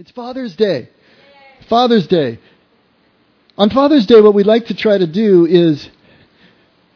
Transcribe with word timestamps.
It's 0.00 0.12
Father's 0.12 0.54
Day. 0.54 0.90
Father's 1.68 2.06
Day. 2.06 2.38
On 3.56 3.68
Father's 3.68 4.06
Day, 4.06 4.20
what 4.20 4.32
we'd 4.32 4.46
like 4.46 4.66
to 4.66 4.74
try 4.74 4.96
to 4.96 5.08
do 5.08 5.44
is 5.44 5.90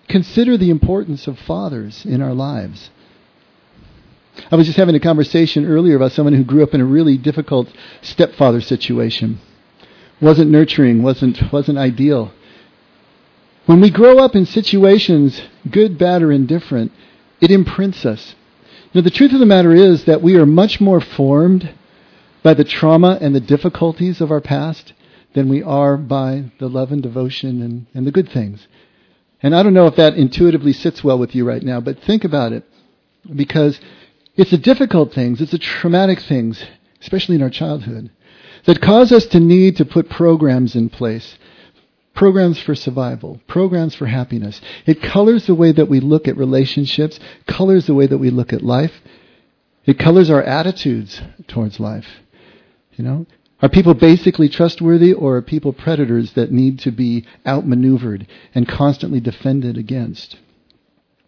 consider 0.08 0.56
the 0.56 0.70
importance 0.70 1.26
of 1.26 1.36
fathers 1.40 2.06
in 2.06 2.22
our 2.22 2.32
lives. 2.32 2.90
I 4.52 4.54
was 4.54 4.66
just 4.66 4.78
having 4.78 4.94
a 4.94 5.00
conversation 5.00 5.66
earlier 5.66 5.96
about 5.96 6.12
someone 6.12 6.34
who 6.34 6.44
grew 6.44 6.62
up 6.62 6.74
in 6.74 6.80
a 6.80 6.84
really 6.84 7.18
difficult 7.18 7.66
stepfather 8.02 8.60
situation. 8.60 9.40
Wasn't 10.20 10.52
nurturing, 10.52 11.02
wasn't, 11.02 11.52
wasn't 11.52 11.78
ideal. 11.78 12.32
When 13.66 13.80
we 13.80 13.90
grow 13.90 14.20
up 14.20 14.36
in 14.36 14.46
situations, 14.46 15.42
good, 15.68 15.98
bad, 15.98 16.22
or 16.22 16.30
indifferent, 16.30 16.92
it 17.40 17.50
imprints 17.50 18.06
us. 18.06 18.36
Now, 18.94 19.00
the 19.00 19.10
truth 19.10 19.32
of 19.32 19.40
the 19.40 19.46
matter 19.46 19.72
is 19.72 20.04
that 20.04 20.22
we 20.22 20.36
are 20.36 20.46
much 20.46 20.80
more 20.80 21.00
formed 21.00 21.68
by 22.42 22.54
the 22.54 22.64
trauma 22.64 23.18
and 23.20 23.34
the 23.34 23.40
difficulties 23.40 24.20
of 24.20 24.30
our 24.30 24.40
past 24.40 24.92
than 25.34 25.48
we 25.48 25.62
are 25.62 25.96
by 25.96 26.44
the 26.58 26.68
love 26.68 26.92
and 26.92 27.02
devotion 27.02 27.62
and, 27.62 27.86
and 27.94 28.06
the 28.06 28.12
good 28.12 28.28
things. 28.28 28.66
And 29.42 29.54
I 29.54 29.62
don't 29.62 29.74
know 29.74 29.86
if 29.86 29.96
that 29.96 30.14
intuitively 30.14 30.72
sits 30.72 31.02
well 31.02 31.18
with 31.18 31.34
you 31.34 31.44
right 31.44 31.62
now, 31.62 31.80
but 31.80 32.00
think 32.00 32.24
about 32.24 32.52
it. 32.52 32.64
Because 33.34 33.80
it's 34.36 34.50
the 34.50 34.58
difficult 34.58 35.12
things, 35.12 35.40
it's 35.40 35.52
the 35.52 35.58
traumatic 35.58 36.20
things, 36.20 36.64
especially 37.00 37.36
in 37.36 37.42
our 37.42 37.50
childhood, 37.50 38.10
that 38.64 38.80
cause 38.80 39.12
us 39.12 39.26
to 39.26 39.40
need 39.40 39.76
to 39.76 39.84
put 39.84 40.08
programs 40.08 40.74
in 40.74 40.88
place. 40.88 41.38
Programs 42.14 42.60
for 42.60 42.74
survival, 42.74 43.40
programs 43.46 43.94
for 43.94 44.06
happiness. 44.06 44.60
It 44.84 45.00
colors 45.00 45.46
the 45.46 45.54
way 45.54 45.72
that 45.72 45.88
we 45.88 45.98
look 45.98 46.28
at 46.28 46.36
relationships, 46.36 47.18
colors 47.46 47.86
the 47.86 47.94
way 47.94 48.06
that 48.06 48.18
we 48.18 48.30
look 48.30 48.52
at 48.52 48.62
life. 48.62 49.00
It 49.86 49.98
colors 49.98 50.28
our 50.30 50.42
attitudes 50.42 51.22
towards 51.48 51.80
life. 51.80 52.21
You 52.94 53.04
know, 53.04 53.26
are 53.60 53.68
people 53.68 53.94
basically 53.94 54.48
trustworthy 54.48 55.12
or 55.12 55.36
are 55.36 55.42
people 55.42 55.72
predators 55.72 56.32
that 56.32 56.52
need 56.52 56.80
to 56.80 56.90
be 56.90 57.24
outmaneuvered 57.46 58.26
and 58.54 58.68
constantly 58.68 59.20
defended 59.20 59.78
against? 59.78 60.36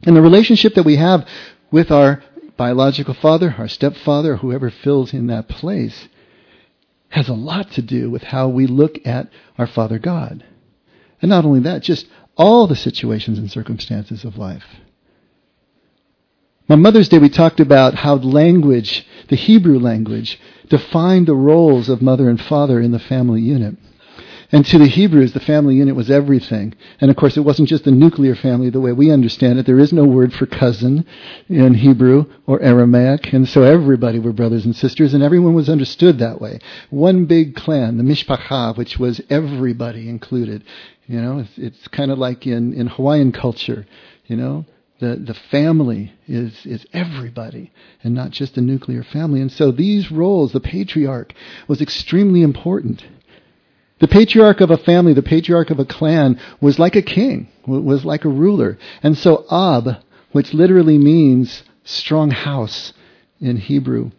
And 0.02 0.16
the 0.16 0.22
relationship 0.22 0.74
that 0.74 0.84
we 0.84 0.96
have 0.96 1.26
with 1.70 1.90
our 1.90 2.22
biological 2.56 3.14
father, 3.14 3.54
our 3.58 3.68
stepfather, 3.68 4.36
whoever 4.36 4.70
fills 4.70 5.12
in 5.12 5.28
that 5.28 5.48
place, 5.48 6.08
has 7.08 7.28
a 7.28 7.34
lot 7.34 7.70
to 7.72 7.82
do 7.82 8.10
with 8.10 8.24
how 8.24 8.48
we 8.48 8.66
look 8.66 8.98
at 9.06 9.28
our 9.56 9.66
Father 9.66 9.98
God. 9.98 10.44
And 11.22 11.28
not 11.28 11.44
only 11.44 11.60
that, 11.60 11.82
just 11.82 12.06
all 12.36 12.66
the 12.66 12.76
situations 12.76 13.38
and 13.38 13.50
circumstances 13.50 14.24
of 14.24 14.36
life. 14.36 14.64
On 16.68 16.82
Mother's 16.82 17.08
Day, 17.08 17.18
we 17.18 17.28
talked 17.28 17.60
about 17.60 17.94
how 17.94 18.16
language, 18.16 19.06
the 19.28 19.36
Hebrew 19.36 19.78
language, 19.78 20.40
defined 20.68 21.26
the 21.26 21.34
roles 21.34 21.88
of 21.88 22.02
mother 22.02 22.28
and 22.28 22.40
father 22.40 22.80
in 22.80 22.92
the 22.92 22.98
family 22.98 23.40
unit. 23.40 23.76
And 24.52 24.64
to 24.66 24.78
the 24.78 24.86
Hebrews, 24.86 25.32
the 25.32 25.40
family 25.40 25.74
unit 25.74 25.96
was 25.96 26.10
everything. 26.10 26.74
And 27.00 27.10
of 27.10 27.16
course, 27.16 27.36
it 27.36 27.40
wasn't 27.40 27.68
just 27.68 27.82
the 27.82 27.90
nuclear 27.90 28.36
family 28.36 28.70
the 28.70 28.80
way 28.80 28.92
we 28.92 29.10
understand 29.10 29.58
it. 29.58 29.66
There 29.66 29.80
is 29.80 29.92
no 29.92 30.04
word 30.04 30.32
for 30.32 30.46
cousin 30.46 31.06
in 31.48 31.74
Hebrew 31.74 32.26
or 32.46 32.62
Aramaic. 32.62 33.32
And 33.32 33.48
so 33.48 33.62
everybody 33.62 34.20
were 34.20 34.32
brothers 34.32 34.64
and 34.64 34.76
sisters, 34.76 35.12
and 35.12 35.24
everyone 35.24 35.54
was 35.54 35.68
understood 35.68 36.20
that 36.20 36.40
way. 36.40 36.60
One 36.90 37.24
big 37.24 37.56
clan, 37.56 37.96
the 37.96 38.04
Mishpacha, 38.04 38.76
which 38.76 38.96
was 38.96 39.20
everybody 39.28 40.08
included. 40.08 40.62
You 41.06 41.20
know, 41.20 41.38
it's, 41.38 41.58
it's 41.58 41.88
kind 41.88 42.12
of 42.12 42.18
like 42.18 42.46
in, 42.46 42.74
in 42.74 42.86
Hawaiian 42.86 43.32
culture. 43.32 43.86
You 44.26 44.36
know, 44.36 44.66
the, 45.04 45.16
the 45.16 45.34
family 45.34 46.12
is, 46.26 46.64
is 46.64 46.86
everybody 46.92 47.70
and 48.02 48.14
not 48.14 48.30
just 48.30 48.56
a 48.56 48.62
nuclear 48.62 49.02
family. 49.02 49.40
And 49.40 49.52
so 49.52 49.70
these 49.70 50.10
roles, 50.10 50.52
the 50.52 50.60
patriarch 50.60 51.34
was 51.68 51.82
extremely 51.82 52.42
important. 52.42 53.04
The 54.00 54.08
patriarch 54.08 54.60
of 54.60 54.70
a 54.70 54.78
family, 54.78 55.12
the 55.12 55.22
patriarch 55.22 55.70
of 55.70 55.78
a 55.78 55.84
clan, 55.84 56.40
was 56.60 56.78
like 56.78 56.96
a 56.96 57.02
king, 57.02 57.48
was 57.66 58.04
like 58.04 58.24
a 58.24 58.30
ruler. 58.30 58.78
And 59.02 59.16
so 59.16 59.44
Ab, 59.50 60.02
which 60.32 60.54
literally 60.54 60.98
means 60.98 61.62
strong 61.84 62.30
house 62.30 62.92
in 63.40 63.58
Hebrew, 63.58 64.10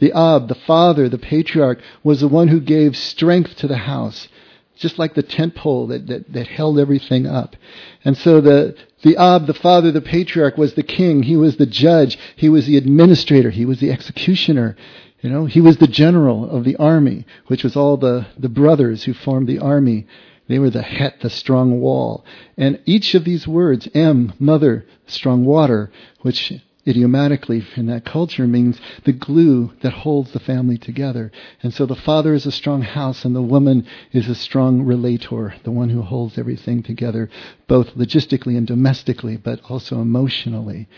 the 0.00 0.12
Ab, 0.12 0.48
the 0.48 0.54
father, 0.54 1.08
the 1.08 1.18
patriarch, 1.18 1.80
was 2.02 2.20
the 2.20 2.28
one 2.28 2.48
who 2.48 2.60
gave 2.60 2.96
strength 2.96 3.56
to 3.56 3.68
the 3.68 3.78
house, 3.78 4.28
just 4.76 4.98
like 4.98 5.14
the 5.14 5.22
tent 5.22 5.54
pole 5.54 5.86
that, 5.88 6.06
that, 6.08 6.32
that 6.32 6.46
held 6.46 6.78
everything 6.78 7.26
up. 7.26 7.56
And 8.04 8.16
so 8.16 8.40
the, 8.40 8.76
the 9.02 9.16
Ab, 9.16 9.46
the 9.46 9.54
father, 9.54 9.92
the 9.92 10.00
patriarch, 10.00 10.56
was 10.56 10.74
the 10.74 10.82
king. 10.82 11.22
He 11.22 11.36
was 11.36 11.56
the 11.56 11.66
judge. 11.66 12.18
He 12.36 12.48
was 12.48 12.66
the 12.66 12.76
administrator. 12.76 13.50
He 13.50 13.64
was 13.64 13.80
the 13.80 13.90
executioner. 13.92 14.76
You 15.20 15.30
know, 15.30 15.46
he 15.46 15.60
was 15.60 15.78
the 15.78 15.86
general 15.86 16.48
of 16.50 16.64
the 16.64 16.76
army, 16.76 17.26
which 17.46 17.64
was 17.64 17.76
all 17.76 17.96
the, 17.96 18.26
the 18.38 18.48
brothers 18.48 19.04
who 19.04 19.14
formed 19.14 19.48
the 19.48 19.58
army. 19.58 20.06
They 20.48 20.58
were 20.58 20.70
the 20.70 20.82
het, 20.82 21.20
the 21.20 21.30
strong 21.30 21.80
wall. 21.80 22.24
And 22.56 22.80
each 22.86 23.14
of 23.14 23.24
these 23.24 23.46
words, 23.46 23.88
M, 23.94 24.32
mother, 24.38 24.86
strong 25.06 25.44
water, 25.44 25.90
which 26.22 26.52
idiomatically 26.88 27.64
in 27.76 27.86
that 27.86 28.04
culture 28.04 28.46
means 28.46 28.80
the 29.04 29.12
glue 29.12 29.72
that 29.82 29.92
holds 29.92 30.32
the 30.32 30.40
family 30.40 30.78
together. 30.78 31.30
And 31.62 31.74
so 31.74 31.86
the 31.86 31.94
father 31.94 32.32
is 32.32 32.46
a 32.46 32.52
strong 32.52 32.82
house 32.82 33.24
and 33.24 33.36
the 33.36 33.42
woman 33.42 33.86
is 34.12 34.28
a 34.28 34.34
strong 34.34 34.82
relator, 34.82 35.54
the 35.64 35.70
one 35.70 35.90
who 35.90 36.02
holds 36.02 36.38
everything 36.38 36.82
together, 36.82 37.28
both 37.66 37.94
logistically 37.94 38.56
and 38.56 38.66
domestically, 38.66 39.36
but 39.36 39.60
also 39.68 40.00
emotionally. 40.00 40.88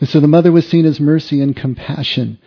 And 0.00 0.08
so 0.08 0.20
the 0.20 0.28
mother 0.28 0.52
was 0.52 0.68
seen 0.68 0.84
as 0.84 1.00
mercy 1.00 1.40
and 1.40 1.56
compassion. 1.56 2.38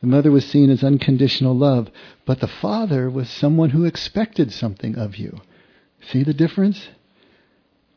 The 0.00 0.06
mother 0.06 0.30
was 0.30 0.44
seen 0.44 0.70
as 0.70 0.84
unconditional 0.84 1.56
love, 1.56 1.90
but 2.24 2.40
the 2.40 2.46
father 2.46 3.10
was 3.10 3.28
someone 3.28 3.70
who 3.70 3.84
expected 3.84 4.52
something 4.52 4.96
of 4.96 5.16
you. 5.16 5.40
See 6.10 6.22
the 6.22 6.34
difference? 6.34 6.88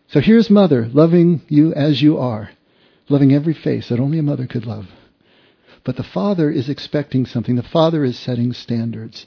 So 0.07 0.19
here's 0.21 0.49
mother, 0.49 0.89
loving 0.91 1.41
you 1.49 1.71
as 1.73 2.01
you 2.01 2.17
are, 2.17 2.49
loving 3.09 3.33
every 3.33 3.53
face 3.53 3.89
that 3.89 3.99
only 3.99 4.19
a 4.19 4.23
mother 4.23 4.47
could 4.47 4.65
love. 4.65 4.87
But 5.83 5.95
the 5.95 6.03
father 6.03 6.49
is 6.49 6.69
expecting 6.69 7.25
something. 7.25 7.55
The 7.55 7.63
father 7.63 8.03
is 8.03 8.17
setting 8.17 8.53
standards. 8.53 9.25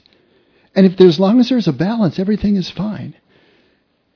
And 0.75 0.85
if 0.85 0.97
there's, 0.97 1.15
as 1.15 1.19
long 1.19 1.39
as 1.39 1.49
there's 1.49 1.67
a 1.67 1.73
balance, 1.73 2.19
everything 2.19 2.55
is 2.55 2.69
fine. 2.69 3.15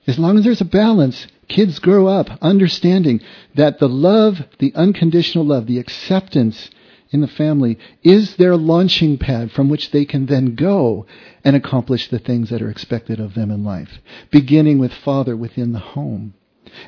As 0.07 0.17
long 0.17 0.37
as 0.37 0.43
there's 0.43 0.61
a 0.61 0.65
balance, 0.65 1.27
kids 1.47 1.79
grow 1.79 2.07
up 2.07 2.29
understanding 2.41 3.21
that 3.55 3.79
the 3.79 3.89
love, 3.89 4.39
the 4.59 4.73
unconditional 4.73 5.45
love, 5.45 5.67
the 5.67 5.79
acceptance 5.79 6.69
in 7.09 7.21
the 7.21 7.27
family 7.27 7.77
is 8.03 8.35
their 8.35 8.55
launching 8.55 9.17
pad 9.17 9.51
from 9.51 9.69
which 9.69 9.91
they 9.91 10.05
can 10.05 10.25
then 10.25 10.55
go 10.55 11.05
and 11.43 11.55
accomplish 11.55 12.09
the 12.09 12.19
things 12.19 12.49
that 12.49 12.61
are 12.61 12.69
expected 12.69 13.19
of 13.19 13.33
them 13.33 13.51
in 13.51 13.63
life, 13.63 13.99
beginning 14.31 14.79
with 14.79 14.93
father 14.93 15.35
within 15.35 15.73
the 15.73 15.79
home 15.79 16.33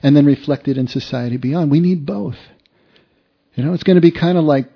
and 0.04 0.16
then 0.16 0.26
reflected 0.26 0.78
in 0.78 0.88
society 0.88 1.38
beyond. 1.38 1.72
We 1.72 1.80
need 1.80 2.06
both. 2.06 2.38
You 3.56 3.64
know, 3.64 3.74
it's 3.74 3.84
going 3.84 3.96
to 3.96 4.02
be 4.02 4.12
kind 4.12 4.38
of 4.38 4.44
like 4.44 4.68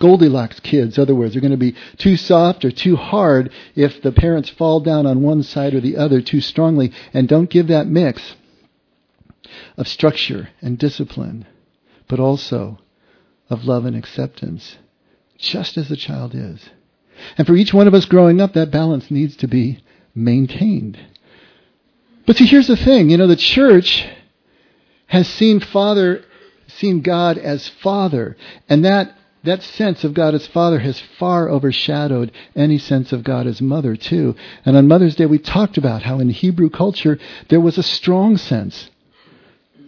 Goldilocks 0.00 0.60
kids. 0.60 0.96
In 0.96 1.02
other 1.02 1.14
words, 1.14 1.32
they're 1.32 1.40
going 1.40 1.50
to 1.50 1.56
be 1.56 1.74
too 1.96 2.16
soft 2.16 2.64
or 2.64 2.70
too 2.70 2.96
hard 2.96 3.50
if 3.74 4.00
the 4.02 4.12
parents 4.12 4.48
fall 4.48 4.80
down 4.80 5.06
on 5.06 5.22
one 5.22 5.42
side 5.42 5.74
or 5.74 5.80
the 5.80 5.96
other 5.96 6.20
too 6.20 6.40
strongly 6.40 6.92
and 7.12 7.28
don't 7.28 7.50
give 7.50 7.66
that 7.68 7.88
mix 7.88 8.36
of 9.76 9.88
structure 9.88 10.50
and 10.60 10.78
discipline, 10.78 11.46
but 12.06 12.20
also 12.20 12.78
of 13.50 13.64
love 13.64 13.84
and 13.84 13.96
acceptance 13.96 14.76
just 15.38 15.76
as 15.76 15.88
the 15.88 15.96
child 15.96 16.34
is. 16.34 16.68
And 17.36 17.46
for 17.46 17.56
each 17.56 17.72
one 17.72 17.88
of 17.88 17.94
us 17.94 18.04
growing 18.04 18.40
up, 18.40 18.52
that 18.52 18.70
balance 18.70 19.10
needs 19.10 19.36
to 19.36 19.48
be 19.48 19.82
maintained. 20.14 20.98
But 22.26 22.36
see, 22.36 22.46
here's 22.46 22.66
the 22.66 22.76
thing. 22.76 23.10
You 23.10 23.16
know, 23.16 23.26
the 23.26 23.36
church 23.36 24.06
has 25.06 25.28
seen 25.28 25.60
Father, 25.60 26.24
seen 26.78 27.00
God 27.00 27.38
as 27.38 27.68
Father. 27.68 28.36
And 28.68 28.84
that, 28.84 29.16
that 29.44 29.62
sense 29.62 30.04
of 30.04 30.14
God 30.14 30.34
as 30.34 30.46
Father 30.46 30.78
has 30.78 31.00
far 31.18 31.48
overshadowed 31.48 32.32
any 32.56 32.78
sense 32.78 33.12
of 33.12 33.24
God 33.24 33.46
as 33.46 33.60
Mother, 33.60 33.96
too. 33.96 34.34
And 34.64 34.76
on 34.76 34.88
Mother's 34.88 35.16
Day, 35.16 35.26
we 35.26 35.38
talked 35.38 35.78
about 35.78 36.02
how 36.02 36.18
in 36.18 36.30
Hebrew 36.30 36.70
culture, 36.70 37.18
there 37.48 37.60
was 37.60 37.78
a 37.78 37.82
strong 37.82 38.36
sense 38.36 38.90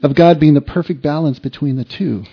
of 0.02 0.14
God 0.14 0.40
being 0.40 0.54
the 0.54 0.60
perfect 0.60 1.02
balance 1.02 1.38
between 1.38 1.76
the 1.76 1.84
two. 1.84 2.24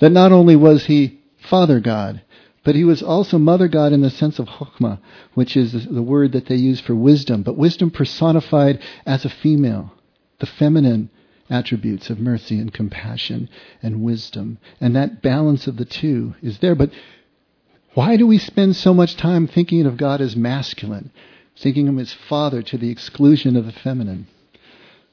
That 0.00 0.10
not 0.10 0.32
only 0.32 0.56
was 0.56 0.86
He 0.86 1.20
Father 1.40 1.80
God, 1.80 2.22
but 2.64 2.74
he 2.74 2.84
was 2.84 3.02
also 3.02 3.38
Mother 3.38 3.66
God 3.66 3.94
in 3.94 4.02
the 4.02 4.10
sense 4.10 4.38
of 4.38 4.46
Chokhmah, 4.46 4.98
which 5.32 5.56
is 5.56 5.86
the 5.86 6.02
word 6.02 6.32
that 6.32 6.46
they 6.46 6.56
use 6.56 6.80
for 6.80 6.94
wisdom, 6.94 7.42
but 7.42 7.56
wisdom 7.56 7.90
personified 7.90 8.78
as 9.06 9.24
a 9.24 9.30
female, 9.30 9.92
the 10.40 10.46
feminine 10.46 11.08
attributes 11.50 12.10
of 12.10 12.18
mercy 12.18 12.58
and 12.58 12.72
compassion 12.72 13.48
and 13.82 14.02
wisdom. 14.02 14.58
And 14.80 14.94
that 14.96 15.22
balance 15.22 15.66
of 15.66 15.76
the 15.76 15.84
two 15.84 16.34
is 16.42 16.58
there. 16.58 16.74
But 16.74 16.90
why 17.94 18.16
do 18.16 18.26
we 18.26 18.38
spend 18.38 18.76
so 18.76 18.92
much 18.94 19.16
time 19.16 19.46
thinking 19.46 19.86
of 19.86 19.96
God 19.96 20.20
as 20.20 20.36
masculine, 20.36 21.10
thinking 21.56 21.88
of 21.88 21.94
him 21.94 21.98
as 21.98 22.12
father 22.12 22.62
to 22.62 22.78
the 22.78 22.90
exclusion 22.90 23.56
of 23.56 23.66
the 23.66 23.72
feminine? 23.72 24.26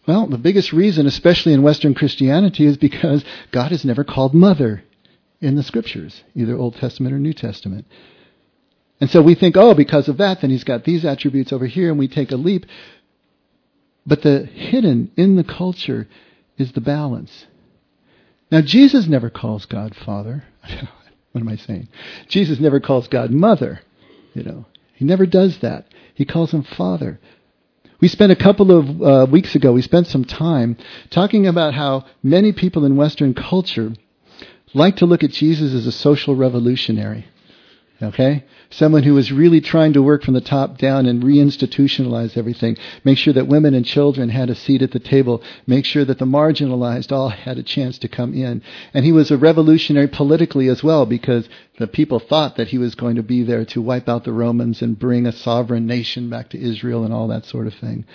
Well, 0.07 0.27
the 0.27 0.37
biggest 0.37 0.71
reason, 0.71 1.07
especially 1.07 1.53
in 1.53 1.63
Western 1.63 1.95
Christianity, 1.95 2.65
is 2.65 2.77
because 2.77 3.25
God 3.51 3.71
is 3.71 3.83
never 3.83 4.03
called 4.03 4.33
mother 4.33 4.83
in 5.41 5.55
the 5.55 5.63
scriptures, 5.63 6.23
either 6.35 6.55
Old 6.55 6.75
Testament 6.75 7.13
or 7.13 7.19
New 7.19 7.33
Testament. 7.33 7.85
And 9.01 9.09
so 9.09 9.21
we 9.21 9.35
think, 9.35 9.57
oh, 9.57 9.73
because 9.73 10.07
of 10.07 10.17
that, 10.17 10.41
then 10.41 10.51
he's 10.51 10.63
got 10.63 10.83
these 10.83 11.03
attributes 11.05 11.51
over 11.51 11.65
here, 11.65 11.89
and 11.89 11.99
we 11.99 12.07
take 12.07 12.31
a 12.31 12.37
leap. 12.37 12.65
But 14.05 14.21
the 14.21 14.45
hidden 14.45 15.11
in 15.17 15.35
the 15.35 15.43
culture 15.43 16.07
is 16.57 16.71
the 16.71 16.81
balance. 16.81 17.45
Now, 18.51 18.61
Jesus 18.61 19.07
never 19.07 19.29
calls 19.29 19.65
God 19.65 19.95
Father. 19.95 20.43
what 21.31 21.41
am 21.41 21.47
I 21.47 21.55
saying? 21.55 21.89
Jesus 22.27 22.59
never 22.59 22.79
calls 22.79 23.07
God 23.07 23.31
Mother. 23.31 23.81
You 24.33 24.43
know, 24.43 24.65
he 24.93 25.05
never 25.05 25.25
does 25.25 25.59
that. 25.59 25.87
He 26.13 26.25
calls 26.25 26.51
him 26.51 26.63
Father. 26.63 27.19
We 28.01 28.07
spent 28.07 28.31
a 28.31 28.35
couple 28.35 28.71
of 28.71 29.01
uh, 29.01 29.31
weeks 29.31 29.55
ago, 29.55 29.71
we 29.71 29.81
spent 29.81 30.07
some 30.07 30.25
time 30.25 30.77
talking 31.09 31.47
about 31.47 31.73
how 31.73 32.05
many 32.21 32.51
people 32.51 32.85
in 32.85 32.97
Western 32.97 33.33
culture 33.33 33.93
like 34.73 34.97
to 34.97 35.05
look 35.05 35.23
at 35.23 35.31
Jesus 35.31 35.73
as 35.73 35.87
a 35.87 35.91
social 35.91 36.35
revolutionary. 36.35 37.25
Okay? 38.03 38.43
Someone 38.69 39.03
who 39.03 39.13
was 39.13 39.31
really 39.31 39.61
trying 39.61 39.93
to 39.93 40.03
work 40.03 40.23
from 40.23 40.33
the 40.33 40.41
top 40.41 40.77
down 40.77 41.05
and 41.05 41.23
reinstitutionalize 41.23 42.35
everything. 42.35 42.77
Make 43.05 43.17
sure 43.17 43.33
that 43.33 43.47
women 43.47 43.73
and 43.73 43.85
children 43.85 44.29
had 44.29 44.49
a 44.49 44.55
seat 44.55 44.81
at 44.81 44.91
the 44.91 44.99
table. 44.99 45.41
Make 45.65 45.85
sure 45.85 46.03
that 46.03 46.19
the 46.19 46.25
marginalized 46.25 47.13
all 47.13 47.29
had 47.29 47.57
a 47.57 47.63
chance 47.63 47.97
to 47.99 48.09
come 48.09 48.33
in. 48.33 48.61
And 48.93 49.05
he 49.05 49.13
was 49.13 49.31
a 49.31 49.37
revolutionary 49.37 50.09
politically 50.09 50.67
as 50.67 50.83
well 50.83 51.05
because 51.05 51.47
the 51.79 51.87
people 51.87 52.19
thought 52.19 52.57
that 52.57 52.67
he 52.67 52.77
was 52.77 52.95
going 52.95 53.15
to 53.15 53.23
be 53.23 53.43
there 53.43 53.63
to 53.65 53.81
wipe 53.81 54.09
out 54.09 54.25
the 54.25 54.33
Romans 54.33 54.81
and 54.81 54.99
bring 54.99 55.25
a 55.25 55.31
sovereign 55.31 55.87
nation 55.87 56.29
back 56.29 56.49
to 56.49 56.61
Israel 56.61 57.05
and 57.05 57.13
all 57.13 57.29
that 57.29 57.45
sort 57.45 57.65
of 57.65 57.73
thing. 57.75 58.05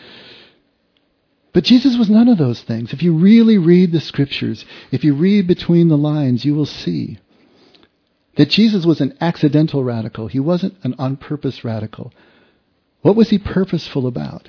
But 1.55 1.65
Jesus 1.65 1.97
was 1.97 2.11
none 2.11 2.29
of 2.29 2.38
those 2.38 2.62
things. 2.62 2.93
If 2.93 3.03
you 3.03 3.15
really 3.15 3.56
read 3.56 3.93
the 3.93 4.00
scriptures, 4.00 4.65
if 4.93 5.05
you 5.05 5.15
read 5.15 5.47
between 5.47 5.88
the 5.88 5.99
lines, 5.99 6.44
you 6.44 6.55
will 6.55 6.67
see 6.67 7.19
that 8.37 8.50
Jesus 8.50 8.87
was 8.87 9.00
an 9.00 9.17
accidental 9.21 9.82
radical. 9.85 10.29
He 10.29 10.41
wasn't 10.41 10.77
an 10.82 10.94
on 10.99 11.17
purpose 11.17 11.65
radical. 11.65 12.12
What 13.03 13.17
was 13.17 13.31
he 13.31 13.38
purposeful 13.38 14.06
about? 14.06 14.49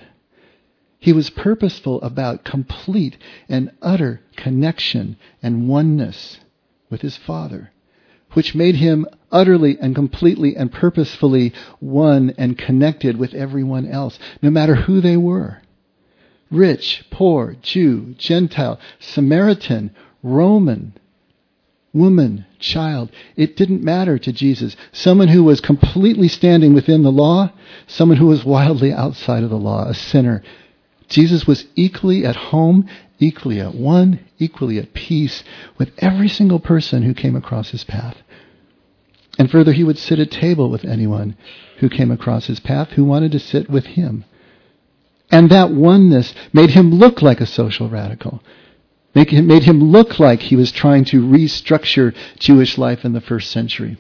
He 1.00 1.14
was 1.14 1.32
purposeful 1.32 2.00
about 2.02 2.44
complete 2.44 3.18
and 3.50 3.72
utter 3.82 4.22
connection 4.36 5.18
and 5.42 5.68
oneness 5.68 6.40
with 6.92 7.02
his 7.02 7.18
Father, 7.18 7.72
which 8.34 8.54
made 8.54 8.76
him 8.76 9.08
utterly 9.32 9.80
and 9.80 9.96
completely 9.96 10.56
and 10.56 10.72
purposefully 10.72 11.54
one 11.80 12.36
and 12.38 12.58
connected 12.58 13.18
with 13.18 13.34
everyone 13.34 13.88
else, 13.88 14.20
no 14.44 14.52
matter 14.52 14.76
who 14.76 15.02
they 15.02 15.18
were. 15.18 15.62
Rich, 16.52 17.06
poor, 17.10 17.56
Jew, 17.62 18.14
Gentile, 18.18 18.80
Samaritan, 19.00 19.92
Roman, 20.22 20.94
woman, 21.94 22.46
child. 22.60 23.12
It 23.36 23.58
didn't 23.58 23.84
matter 23.84 24.18
to 24.18 24.32
Jesus. 24.32 24.76
Someone 24.92 25.28
who 25.28 25.44
was 25.44 25.60
completely 25.60 26.28
standing 26.28 26.74
within 26.74 27.04
the 27.04 27.12
law, 27.12 27.52
someone 27.88 28.18
who 28.18 28.28
was 28.28 28.46
wildly 28.46 28.94
outside 28.94 29.44
of 29.44 29.50
the 29.50 29.58
law, 29.58 29.88
a 29.88 29.94
sinner. 29.94 30.42
Jesus 31.10 31.46
was 31.46 31.66
equally 31.76 32.26
at 32.26 32.36
home, 32.36 32.88
equally 33.20 33.60
at 33.60 33.76
one, 33.76 34.20
equally 34.40 34.78
at 34.78 34.94
peace 34.94 35.44
with 35.78 35.92
every 35.98 36.30
single 36.30 36.60
person 36.60 37.04
who 37.04 37.14
came 37.14 37.36
across 37.36 37.70
his 37.70 37.84
path. 37.84 38.18
And 39.38 39.50
further, 39.50 39.74
he 39.74 39.84
would 39.84 39.98
sit 39.98 40.20
at 40.20 40.32
table 40.32 40.70
with 40.70 40.86
anyone 40.86 41.36
who 41.80 41.90
came 41.90 42.12
across 42.12 42.48
his 42.48 42.60
path 42.60 42.90
who 42.92 43.04
wanted 43.04 43.32
to 43.34 43.40
sit 43.40 43.70
with 43.70 43.86
him. 43.86 44.24
And 45.30 45.50
that 45.50 45.72
oneness 45.72 46.34
made 46.54 46.72
him 46.72 46.92
look 46.92 47.22
like 47.22 47.40
a 47.40 47.46
social 47.46 47.90
radical 47.90 48.42
made 49.14 49.64
him 49.64 49.92
look 49.92 50.20
like 50.20 50.42
he 50.42 50.56
was 50.56 50.72
trying 50.72 51.06
to 51.06 51.22
restructure 51.22 52.16
Jewish 52.40 52.78
life 52.78 53.04
in 53.04 53.14
the 53.14 53.22
first 53.22 53.52
century. 53.52 53.98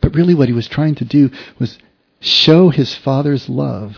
But 0.00 0.14
really, 0.14 0.34
what 0.34 0.48
he 0.48 0.54
was 0.54 0.68
trying 0.68 0.96
to 0.96 1.04
do 1.04 1.30
was 1.58 1.78
show 2.20 2.70
his 2.70 2.94
father's 2.94 3.48
love 3.48 3.96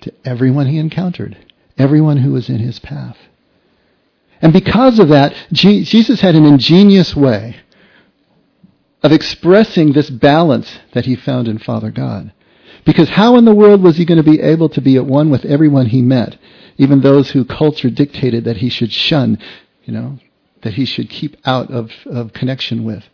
to 0.00 0.12
everyone 0.24 0.66
he 0.66 0.78
encountered, 0.78 1.36
everyone 1.76 2.18
who 2.18 2.32
was 2.32 2.48
in 2.48 2.58
his 2.58 2.78
path. 2.78 3.16
And 4.40 4.52
because 4.52 4.98
of 4.98 5.08
that, 5.08 5.34
Jesus 5.52 6.20
had 6.20 6.34
an 6.34 6.44
ingenious 6.44 7.14
way 7.14 7.56
of 9.02 9.12
expressing 9.12 9.92
this 9.92 10.10
balance 10.10 10.78
that 10.92 11.06
he 11.06 11.14
found 11.14 11.48
in 11.48 11.58
Father 11.58 11.90
God. 11.90 12.32
Because 12.84 13.10
how 13.10 13.36
in 13.36 13.44
the 13.44 13.54
world 13.54 13.82
was 13.82 13.96
he 13.96 14.04
going 14.04 14.22
to 14.22 14.28
be 14.28 14.40
able 14.40 14.68
to 14.70 14.80
be 14.80 14.96
at 14.96 15.06
one 15.06 15.30
with 15.30 15.44
everyone 15.44 15.86
he 15.86 16.02
met 16.02 16.36
even 16.78 17.00
those 17.00 17.32
who 17.32 17.44
culture 17.44 17.90
dictated 17.90 18.44
that 18.44 18.58
he 18.58 18.68
should 18.68 18.92
shun, 18.92 19.38
you 19.84 19.92
know, 19.92 20.18
that 20.62 20.74
he 20.74 20.84
should 20.84 21.10
keep 21.10 21.36
out 21.44 21.70
of, 21.70 21.90
of 22.06 22.32
connection 22.32 22.84
with. 22.84 23.04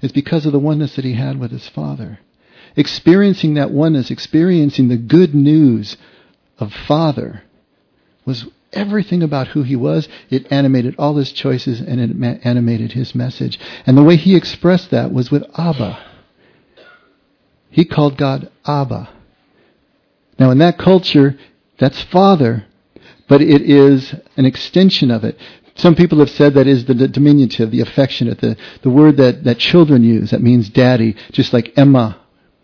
It's 0.00 0.12
because 0.12 0.46
of 0.46 0.52
the 0.52 0.58
oneness 0.58 0.96
that 0.96 1.04
he 1.04 1.14
had 1.14 1.38
with 1.38 1.50
his 1.50 1.68
Father. 1.68 2.20
Experiencing 2.76 3.54
that 3.54 3.72
oneness, 3.72 4.10
experiencing 4.10 4.88
the 4.88 4.96
good 4.96 5.34
news 5.34 5.96
of 6.58 6.72
Father, 6.72 7.42
was 8.24 8.46
everything 8.72 9.22
about 9.22 9.48
who 9.48 9.62
he 9.62 9.74
was. 9.74 10.08
It 10.30 10.52
animated 10.52 10.94
all 10.98 11.16
his 11.16 11.32
choices 11.32 11.80
and 11.80 12.00
it 12.00 12.40
animated 12.44 12.92
his 12.92 13.14
message. 13.14 13.58
And 13.86 13.96
the 13.98 14.04
way 14.04 14.16
he 14.16 14.36
expressed 14.36 14.90
that 14.90 15.12
was 15.12 15.30
with 15.30 15.44
Abba. 15.58 16.04
He 17.70 17.84
called 17.84 18.16
God 18.16 18.50
Abba. 18.66 19.10
Now, 20.38 20.50
in 20.50 20.58
that 20.58 20.78
culture, 20.78 21.36
that's 21.78 22.00
Father, 22.02 22.67
but 23.28 23.42
it 23.42 23.62
is 23.62 24.14
an 24.36 24.44
extension 24.44 25.10
of 25.10 25.24
it. 25.24 25.38
Some 25.76 25.94
people 25.94 26.18
have 26.18 26.30
said 26.30 26.54
that 26.54 26.66
is 26.66 26.86
the 26.86 26.94
diminutive, 26.94 27.70
the 27.70 27.82
affectionate, 27.82 28.40
the, 28.40 28.56
the 28.82 28.90
word 28.90 29.16
that, 29.18 29.44
that 29.44 29.58
children 29.58 30.02
use 30.02 30.32
that 30.32 30.42
means 30.42 30.68
daddy, 30.68 31.14
just 31.30 31.52
like 31.52 31.78
Emma, 31.78 32.20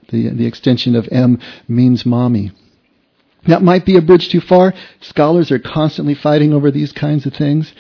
the, 0.09 0.31
the 0.31 0.47
extension 0.47 0.97
of 0.97 1.09
M 1.13 1.39
means 1.69 2.05
mommy. 2.05 2.51
That 3.47 3.63
might 3.63 3.85
be 3.85 3.97
a 3.97 4.03
bridge 4.03 4.31
too 4.31 4.41
far. 4.41 4.75
Scholars 5.01 5.53
are 5.53 5.59
constantly 5.59 6.15
fighting 6.15 6.53
over 6.53 6.71
these 6.71 6.93
kinds 6.93 7.27
of 7.27 7.35
things. 7.35 7.73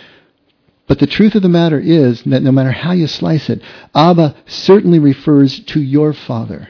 But 0.86 0.98
the 0.98 1.06
truth 1.06 1.34
of 1.34 1.42
the 1.42 1.48
matter 1.48 1.80
is 1.80 2.22
that 2.24 2.42
no 2.42 2.52
matter 2.52 2.70
how 2.70 2.92
you 2.92 3.06
slice 3.06 3.48
it, 3.48 3.62
Abba 3.94 4.36
certainly 4.46 4.98
refers 4.98 5.58
to 5.60 5.80
your 5.80 6.12
father, 6.12 6.68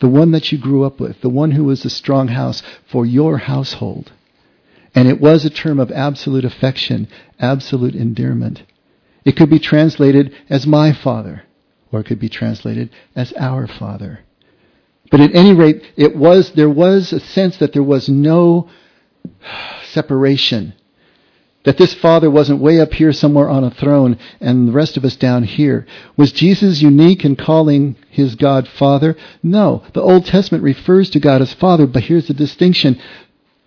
the 0.00 0.08
one 0.08 0.30
that 0.30 0.50
you 0.50 0.58
grew 0.58 0.84
up 0.84 0.98
with, 0.98 1.20
the 1.20 1.28
one 1.28 1.50
who 1.50 1.64
was 1.64 1.82
the 1.82 1.90
strong 1.90 2.28
house 2.28 2.62
for 2.86 3.04
your 3.04 3.36
household. 3.36 4.10
And 4.94 5.08
it 5.08 5.20
was 5.20 5.44
a 5.44 5.50
term 5.50 5.80
of 5.80 5.90
absolute 5.90 6.44
affection, 6.44 7.08
absolute 7.38 7.94
endearment. 7.94 8.62
It 9.24 9.36
could 9.36 9.50
be 9.50 9.58
translated 9.58 10.34
as 10.50 10.66
my 10.66 10.92
father, 10.92 11.44
or 11.90 12.00
it 12.00 12.04
could 12.04 12.18
be 12.18 12.28
translated 12.28 12.90
as 13.14 13.32
our 13.34 13.66
father. 13.66 14.20
But 15.10 15.20
at 15.20 15.34
any 15.34 15.52
rate, 15.52 15.82
it 15.96 16.16
was, 16.16 16.52
there 16.52 16.70
was 16.70 17.12
a 17.12 17.20
sense 17.20 17.58
that 17.58 17.72
there 17.72 17.82
was 17.82 18.08
no 18.08 18.68
separation. 19.84 20.74
That 21.64 21.78
this 21.78 21.94
father 21.94 22.28
wasn't 22.28 22.60
way 22.60 22.80
up 22.80 22.92
here 22.92 23.12
somewhere 23.12 23.48
on 23.48 23.62
a 23.62 23.70
throne 23.70 24.18
and 24.40 24.66
the 24.66 24.72
rest 24.72 24.96
of 24.96 25.04
us 25.04 25.14
down 25.14 25.44
here. 25.44 25.86
Was 26.16 26.32
Jesus 26.32 26.82
unique 26.82 27.24
in 27.24 27.36
calling 27.36 27.94
his 28.10 28.34
God 28.34 28.66
Father? 28.66 29.16
No. 29.44 29.84
The 29.92 30.02
Old 30.02 30.26
Testament 30.26 30.64
refers 30.64 31.08
to 31.10 31.20
God 31.20 31.40
as 31.40 31.52
Father, 31.54 31.86
but 31.86 32.02
here's 32.02 32.26
the 32.26 32.34
distinction. 32.34 33.00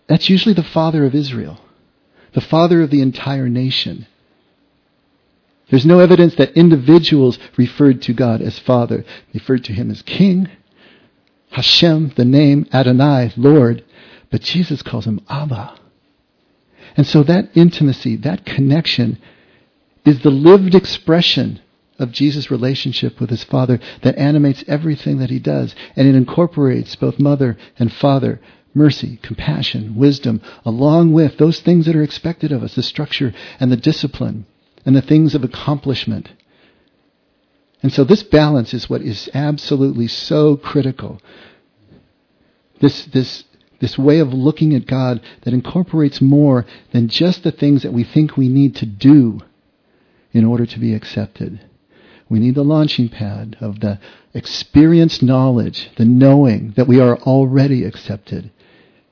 That's 0.07 0.29
usually 0.29 0.53
the 0.53 0.63
father 0.63 1.05
of 1.05 1.15
Israel, 1.15 1.59
the 2.33 2.41
father 2.41 2.81
of 2.81 2.91
the 2.91 3.01
entire 3.01 3.49
nation. 3.49 4.07
There's 5.69 5.85
no 5.85 5.99
evidence 5.99 6.35
that 6.35 6.55
individuals 6.55 7.39
referred 7.57 8.01
to 8.03 8.13
God 8.13 8.41
as 8.41 8.59
Father. 8.59 9.03
Referred 9.33 9.63
to 9.65 9.73
Him 9.73 9.89
as 9.89 10.03
King, 10.03 10.47
Hashem, 11.51 12.13
the 12.15 12.25
name, 12.25 12.67
Adonai, 12.71 13.33
Lord, 13.35 13.83
but 14.29 14.41
Jesus 14.41 14.81
calls 14.81 15.05
Him 15.05 15.21
Abba. 15.27 15.75
And 16.97 17.07
so 17.07 17.23
that 17.23 17.49
intimacy, 17.55 18.15
that 18.17 18.45
connection, 18.45 19.17
is 20.05 20.21
the 20.21 20.29
lived 20.29 20.75
expression 20.75 21.61
of 21.97 22.11
Jesus' 22.11 22.51
relationship 22.51 23.19
with 23.19 23.29
His 23.29 23.43
Father 23.43 23.79
that 24.03 24.17
animates 24.17 24.63
everything 24.67 25.17
that 25.17 25.29
He 25.29 25.39
does. 25.39 25.73
And 25.95 26.07
it 26.07 26.15
incorporates 26.15 26.95
both 26.95 27.19
mother 27.19 27.57
and 27.79 27.91
father, 27.91 28.39
mercy, 28.75 29.17
compassion, 29.23 29.95
wisdom, 29.95 30.41
along 30.65 31.13
with 31.13 31.37
those 31.37 31.61
things 31.61 31.85
that 31.85 31.95
are 31.95 32.03
expected 32.03 32.51
of 32.51 32.61
us, 32.61 32.75
the 32.75 32.83
structure 32.83 33.33
and 33.59 33.71
the 33.71 33.77
discipline 33.77 34.45
and 34.85 34.95
the 34.95 35.01
things 35.01 35.33
of 35.33 35.43
accomplishment. 35.43 36.29
And 37.81 37.91
so 37.91 38.03
this 38.03 38.21
balance 38.21 38.73
is 38.73 38.89
what 38.89 39.01
is 39.01 39.29
absolutely 39.33 40.07
so 40.07 40.57
critical. 40.57 41.21
This, 42.81 43.05
this, 43.05 43.45
this 43.79 43.97
way 43.97 44.19
of 44.19 44.33
looking 44.33 44.75
at 44.75 44.85
God 44.85 45.21
that 45.43 45.53
incorporates 45.53 46.21
more 46.21 46.65
than 46.91 47.07
just 47.07 47.43
the 47.43 47.51
things 47.51 47.83
that 47.83 47.93
we 47.93 48.03
think 48.03 48.35
we 48.35 48.49
need 48.49 48.75
to 48.77 48.85
do 48.85 49.39
in 50.33 50.43
order 50.43 50.65
to 50.65 50.79
be 50.79 50.93
accepted. 50.93 51.61
We 52.27 52.39
need 52.39 52.55
the 52.55 52.63
launching 52.63 53.07
pad 53.07 53.55
of 53.61 53.79
the 53.79 53.99
experienced 54.33 55.23
knowledge, 55.23 55.91
the 55.95 56.05
knowing 56.05 56.73
that 56.75 56.87
we 56.87 56.99
are 56.99 57.17
already 57.19 57.85
accepted 57.85 58.51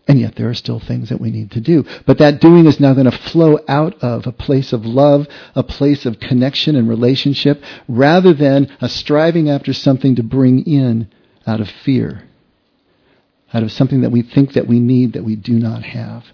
and 0.07 0.19
yet 0.19 0.35
there 0.35 0.49
are 0.49 0.53
still 0.53 0.79
things 0.79 1.09
that 1.09 1.21
we 1.21 1.31
need 1.31 1.51
to 1.51 1.61
do. 1.61 1.85
But 2.05 2.17
that 2.17 2.41
doing 2.41 2.65
is 2.65 2.79
now 2.79 2.93
going 2.93 3.09
to 3.09 3.17
flow 3.17 3.59
out 3.67 3.95
of 4.03 4.27
a 4.27 4.33
place 4.33 4.73
of 4.73 4.85
love, 4.85 5.27
a 5.55 5.63
place 5.63 6.05
of 6.05 6.19
connection 6.19 6.75
and 6.75 6.89
relationship, 6.89 7.63
rather 7.87 8.33
than 8.33 8.75
a 8.81 8.89
striving 8.89 9.49
after 9.49 9.71
something 9.71 10.15
to 10.15 10.23
bring 10.23 10.65
in 10.65 11.09
out 11.47 11.61
of 11.61 11.69
fear, 11.69 12.23
out 13.53 13.63
of 13.63 13.71
something 13.71 14.01
that 14.01 14.11
we 14.11 14.21
think 14.21 14.53
that 14.53 14.67
we 14.67 14.79
need 14.79 15.13
that 15.13 15.23
we 15.23 15.35
do 15.37 15.53
not 15.53 15.83
have. 15.83 16.25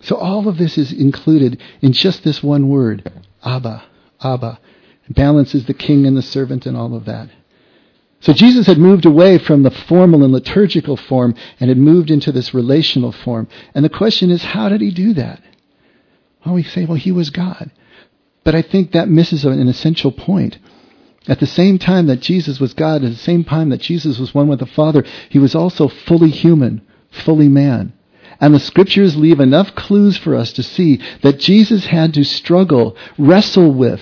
So 0.00 0.14
all 0.14 0.48
of 0.48 0.58
this 0.58 0.78
is 0.78 0.92
included 0.92 1.60
in 1.80 1.92
just 1.92 2.22
this 2.22 2.40
one 2.40 2.68
word, 2.68 3.10
Abba, 3.44 3.84
Abba. 4.22 4.60
Balances 5.10 5.64
the 5.64 5.74
king 5.74 6.06
and 6.06 6.16
the 6.16 6.22
servant 6.22 6.66
and 6.66 6.76
all 6.76 6.94
of 6.94 7.06
that. 7.06 7.30
So 8.20 8.32
Jesus 8.32 8.66
had 8.66 8.78
moved 8.78 9.04
away 9.04 9.38
from 9.38 9.62
the 9.62 9.70
formal 9.70 10.24
and 10.24 10.32
liturgical 10.32 10.96
form 10.96 11.34
and 11.60 11.68
had 11.68 11.78
moved 11.78 12.10
into 12.10 12.32
this 12.32 12.52
relational 12.52 13.12
form. 13.12 13.46
And 13.74 13.84
the 13.84 13.90
question 13.90 14.30
is, 14.30 14.42
how 14.42 14.68
did 14.68 14.80
he 14.80 14.90
do 14.90 15.14
that? 15.14 15.40
Well, 16.44 16.54
we 16.54 16.64
say, 16.64 16.84
well, 16.84 16.96
he 16.96 17.12
was 17.12 17.30
God. 17.30 17.70
But 18.42 18.54
I 18.54 18.62
think 18.62 18.92
that 18.92 19.08
misses 19.08 19.44
an 19.44 19.68
essential 19.68 20.10
point. 20.10 20.58
At 21.28 21.40
the 21.40 21.46
same 21.46 21.78
time 21.78 22.06
that 22.06 22.20
Jesus 22.20 22.58
was 22.58 22.74
God, 22.74 23.04
at 23.04 23.10
the 23.10 23.16
same 23.16 23.44
time 23.44 23.68
that 23.68 23.80
Jesus 23.80 24.18
was 24.18 24.34
one 24.34 24.48
with 24.48 24.60
the 24.60 24.66
Father, 24.66 25.04
he 25.28 25.38
was 25.38 25.54
also 25.54 25.86
fully 25.86 26.30
human, 26.30 26.80
fully 27.10 27.48
man. 27.48 27.92
And 28.40 28.54
the 28.54 28.60
scriptures 28.60 29.16
leave 29.16 29.40
enough 29.40 29.74
clues 29.74 30.16
for 30.16 30.34
us 30.34 30.52
to 30.54 30.62
see 30.62 31.00
that 31.22 31.38
Jesus 31.38 31.86
had 31.86 32.14
to 32.14 32.24
struggle, 32.24 32.96
wrestle 33.18 33.72
with 33.72 34.00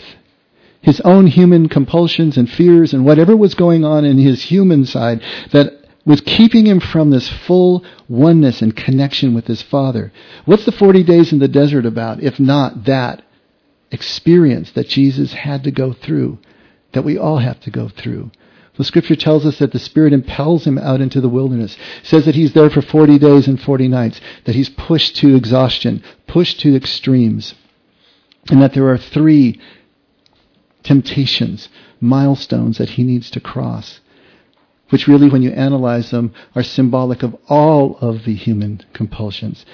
his 0.87 1.00
own 1.00 1.26
human 1.26 1.69
compulsions 1.69 2.37
and 2.37 2.49
fears 2.49 2.95
and 2.95 3.05
whatever 3.05 3.37
was 3.37 3.55
going 3.57 3.85
on 3.85 4.05
in 4.05 4.19
his 4.19 4.40
human 4.45 4.87
side 4.87 5.21
that 5.50 5.75
was 6.05 6.21
keeping 6.21 6.64
him 6.64 6.78
from 6.78 7.11
this 7.11 7.28
full 7.28 7.85
oneness 8.09 8.62
and 8.62 8.76
connection 8.76 9.35
with 9.35 9.49
his 9.49 9.61
Father. 9.62 10.12
What's 10.45 10.64
the 10.64 10.71
40 10.71 11.02
days 11.02 11.33
in 11.33 11.40
the 11.40 11.49
desert 11.49 11.85
about, 11.85 12.23
if 12.23 12.38
not 12.38 12.85
that 12.85 13.25
experience 13.90 14.71
that 14.73 14.87
Jesus 14.87 15.33
had 15.33 15.64
to 15.64 15.73
go 15.73 15.93
through, 15.93 16.38
that 16.93 17.02
we 17.02 17.19
all 17.19 17.38
have 17.38 17.59
to 17.62 17.71
go 17.73 17.88
through? 17.88 18.31
The 18.76 18.85
scripture 18.85 19.16
tells 19.16 19.45
us 19.45 19.59
that 19.59 19.73
the 19.73 19.81
Spirit 19.81 20.12
impels 20.12 20.69
him 20.69 20.78
out 20.78 21.00
into 21.00 21.21
the 21.21 21.28
wilderness. 21.28 21.76
Says 22.05 22.26
that 22.26 22.37
he's 22.37 22.52
there 22.52 22.71
for 22.71 22.83
40 22.83 23.19
days 23.19 23.49
and 23.49 23.61
40 23.61 23.88
nights, 23.88 24.21
that 24.45 24.55
he's 24.55 24.69
pushed 24.69 25.16
to 25.16 25.35
exhaustion, 25.35 26.05
pushed 26.28 26.61
to 26.61 26.76
extremes, 26.76 27.55
and 28.50 28.62
that 28.62 28.75
there 28.75 28.88
are 28.88 28.99
three 28.99 29.59
temptations, 30.87 31.69
milestones 32.00 32.78
that 32.78 32.90
he 32.90 33.02
needs 33.02 33.31
to 33.31 33.40
cross, 33.40 34.00
which 34.90 35.09
really, 35.09 35.28
when 35.28 35.43
you 35.43 35.50
analyze 35.50 36.11
them, 36.11 36.33
are 36.55 36.62
symbolic 36.62 37.23
of 37.23 37.37
all 37.49 37.99
of 37.99 38.25
the 38.25 38.35
human 38.35 38.83
compulsions 38.93 39.66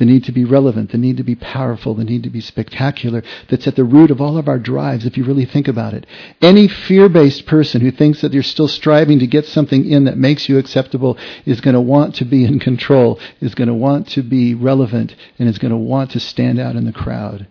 the 0.00 0.06
need 0.06 0.24
to 0.24 0.32
be 0.32 0.46
relevant, 0.46 0.90
the 0.92 0.98
need 0.98 1.18
to 1.18 1.22
be 1.22 1.34
powerful, 1.34 1.94
the 1.94 2.04
need 2.04 2.22
to 2.22 2.30
be 2.30 2.40
spectacular, 2.40 3.22
that's 3.50 3.66
at 3.66 3.76
the 3.76 3.84
root 3.84 4.10
of 4.10 4.18
all 4.18 4.38
of 4.38 4.48
our 4.48 4.58
drives, 4.58 5.04
if 5.04 5.18
you 5.18 5.24
really 5.24 5.44
think 5.44 5.68
about 5.68 5.92
it. 5.92 6.06
Any 6.40 6.68
fear 6.68 7.10
based 7.10 7.44
person 7.44 7.82
who 7.82 7.90
thinks 7.90 8.22
that 8.22 8.32
you're 8.32 8.42
still 8.42 8.66
striving 8.66 9.18
to 9.18 9.26
get 9.26 9.44
something 9.44 9.84
in 9.84 10.04
that 10.04 10.16
makes 10.16 10.48
you 10.48 10.56
acceptable 10.56 11.18
is 11.44 11.60
going 11.60 11.74
to 11.74 11.82
want 11.82 12.14
to 12.14 12.24
be 12.24 12.46
in 12.46 12.58
control, 12.60 13.20
is 13.42 13.54
going 13.54 13.68
to 13.68 13.74
want 13.74 14.08
to 14.08 14.22
be 14.22 14.54
relevant, 14.54 15.14
and 15.38 15.50
is 15.50 15.58
going 15.58 15.70
to 15.70 15.76
want 15.76 16.12
to 16.12 16.20
stand 16.20 16.58
out 16.58 16.76
in 16.76 16.86
the 16.86 16.92
crowd, 16.92 17.46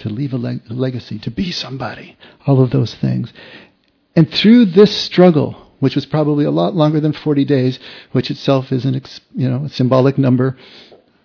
to 0.00 0.08
leave 0.08 0.32
a, 0.32 0.36
leg- 0.36 0.62
legacy, 0.68 1.18
to 1.20 1.30
be 1.30 1.50
somebody, 1.50 2.16
all 2.46 2.62
of 2.62 2.70
those 2.70 2.94
things. 2.94 3.32
And 4.16 4.30
through 4.30 4.66
this 4.66 4.94
struggle, 4.96 5.68
which 5.78 5.94
was 5.94 6.06
probably 6.06 6.44
a 6.44 6.50
lot 6.50 6.74
longer 6.74 7.00
than 7.00 7.12
40 7.12 7.44
days, 7.44 7.78
which 8.12 8.30
itself 8.30 8.70
is 8.70 8.84
an, 8.84 9.00
you 9.34 9.48
know, 9.48 9.64
a 9.64 9.68
symbolic 9.68 10.18
number, 10.18 10.56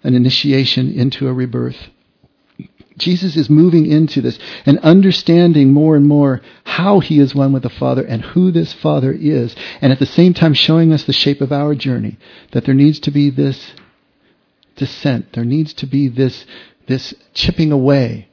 an 0.03 0.15
initiation 0.15 0.91
into 0.98 1.27
a 1.27 1.34
rebirth. 1.34 1.89
Jesus 2.98 3.36
is 3.36 3.50
moving 3.50 3.86
into 3.86 4.22
this 4.22 4.39
and 4.65 4.79
understanding 4.79 5.74
more 5.74 5.98
and 5.98 6.08
more 6.08 6.41
how 6.63 7.01
he 7.01 7.20
is 7.20 7.36
one 7.36 7.51
with 7.51 7.63
the 7.63 7.70
Father 7.70 8.05
and 8.05 8.22
who 8.22 8.51
this 8.51 8.72
Father 8.72 9.12
is, 9.12 9.53
and 9.82 9.91
at 9.91 10.00
the 10.00 10.05
same 10.05 10.34
time 10.34 10.53
showing 10.53 10.94
us 10.94 11.03
the 11.03 11.12
shape 11.12 11.41
of 11.41 11.51
our 11.51 11.75
journey, 11.75 12.17
that 12.51 12.65
there 12.65 12.75
needs 12.75 13.00
to 13.01 13.12
be 13.12 13.29
this 13.29 13.74
descent, 14.77 15.34
there 15.34 15.46
needs 15.46 15.74
to 15.74 15.86
be 15.86 16.08
this, 16.08 16.46
this 16.88 17.13
chipping 17.34 17.72
away, 17.72 18.29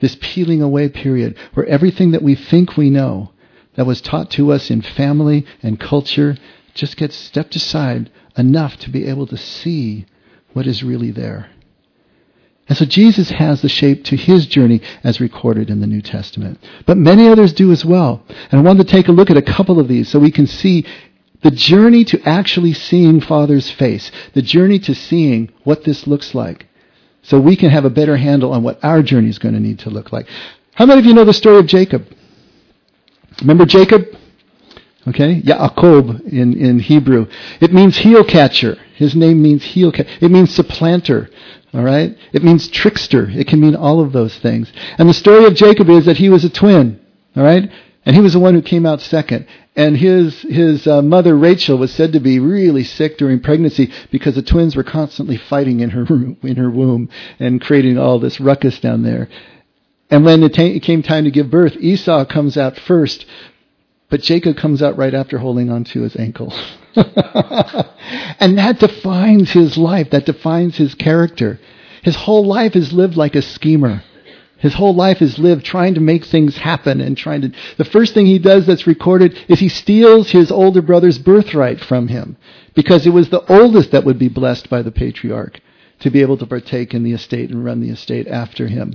this 0.00 0.16
peeling 0.20 0.62
away 0.62 0.88
period, 0.88 1.36
where 1.54 1.66
everything 1.66 2.10
that 2.12 2.22
we 2.22 2.34
think 2.34 2.76
we 2.76 2.90
know, 2.90 3.30
that 3.74 3.86
was 3.86 4.00
taught 4.00 4.30
to 4.32 4.52
us 4.52 4.70
in 4.70 4.80
family 4.82 5.46
and 5.62 5.78
culture, 5.80 6.36
just 6.74 6.96
gets 6.96 7.16
stepped 7.16 7.56
aside 7.56 8.10
enough 8.36 8.76
to 8.78 8.90
be 8.90 9.06
able 9.06 9.26
to 9.26 9.36
see 9.36 10.06
what 10.52 10.66
is 10.66 10.82
really 10.82 11.10
there. 11.10 11.50
And 12.68 12.76
so 12.76 12.84
Jesus 12.84 13.30
has 13.30 13.62
the 13.62 13.68
shape 13.68 14.04
to 14.04 14.16
his 14.16 14.46
journey 14.46 14.80
as 15.04 15.20
recorded 15.20 15.70
in 15.70 15.80
the 15.80 15.86
New 15.86 16.02
Testament. 16.02 16.58
But 16.84 16.96
many 16.96 17.28
others 17.28 17.52
do 17.52 17.70
as 17.70 17.84
well. 17.84 18.24
And 18.50 18.60
I 18.60 18.64
wanted 18.64 18.86
to 18.86 18.92
take 18.92 19.08
a 19.08 19.12
look 19.12 19.30
at 19.30 19.36
a 19.36 19.42
couple 19.42 19.78
of 19.78 19.86
these 19.86 20.08
so 20.08 20.18
we 20.18 20.32
can 20.32 20.46
see 20.46 20.84
the 21.42 21.50
journey 21.52 22.04
to 22.06 22.20
actually 22.22 22.72
seeing 22.72 23.20
Father's 23.20 23.70
face, 23.70 24.10
the 24.32 24.42
journey 24.42 24.80
to 24.80 24.94
seeing 24.94 25.50
what 25.62 25.84
this 25.84 26.06
looks 26.06 26.34
like, 26.34 26.66
so 27.26 27.40
we 27.40 27.56
can 27.56 27.70
have 27.70 27.84
a 27.84 27.90
better 27.90 28.16
handle 28.16 28.52
on 28.52 28.62
what 28.62 28.82
our 28.84 29.02
journey 29.02 29.28
is 29.28 29.38
going 29.38 29.54
to 29.54 29.60
need 29.60 29.80
to 29.80 29.90
look 29.90 30.12
like. 30.12 30.28
How 30.74 30.86
many 30.86 31.00
of 31.00 31.06
you 31.06 31.12
know 31.12 31.24
the 31.24 31.32
story 31.32 31.58
of 31.58 31.66
Jacob? 31.66 32.06
Remember 33.40 33.66
Jacob? 33.66 34.06
Okay? 35.08 35.40
Yaakov 35.40 36.28
in, 36.28 36.56
in 36.56 36.78
Hebrew. 36.78 37.26
It 37.60 37.72
means 37.72 37.96
heel 37.96 38.24
catcher. 38.24 38.76
His 38.94 39.16
name 39.16 39.42
means 39.42 39.64
heel 39.64 39.90
catcher. 39.90 40.10
It 40.20 40.30
means 40.30 40.54
supplanter. 40.54 41.28
All 41.74 41.82
right? 41.82 42.16
It 42.32 42.44
means 42.44 42.68
trickster. 42.68 43.28
It 43.30 43.48
can 43.48 43.60
mean 43.60 43.74
all 43.74 44.00
of 44.00 44.12
those 44.12 44.38
things. 44.38 44.72
And 44.96 45.08
the 45.08 45.14
story 45.14 45.46
of 45.46 45.54
Jacob 45.54 45.90
is 45.90 46.06
that 46.06 46.18
he 46.18 46.28
was 46.28 46.44
a 46.44 46.50
twin. 46.50 47.00
All 47.36 47.42
right? 47.42 47.70
And 48.06 48.16
he 48.16 48.22
was 48.22 48.32
the 48.32 48.40
one 48.40 48.54
who 48.54 48.62
came 48.62 48.86
out 48.86 49.02
second. 49.02 49.46
And 49.74 49.96
his, 49.96 50.40
his 50.42 50.86
uh, 50.86 51.02
mother, 51.02 51.36
Rachel, 51.36 51.76
was 51.76 51.92
said 51.92 52.12
to 52.14 52.20
be 52.20 52.38
really 52.38 52.84
sick 52.84 53.18
during 53.18 53.40
pregnancy 53.40 53.92
because 54.10 54.36
the 54.36 54.42
twins 54.42 54.74
were 54.74 54.84
constantly 54.84 55.36
fighting 55.36 55.80
in 55.80 55.90
her, 55.90 56.06
in 56.42 56.56
her 56.56 56.70
womb 56.70 57.10
and 57.38 57.60
creating 57.60 57.98
all 57.98 58.18
this 58.18 58.40
ruckus 58.40 58.80
down 58.80 59.02
there. 59.02 59.28
And 60.08 60.24
when 60.24 60.42
it, 60.44 60.54
ta- 60.54 60.62
it 60.62 60.82
came 60.82 61.02
time 61.02 61.24
to 61.24 61.30
give 61.30 61.50
birth, 61.50 61.76
Esau 61.76 62.24
comes 62.24 62.56
out 62.56 62.78
first 62.78 63.26
but 64.08 64.22
Jacob 64.22 64.56
comes 64.56 64.82
out 64.82 64.96
right 64.96 65.14
after 65.14 65.38
holding 65.38 65.70
onto 65.70 66.02
his 66.02 66.16
ankle. 66.16 66.52
and 66.96 68.58
that 68.58 68.78
defines 68.78 69.50
his 69.50 69.76
life. 69.76 70.10
That 70.10 70.26
defines 70.26 70.76
his 70.76 70.94
character. 70.94 71.58
His 72.02 72.14
whole 72.14 72.46
life 72.46 72.76
is 72.76 72.92
lived 72.92 73.16
like 73.16 73.34
a 73.34 73.42
schemer. 73.42 74.02
His 74.58 74.74
whole 74.74 74.94
life 74.94 75.20
is 75.20 75.38
lived 75.38 75.64
trying 75.64 75.94
to 75.94 76.00
make 76.00 76.24
things 76.24 76.56
happen 76.56 77.00
and 77.00 77.16
trying 77.16 77.42
to. 77.42 77.52
The 77.76 77.84
first 77.84 78.14
thing 78.14 78.26
he 78.26 78.38
does 78.38 78.66
that's 78.66 78.86
recorded 78.86 79.38
is 79.48 79.60
he 79.60 79.68
steals 79.68 80.30
his 80.30 80.50
older 80.50 80.80
brother's 80.80 81.18
birthright 81.18 81.80
from 81.80 82.08
him 82.08 82.36
because 82.74 83.06
it 83.06 83.12
was 83.12 83.28
the 83.28 83.44
oldest 83.52 83.90
that 83.90 84.04
would 84.04 84.18
be 84.18 84.28
blessed 84.28 84.70
by 84.70 84.80
the 84.82 84.90
patriarch 84.90 85.60
to 86.00 86.10
be 86.10 86.22
able 86.22 86.38
to 86.38 86.46
partake 86.46 86.94
in 86.94 87.02
the 87.02 87.12
estate 87.12 87.50
and 87.50 87.64
run 87.64 87.80
the 87.80 87.90
estate 87.90 88.26
after 88.28 88.68
him. 88.68 88.94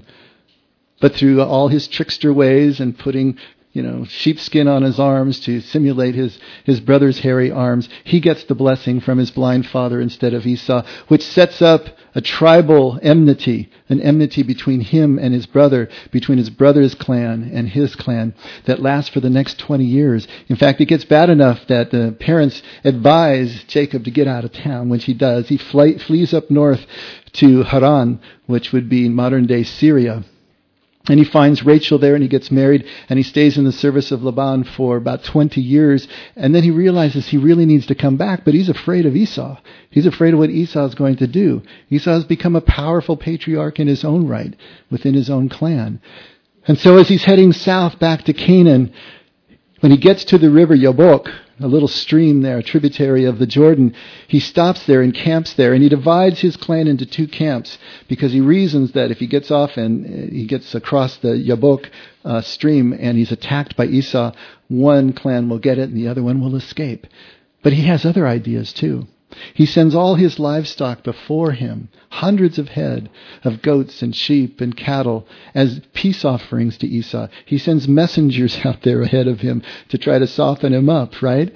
But 0.99 1.13
through 1.13 1.41
all 1.41 1.67
his 1.67 1.87
trickster 1.87 2.33
ways 2.33 2.79
and 2.79 2.97
putting 2.97 3.37
you 3.73 3.81
know, 3.81 4.03
sheepskin 4.03 4.67
on 4.67 4.83
his 4.83 4.99
arms 4.99 5.39
to 5.41 5.61
simulate 5.61 6.13
his, 6.13 6.37
his 6.65 6.81
brother's 6.81 7.19
hairy 7.19 7.49
arms. 7.49 7.87
He 8.03 8.19
gets 8.19 8.43
the 8.43 8.55
blessing 8.55 8.99
from 8.99 9.17
his 9.17 9.31
blind 9.31 9.65
father 9.65 10.01
instead 10.01 10.33
of 10.33 10.45
Esau, 10.45 10.85
which 11.07 11.23
sets 11.23 11.61
up 11.61 11.85
a 12.13 12.19
tribal 12.19 12.99
enmity, 13.01 13.69
an 13.87 14.01
enmity 14.01 14.43
between 14.43 14.81
him 14.81 15.17
and 15.17 15.33
his 15.33 15.45
brother, 15.45 15.87
between 16.11 16.37
his 16.37 16.49
brother's 16.49 16.95
clan 16.95 17.49
and 17.53 17.69
his 17.69 17.95
clan 17.95 18.33
that 18.65 18.81
lasts 18.81 19.09
for 19.09 19.21
the 19.21 19.29
next 19.29 19.57
20 19.59 19.85
years. 19.85 20.27
In 20.49 20.57
fact, 20.57 20.81
it 20.81 20.85
gets 20.85 21.05
bad 21.05 21.29
enough 21.29 21.65
that 21.67 21.91
the 21.91 22.13
parents 22.19 22.61
advise 22.83 23.63
Jacob 23.65 24.03
to 24.03 24.11
get 24.11 24.27
out 24.27 24.43
of 24.43 24.51
town, 24.51 24.89
which 24.89 25.05
he 25.05 25.13
does. 25.13 25.47
He 25.47 25.55
fly, 25.55 25.97
flees 25.97 26.33
up 26.33 26.51
north 26.51 26.85
to 27.33 27.63
Haran, 27.63 28.19
which 28.47 28.73
would 28.73 28.89
be 28.89 29.07
modern 29.07 29.47
day 29.47 29.63
Syria. 29.63 30.25
And 31.07 31.17
he 31.19 31.25
finds 31.25 31.65
Rachel 31.65 31.97
there 31.97 32.13
and 32.13 32.21
he 32.21 32.29
gets 32.29 32.51
married 32.51 32.85
and 33.09 33.17
he 33.17 33.23
stays 33.23 33.57
in 33.57 33.63
the 33.63 33.71
service 33.71 34.11
of 34.11 34.23
Laban 34.23 34.63
for 34.63 34.97
about 34.97 35.23
20 35.23 35.59
years. 35.59 36.07
And 36.35 36.53
then 36.53 36.63
he 36.63 36.71
realizes 36.71 37.27
he 37.27 37.37
really 37.37 37.65
needs 37.65 37.87
to 37.87 37.95
come 37.95 38.17
back, 38.17 38.45
but 38.45 38.53
he's 38.53 38.69
afraid 38.69 39.05
of 39.05 39.15
Esau. 39.15 39.57
He's 39.89 40.05
afraid 40.05 40.33
of 40.33 40.39
what 40.39 40.51
Esau 40.51 40.85
is 40.85 40.95
going 40.95 41.17
to 41.17 41.27
do. 41.27 41.63
Esau 41.89 42.11
has 42.11 42.25
become 42.25 42.55
a 42.55 42.61
powerful 42.61 43.17
patriarch 43.17 43.79
in 43.79 43.87
his 43.87 44.03
own 44.03 44.27
right 44.27 44.55
within 44.91 45.15
his 45.15 45.29
own 45.29 45.49
clan. 45.49 45.99
And 46.67 46.77
so 46.77 46.97
as 46.97 47.07
he's 47.07 47.23
heading 47.23 47.53
south 47.53 47.97
back 47.97 48.23
to 48.25 48.33
Canaan, 48.33 48.93
when 49.79 49.91
he 49.91 49.97
gets 49.97 50.25
to 50.25 50.37
the 50.37 50.51
river 50.51 50.75
Yabok, 50.75 51.33
a 51.63 51.67
little 51.67 51.87
stream 51.87 52.41
there, 52.41 52.57
a 52.57 52.63
tributary 52.63 53.25
of 53.25 53.39
the 53.39 53.45
Jordan, 53.45 53.95
he 54.27 54.39
stops 54.39 54.85
there 54.85 55.01
and 55.01 55.13
camps 55.13 55.53
there, 55.53 55.73
and 55.73 55.83
he 55.83 55.89
divides 55.89 56.39
his 56.39 56.57
clan 56.57 56.87
into 56.87 57.05
two 57.05 57.27
camps 57.27 57.77
because 58.07 58.31
he 58.31 58.41
reasons 58.41 58.93
that 58.93 59.11
if 59.11 59.19
he 59.19 59.27
gets 59.27 59.51
off 59.51 59.77
and 59.77 60.05
uh, 60.05 60.31
he 60.31 60.45
gets 60.45 60.73
across 60.75 61.17
the 61.17 61.29
Yabok 61.29 61.89
uh, 62.25 62.41
stream 62.41 62.93
and 62.93 63.17
he's 63.17 63.31
attacked 63.31 63.75
by 63.75 63.85
Esau, 63.85 64.33
one 64.67 65.13
clan 65.13 65.49
will 65.49 65.59
get 65.59 65.77
it 65.77 65.89
and 65.89 65.97
the 65.97 66.07
other 66.07 66.23
one 66.23 66.41
will 66.41 66.55
escape. 66.55 67.07
But 67.63 67.73
he 67.73 67.83
has 67.83 68.05
other 68.05 68.27
ideas 68.27 68.73
too. 68.73 69.07
He 69.53 69.65
sends 69.65 69.95
all 69.95 70.15
his 70.15 70.39
livestock 70.39 71.03
before 71.03 71.51
him, 71.51 71.89
hundreds 72.09 72.59
of 72.59 72.69
head 72.69 73.09
of 73.43 73.61
goats 73.61 74.01
and 74.01 74.15
sheep 74.15 74.61
and 74.61 74.75
cattle, 74.75 75.27
as 75.53 75.81
peace 75.93 76.25
offerings 76.25 76.77
to 76.79 76.87
Esau. 76.87 77.27
He 77.45 77.57
sends 77.57 77.87
messengers 77.87 78.59
out 78.65 78.83
there 78.83 79.01
ahead 79.01 79.27
of 79.27 79.41
him 79.41 79.61
to 79.89 79.97
try 79.97 80.19
to 80.19 80.27
soften 80.27 80.73
him 80.73 80.89
up, 80.89 81.21
right? 81.21 81.53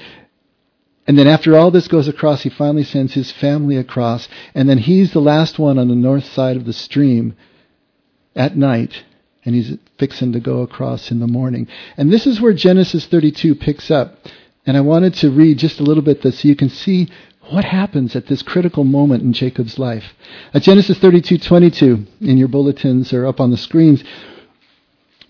And 1.08 1.20
then 1.20 1.28
after 1.28 1.56
all 1.56 1.70
this 1.72 1.88
goes 1.88 2.08
across, 2.08 2.42
he 2.42 2.50
finally 2.50 2.84
sends 2.84 3.14
his 3.14 3.32
family 3.32 3.78
across, 3.78 4.28
and 4.56 4.68
then 4.68 4.80
he's 4.80 5.14
the 5.14 5.20
last 5.22 5.60
one 5.60 5.78
on 5.78 5.88
the 5.88 5.96
north 5.96 6.26
side 6.26 6.58
of 6.58 6.66
the 6.66 6.74
stream 6.74 7.36
at 8.36 8.58
night, 8.58 9.04
and 9.44 9.54
he's 9.54 9.78
fixing 10.00 10.34
to 10.34 10.40
go 10.40 10.62
across 10.62 11.12
in 11.12 11.20
the 11.20 11.28
morning. 11.28 11.68
And 11.96 12.12
this 12.12 12.26
is 12.26 12.42
where 12.42 12.54
Genesis 12.54 13.06
32 13.06 13.56
picks 13.56 13.92
up. 13.92 14.18
And 14.66 14.76
I 14.76 14.82
wanted 14.82 15.14
to 15.16 15.30
read 15.30 15.60
just 15.60 15.80
a 15.80 15.84
little 15.84 16.02
bit 16.02 16.24
this 16.24 16.40
so 16.40 16.48
you 16.48 16.56
can 16.56 16.70
see 16.70 17.10
what 17.50 17.66
happens 17.66 18.16
at 18.16 18.28
this 18.28 18.42
critical 18.42 18.84
moment 18.84 19.24
in 19.24 19.34
Jacob's 19.34 19.78
life. 19.78 20.16
At 20.54 20.64
Genesis 20.64 20.98
32:22 20.98 22.06
in 22.22 22.38
your 22.38 22.48
bulletins 22.48 23.14
or 23.14 23.26
up 23.26 23.40
on 23.40 23.52
the 23.52 23.58
screens, 23.58 24.04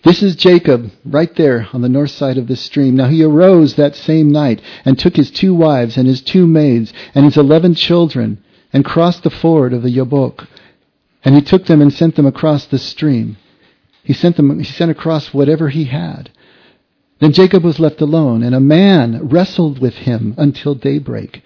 this 0.02 0.22
is 0.22 0.36
Jacob 0.36 0.90
right 1.04 1.34
there 1.34 1.68
on 1.72 1.82
the 1.82 1.88
north 1.88 2.12
side 2.12 2.38
of 2.38 2.46
the 2.46 2.56
stream. 2.56 2.96
Now 2.96 3.08
he 3.08 3.24
arose 3.24 3.74
that 3.74 3.96
same 3.96 4.30
night 4.30 4.62
and 4.84 4.98
took 4.98 5.16
his 5.16 5.30
two 5.30 5.54
wives 5.54 5.96
and 5.96 6.06
his 6.06 6.22
two 6.22 6.46
maids 6.46 6.92
and 7.14 7.24
his 7.24 7.36
eleven 7.36 7.74
children 7.74 8.38
and 8.72 8.84
crossed 8.84 9.22
the 9.22 9.30
ford 9.30 9.72
of 9.72 9.82
the 9.82 9.90
Yabok. 9.90 10.46
And 11.24 11.34
he 11.34 11.40
took 11.40 11.66
them 11.66 11.82
and 11.82 11.92
sent 11.92 12.14
them 12.14 12.26
across 12.26 12.66
the 12.66 12.78
stream. 12.78 13.36
He 14.04 14.12
sent 14.12 14.36
them, 14.36 14.58
he 14.58 14.64
sent 14.64 14.92
across 14.92 15.34
whatever 15.34 15.70
he 15.70 15.84
had. 15.84 16.30
Then 17.18 17.32
Jacob 17.32 17.64
was 17.64 17.80
left 17.80 18.00
alone 18.00 18.42
and 18.42 18.54
a 18.54 18.60
man 18.60 19.26
wrestled 19.28 19.80
with 19.80 19.94
him 19.94 20.34
until 20.38 20.74
daybreak. 20.74 21.42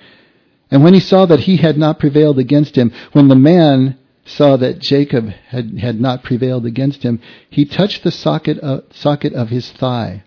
And 0.70 0.84
when 0.84 0.94
he 0.94 1.00
saw 1.00 1.26
that 1.26 1.40
he 1.40 1.56
had 1.56 1.76
not 1.76 1.98
prevailed 1.98 2.38
against 2.38 2.76
him, 2.76 2.92
when 3.12 3.28
the 3.28 3.34
man 3.34 3.98
saw 4.24 4.56
that 4.56 4.78
Jacob 4.78 5.28
had, 5.48 5.78
had 5.78 6.00
not 6.00 6.22
prevailed 6.22 6.64
against 6.64 7.02
him, 7.02 7.20
he 7.48 7.64
touched 7.64 8.04
the 8.04 8.12
socket 8.12 8.58
of, 8.58 8.84
socket 8.92 9.32
of 9.32 9.48
his 9.48 9.70
thigh. 9.72 10.22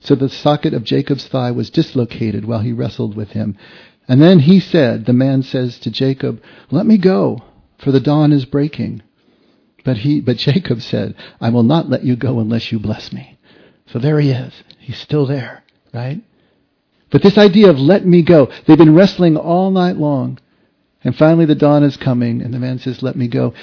So 0.00 0.14
the 0.14 0.28
socket 0.28 0.72
of 0.72 0.84
Jacob's 0.84 1.26
thigh 1.26 1.50
was 1.50 1.70
dislocated 1.70 2.44
while 2.44 2.60
he 2.60 2.72
wrestled 2.72 3.16
with 3.16 3.30
him. 3.30 3.56
And 4.08 4.22
then 4.22 4.38
he 4.40 4.60
said, 4.60 5.04
the 5.04 5.12
man 5.12 5.42
says 5.42 5.78
to 5.80 5.90
Jacob, 5.90 6.40
Let 6.70 6.86
me 6.86 6.96
go, 6.96 7.42
for 7.78 7.90
the 7.90 8.00
dawn 8.00 8.32
is 8.32 8.44
breaking. 8.44 9.02
But 9.84 9.98
he, 9.98 10.20
but 10.20 10.36
Jacob 10.36 10.80
said, 10.80 11.14
I 11.40 11.50
will 11.50 11.62
not 11.62 11.90
let 11.90 12.04
you 12.04 12.16
go 12.16 12.38
unless 12.38 12.72
you 12.72 12.78
bless 12.78 13.12
me. 13.12 13.38
So 13.86 13.98
there 13.98 14.18
he 14.20 14.30
is. 14.30 14.52
He's 14.78 14.98
still 14.98 15.26
there, 15.26 15.62
right? 15.92 16.22
But 17.10 17.22
this 17.22 17.38
idea 17.38 17.70
of 17.70 17.78
let 17.78 18.04
me 18.04 18.22
go, 18.22 18.50
they've 18.66 18.76
been 18.76 18.94
wrestling 18.94 19.36
all 19.36 19.70
night 19.70 19.96
long. 19.96 20.38
And 21.04 21.14
finally, 21.14 21.44
the 21.44 21.54
dawn 21.54 21.84
is 21.84 21.96
coming, 21.96 22.42
and 22.42 22.52
the 22.52 22.58
man 22.58 22.78
says, 22.78 23.02
Let 23.02 23.16
me 23.16 23.28
go. 23.28 23.54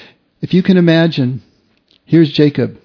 If 0.42 0.54
you 0.54 0.64
can 0.64 0.78
imagine, 0.78 1.42
here's 2.06 2.32
Jacob. 2.32 2.80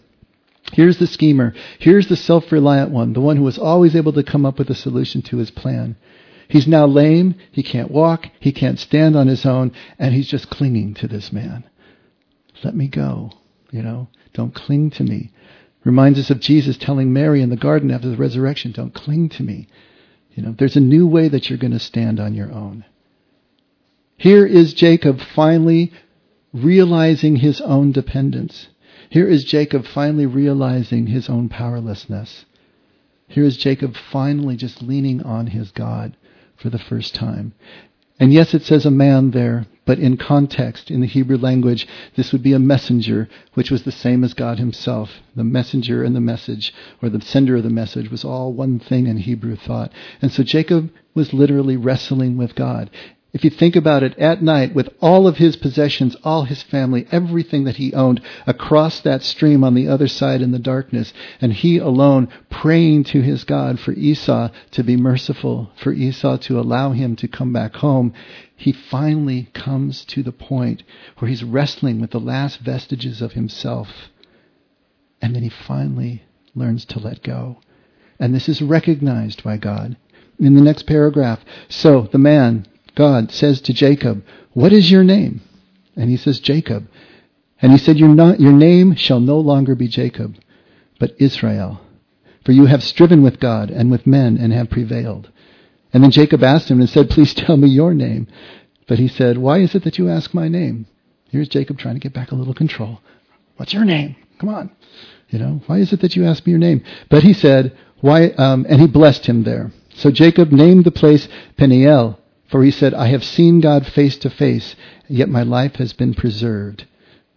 Here's 0.72 0.98
the 0.98 1.06
schemer. 1.06 1.54
Here's 1.78 2.08
the 2.08 2.16
self 2.16 2.50
reliant 2.50 2.90
one, 2.90 3.12
the 3.12 3.20
one 3.20 3.36
who 3.36 3.44
was 3.44 3.58
always 3.58 3.94
able 3.94 4.12
to 4.14 4.22
come 4.22 4.44
up 4.44 4.58
with 4.58 4.68
a 4.70 4.74
solution 4.74 5.22
to 5.22 5.38
his 5.38 5.50
plan. 5.50 5.96
He's 6.48 6.66
now 6.66 6.86
lame. 6.86 7.34
He 7.52 7.62
can't 7.62 7.90
walk. 7.90 8.26
He 8.40 8.52
can't 8.52 8.78
stand 8.78 9.16
on 9.16 9.26
his 9.26 9.44
own. 9.44 9.72
And 9.98 10.14
he's 10.14 10.28
just 10.28 10.50
clinging 10.50 10.94
to 10.94 11.06
this 11.06 11.32
man. 11.32 11.64
Let 12.64 12.74
me 12.74 12.88
go. 12.88 13.32
You 13.70 13.82
know, 13.82 14.08
don't 14.32 14.54
cling 14.54 14.90
to 14.92 15.04
me. 15.04 15.30
Reminds 15.84 16.18
us 16.18 16.30
of 16.30 16.40
Jesus 16.40 16.76
telling 16.76 17.12
Mary 17.12 17.42
in 17.42 17.50
the 17.50 17.56
garden 17.56 17.90
after 17.90 18.08
the 18.08 18.16
resurrection, 18.16 18.72
don't 18.72 18.94
cling 18.94 19.28
to 19.30 19.42
me. 19.42 19.68
You 20.38 20.44
know, 20.44 20.54
there's 20.56 20.76
a 20.76 20.80
new 20.80 21.04
way 21.04 21.26
that 21.26 21.50
you're 21.50 21.58
going 21.58 21.72
to 21.72 21.80
stand 21.80 22.20
on 22.20 22.32
your 22.32 22.52
own. 22.52 22.84
Here 24.16 24.46
is 24.46 24.72
Jacob 24.72 25.20
finally 25.20 25.92
realizing 26.52 27.34
his 27.34 27.60
own 27.60 27.90
dependence. 27.90 28.68
Here 29.10 29.26
is 29.26 29.42
Jacob 29.42 29.84
finally 29.84 30.26
realizing 30.26 31.08
his 31.08 31.28
own 31.28 31.48
powerlessness. 31.48 32.44
Here 33.26 33.42
is 33.42 33.56
Jacob 33.56 33.96
finally 33.96 34.54
just 34.54 34.80
leaning 34.80 35.24
on 35.24 35.48
his 35.48 35.72
God 35.72 36.16
for 36.54 36.70
the 36.70 36.78
first 36.78 37.16
time. 37.16 37.52
And 38.20 38.32
yes, 38.32 38.54
it 38.54 38.62
says 38.62 38.86
a 38.86 38.92
man 38.92 39.32
there, 39.32 39.66
but 39.88 39.98
in 39.98 40.18
context, 40.18 40.90
in 40.90 41.00
the 41.00 41.06
Hebrew 41.06 41.38
language, 41.38 41.88
this 42.14 42.30
would 42.30 42.42
be 42.42 42.52
a 42.52 42.58
messenger, 42.58 43.26
which 43.54 43.70
was 43.70 43.84
the 43.84 43.90
same 43.90 44.22
as 44.22 44.34
God 44.34 44.58
himself. 44.58 45.08
The 45.34 45.44
messenger 45.44 46.04
and 46.04 46.14
the 46.14 46.20
message, 46.20 46.74
or 47.00 47.08
the 47.08 47.22
sender 47.22 47.56
of 47.56 47.62
the 47.62 47.70
message, 47.70 48.10
was 48.10 48.22
all 48.22 48.52
one 48.52 48.80
thing 48.80 49.06
in 49.06 49.16
Hebrew 49.16 49.56
thought. 49.56 49.90
And 50.20 50.30
so 50.30 50.42
Jacob 50.42 50.90
was 51.14 51.32
literally 51.32 51.78
wrestling 51.78 52.36
with 52.36 52.54
God. 52.54 52.90
If 53.32 53.44
you 53.44 53.50
think 53.50 53.76
about 53.76 54.02
it, 54.02 54.18
at 54.18 54.42
night, 54.42 54.74
with 54.74 54.90
all 55.00 55.26
of 55.26 55.36
his 55.36 55.56
possessions, 55.56 56.16
all 56.24 56.44
his 56.44 56.62
family, 56.62 57.06
everything 57.10 57.64
that 57.64 57.76
he 57.76 57.94
owned, 57.94 58.20
across 58.46 59.00
that 59.00 59.22
stream 59.22 59.64
on 59.64 59.74
the 59.74 59.88
other 59.88 60.08
side 60.08 60.42
in 60.42 60.52
the 60.52 60.58
darkness, 60.58 61.14
and 61.40 61.52
he 61.52 61.78
alone 61.78 62.28
praying 62.50 63.04
to 63.04 63.22
his 63.22 63.44
God 63.44 63.80
for 63.80 63.92
Esau 63.92 64.50
to 64.72 64.84
be 64.84 64.96
merciful, 64.96 65.70
for 65.76 65.92
Esau 65.92 66.36
to 66.38 66.60
allow 66.60 66.92
him 66.92 67.16
to 67.16 67.28
come 67.28 67.52
back 67.52 67.76
home, 67.76 68.12
he 68.58 68.72
finally 68.72 69.48
comes 69.54 70.04
to 70.06 70.22
the 70.22 70.32
point 70.32 70.82
where 71.18 71.28
he's 71.28 71.44
wrestling 71.44 72.00
with 72.00 72.10
the 72.10 72.20
last 72.20 72.58
vestiges 72.58 73.22
of 73.22 73.32
himself. 73.32 73.88
And 75.22 75.34
then 75.34 75.44
he 75.44 75.48
finally 75.48 76.24
learns 76.56 76.84
to 76.86 76.98
let 76.98 77.22
go. 77.22 77.58
And 78.18 78.34
this 78.34 78.48
is 78.48 78.60
recognized 78.60 79.44
by 79.44 79.58
God. 79.58 79.96
In 80.40 80.54
the 80.54 80.60
next 80.60 80.82
paragraph, 80.82 81.40
so 81.68 82.08
the 82.10 82.18
man 82.18 82.66
God 82.96 83.30
says 83.30 83.60
to 83.62 83.72
Jacob, 83.72 84.24
What 84.54 84.72
is 84.72 84.90
your 84.90 85.04
name? 85.04 85.40
And 85.94 86.10
he 86.10 86.16
says, 86.16 86.40
Jacob. 86.40 86.88
And 87.62 87.70
he 87.70 87.78
said, 87.78 87.96
your, 87.96 88.08
not, 88.08 88.40
your 88.40 88.52
name 88.52 88.94
shall 88.96 89.20
no 89.20 89.38
longer 89.38 89.74
be 89.74 89.88
Jacob, 89.88 90.36
but 90.98 91.14
Israel. 91.18 91.80
For 92.44 92.52
you 92.52 92.66
have 92.66 92.82
striven 92.82 93.22
with 93.22 93.40
God 93.40 93.70
and 93.70 93.90
with 93.90 94.06
men 94.06 94.36
and 94.36 94.52
have 94.52 94.70
prevailed. 94.70 95.30
And 95.92 96.02
then 96.02 96.10
Jacob 96.10 96.42
asked 96.42 96.70
him 96.70 96.80
and 96.80 96.88
said, 96.88 97.10
Please 97.10 97.34
tell 97.34 97.56
me 97.56 97.68
your 97.68 97.94
name. 97.94 98.26
But 98.86 98.98
he 98.98 99.08
said, 99.08 99.38
Why 99.38 99.58
is 99.58 99.74
it 99.74 99.84
that 99.84 99.98
you 99.98 100.08
ask 100.08 100.34
my 100.34 100.48
name? 100.48 100.86
Here's 101.30 101.48
Jacob 101.48 101.78
trying 101.78 101.94
to 101.94 102.00
get 102.00 102.14
back 102.14 102.32
a 102.32 102.34
little 102.34 102.54
control. 102.54 103.00
What's 103.56 103.74
your 103.74 103.84
name? 103.84 104.16
Come 104.38 104.48
on. 104.48 104.70
You 105.28 105.38
know, 105.38 105.60
why 105.66 105.78
is 105.78 105.92
it 105.92 106.00
that 106.00 106.16
you 106.16 106.24
ask 106.24 106.46
me 106.46 106.52
your 106.52 106.58
name? 106.58 106.82
But 107.10 107.22
he 107.22 107.32
said, 107.32 107.76
Why? 108.00 108.28
Um, 108.30 108.66
and 108.68 108.80
he 108.80 108.86
blessed 108.86 109.26
him 109.26 109.44
there. 109.44 109.72
So 109.94 110.10
Jacob 110.10 110.52
named 110.52 110.84
the 110.84 110.90
place 110.90 111.28
Peniel, 111.56 112.18
for 112.50 112.62
he 112.64 112.70
said, 112.70 112.94
I 112.94 113.08
have 113.08 113.24
seen 113.24 113.60
God 113.60 113.86
face 113.86 114.16
to 114.18 114.30
face, 114.30 114.76
yet 115.08 115.28
my 115.28 115.42
life 115.42 115.76
has 115.76 115.92
been 115.92 116.14
preserved. 116.14 116.86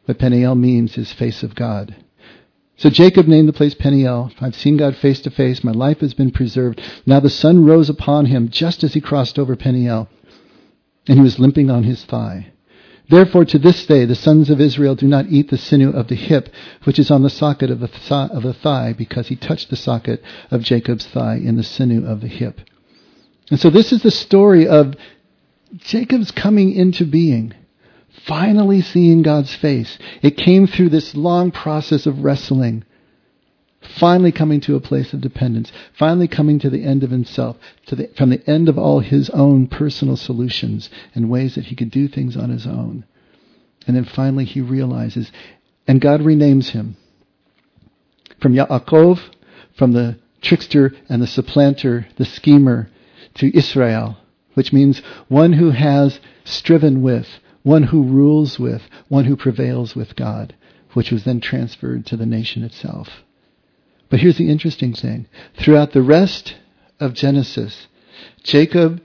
What 0.05 0.19
Peniel 0.19 0.55
means 0.55 0.97
is 0.97 1.11
face 1.11 1.43
of 1.43 1.55
God. 1.55 1.95
So 2.81 2.89
Jacob 2.89 3.27
named 3.27 3.47
the 3.47 3.53
place 3.53 3.75
Peniel. 3.75 4.31
I've 4.41 4.55
seen 4.55 4.75
God 4.75 4.95
face 4.95 5.21
to 5.21 5.29
face. 5.29 5.63
My 5.63 5.71
life 5.71 5.99
has 5.99 6.15
been 6.15 6.31
preserved. 6.31 6.81
Now 7.05 7.19
the 7.19 7.29
sun 7.29 7.63
rose 7.63 7.91
upon 7.91 8.25
him 8.25 8.49
just 8.49 8.83
as 8.83 8.95
he 8.95 9.01
crossed 9.01 9.37
over 9.37 9.55
Peniel, 9.55 10.09
and 11.07 11.19
he 11.19 11.23
was 11.23 11.37
limping 11.37 11.69
on 11.69 11.83
his 11.83 12.03
thigh. 12.03 12.51
Therefore, 13.07 13.45
to 13.45 13.59
this 13.59 13.85
day, 13.85 14.05
the 14.05 14.15
sons 14.15 14.49
of 14.49 14.59
Israel 14.59 14.95
do 14.95 15.05
not 15.05 15.27
eat 15.27 15.51
the 15.51 15.59
sinew 15.59 15.91
of 15.91 16.07
the 16.07 16.15
hip, 16.15 16.49
which 16.85 16.97
is 16.97 17.11
on 17.11 17.21
the 17.21 17.29
socket 17.29 17.69
of 17.69 17.81
the, 17.81 17.87
th- 17.87 18.31
of 18.31 18.41
the 18.41 18.53
thigh, 18.53 18.93
because 18.93 19.27
he 19.27 19.35
touched 19.35 19.69
the 19.69 19.75
socket 19.75 20.23
of 20.49 20.63
Jacob's 20.63 21.05
thigh 21.05 21.35
in 21.35 21.57
the 21.57 21.63
sinew 21.63 22.07
of 22.07 22.21
the 22.21 22.27
hip. 22.27 22.61
And 23.51 23.59
so 23.59 23.69
this 23.69 23.91
is 23.91 24.01
the 24.01 24.09
story 24.09 24.67
of 24.67 24.95
Jacob's 25.77 26.31
coming 26.31 26.71
into 26.71 27.05
being, 27.05 27.53
finally 28.25 28.81
seeing 28.81 29.21
God's 29.21 29.53
face. 29.55 29.97
It 30.21 30.37
came 30.37 30.67
through 30.67 30.89
this 30.89 31.15
long 31.15 31.51
process 31.51 32.05
of 32.05 32.23
wrestling, 32.23 32.83
finally 33.97 34.31
coming 34.31 34.61
to 34.61 34.75
a 34.75 34.81
place 34.81 35.13
of 35.13 35.21
dependence, 35.21 35.71
finally 35.97 36.27
coming 36.27 36.59
to 36.59 36.69
the 36.69 36.83
end 36.83 37.03
of 37.03 37.11
himself, 37.11 37.57
the, 37.87 38.09
from 38.17 38.29
the 38.29 38.49
end 38.49 38.69
of 38.69 38.77
all 38.77 38.99
his 38.99 39.29
own 39.31 39.67
personal 39.67 40.15
solutions 40.15 40.89
and 41.15 41.29
ways 41.29 41.55
that 41.55 41.65
he 41.65 41.75
could 41.75 41.91
do 41.91 42.07
things 42.07 42.37
on 42.37 42.49
his 42.49 42.65
own. 42.65 43.05
And 43.87 43.95
then 43.95 44.05
finally 44.05 44.45
he 44.45 44.61
realizes, 44.61 45.31
and 45.87 45.99
God 45.99 46.21
renames 46.21 46.69
him. 46.69 46.97
From 48.41 48.53
Yaakov, 48.53 49.19
from 49.77 49.93
the 49.93 50.17
trickster 50.41 50.93
and 51.09 51.21
the 51.21 51.27
supplanter, 51.27 52.07
the 52.17 52.25
schemer, 52.25 52.89
to 53.35 53.55
Israel, 53.57 54.17
which 54.55 54.73
means 54.73 55.01
one 55.27 55.53
who 55.53 55.71
has 55.71 56.19
striven 56.43 57.01
with, 57.01 57.27
one 57.63 57.83
who 57.83 58.03
rules 58.03 58.59
with, 58.59 58.81
one 59.07 59.25
who 59.25 59.35
prevails 59.35 59.95
with 59.95 60.15
God, 60.15 60.55
which 60.93 61.11
was 61.11 61.23
then 61.23 61.39
transferred 61.39 62.05
to 62.07 62.17
the 62.17 62.25
nation 62.25 62.63
itself. 62.63 63.23
But 64.09 64.19
here's 64.19 64.37
the 64.37 64.49
interesting 64.49 64.93
thing. 64.93 65.27
Throughout 65.57 65.93
the 65.93 66.01
rest 66.01 66.55
of 66.99 67.13
Genesis, 67.13 67.87
Jacob 68.43 69.01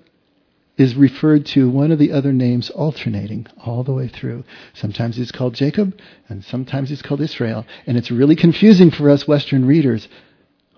is 0.77 0.95
referred 0.95 1.47
to 1.47 1.71
one 1.71 1.91
of 1.91 1.99
the 1.99 2.13
other 2.13 2.33
names 2.33 2.69
alternating 2.71 3.47
all 3.65 3.83
the 3.83 3.95
way 3.95 4.09
through. 4.09 4.45
Sometimes 4.75 5.17
he's 5.17 5.33
called 5.33 5.55
Jacob, 5.55 5.99
and 6.29 6.45
sometimes 6.45 6.91
he's 6.91 7.03
called 7.03 7.21
Israel. 7.21 7.65
And 7.87 7.97
it's 7.97 8.11
really 8.11 8.37
confusing 8.37 8.91
for 8.91 9.09
us 9.09 9.27
Western 9.27 9.65
readers. 9.65 10.09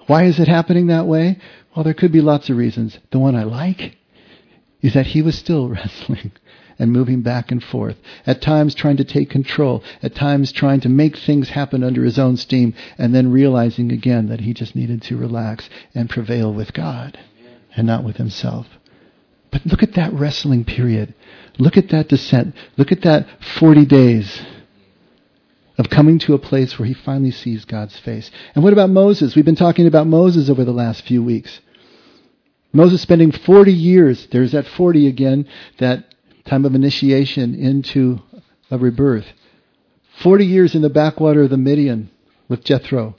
Why 0.07 0.25
is 0.25 0.39
it 0.39 0.47
happening 0.47 0.87
that 0.87 1.07
way? 1.07 1.39
Well, 1.75 1.85
there 1.85 1.95
could 1.95 2.13
be 2.13 2.21
lots 2.21 2.49
of 2.49 2.57
reasons. 2.57 2.99
The 3.11 3.19
one 3.19 3.35
I 3.35 3.45
like 3.45 3.97
is 4.83 4.95
that 4.95 5.07
he 5.07 5.23
was 5.23 5.37
still 5.37 5.69
wrestling 5.71 6.33
and 6.79 6.93
moving 6.93 7.23
back 7.23 7.51
and 7.51 7.63
forth, 7.63 7.97
at 8.27 8.41
times 8.41 8.75
trying 8.75 8.97
to 8.97 9.05
take 9.05 9.31
control, 9.31 9.83
at 10.03 10.15
times 10.15 10.53
trying 10.53 10.81
to 10.81 10.89
make 10.89 11.17
things 11.17 11.51
happen 11.51 11.83
under 11.83 12.05
his 12.05 12.19
own 12.19 12.37
steam, 12.37 12.75
and 12.97 13.15
then 13.15 13.33
realizing 13.33 13.91
again 13.91 14.29
that 14.29 14.41
he 14.41 14.55
just 14.55 14.77
needed 14.77 15.03
to 15.03 15.17
relax 15.17 15.69
and 15.95 16.09
prevail 16.09 16.53
with 16.53 16.73
God 16.73 17.19
and 17.77 17.87
not 17.87 18.05
with 18.05 18.17
himself. 18.17 18.67
But 19.51 19.67
look 19.67 19.83
at 19.83 19.95
that 19.95 20.13
wrestling 20.13 20.65
period. 20.65 21.15
Look 21.59 21.77
at 21.77 21.89
that 21.89 22.09
descent. 22.09 22.55
Look 22.77 22.93
at 22.93 23.03
that 23.03 23.27
40 23.59 23.87
days 23.87 24.43
of 25.79 25.89
coming 25.89 26.19
to 26.19 26.35
a 26.35 26.39
place 26.39 26.79
where 26.79 26.87
he 26.87 26.95
finally 26.95 27.31
sees 27.31 27.65
God's 27.65 27.99
face. 27.99 28.31
And 28.55 28.65
what 28.65 28.73
about 28.73 28.91
Moses? 28.91 29.35
We've 29.35 29.45
been 29.45 29.57
talking 29.57 29.87
about 29.87 30.07
Moses 30.07 30.51
over 30.51 30.65
the 30.65 30.73
last 30.73 31.03
few 31.03 31.23
weeks. 31.23 31.61
Moses 32.73 33.01
spending 33.01 33.33
40 33.33 33.73
years, 33.73 34.27
there's 34.31 34.53
that 34.53 34.67
40 34.67 35.07
again, 35.07 35.49
that 35.79 36.08
time 36.49 36.65
of 36.65 36.75
initiation 36.75 37.55
into 37.55 38.21
a 38.71 38.79
rebirth. 38.79 39.27
40 40.23 40.47
years 40.47 40.75
in 40.75 40.83
the 40.83 40.91
backwater 40.91 41.43
of 41.43 41.51
the 41.51 41.57
Midian 41.57 42.11
with 42.49 42.65
Jethro. 42.65 43.17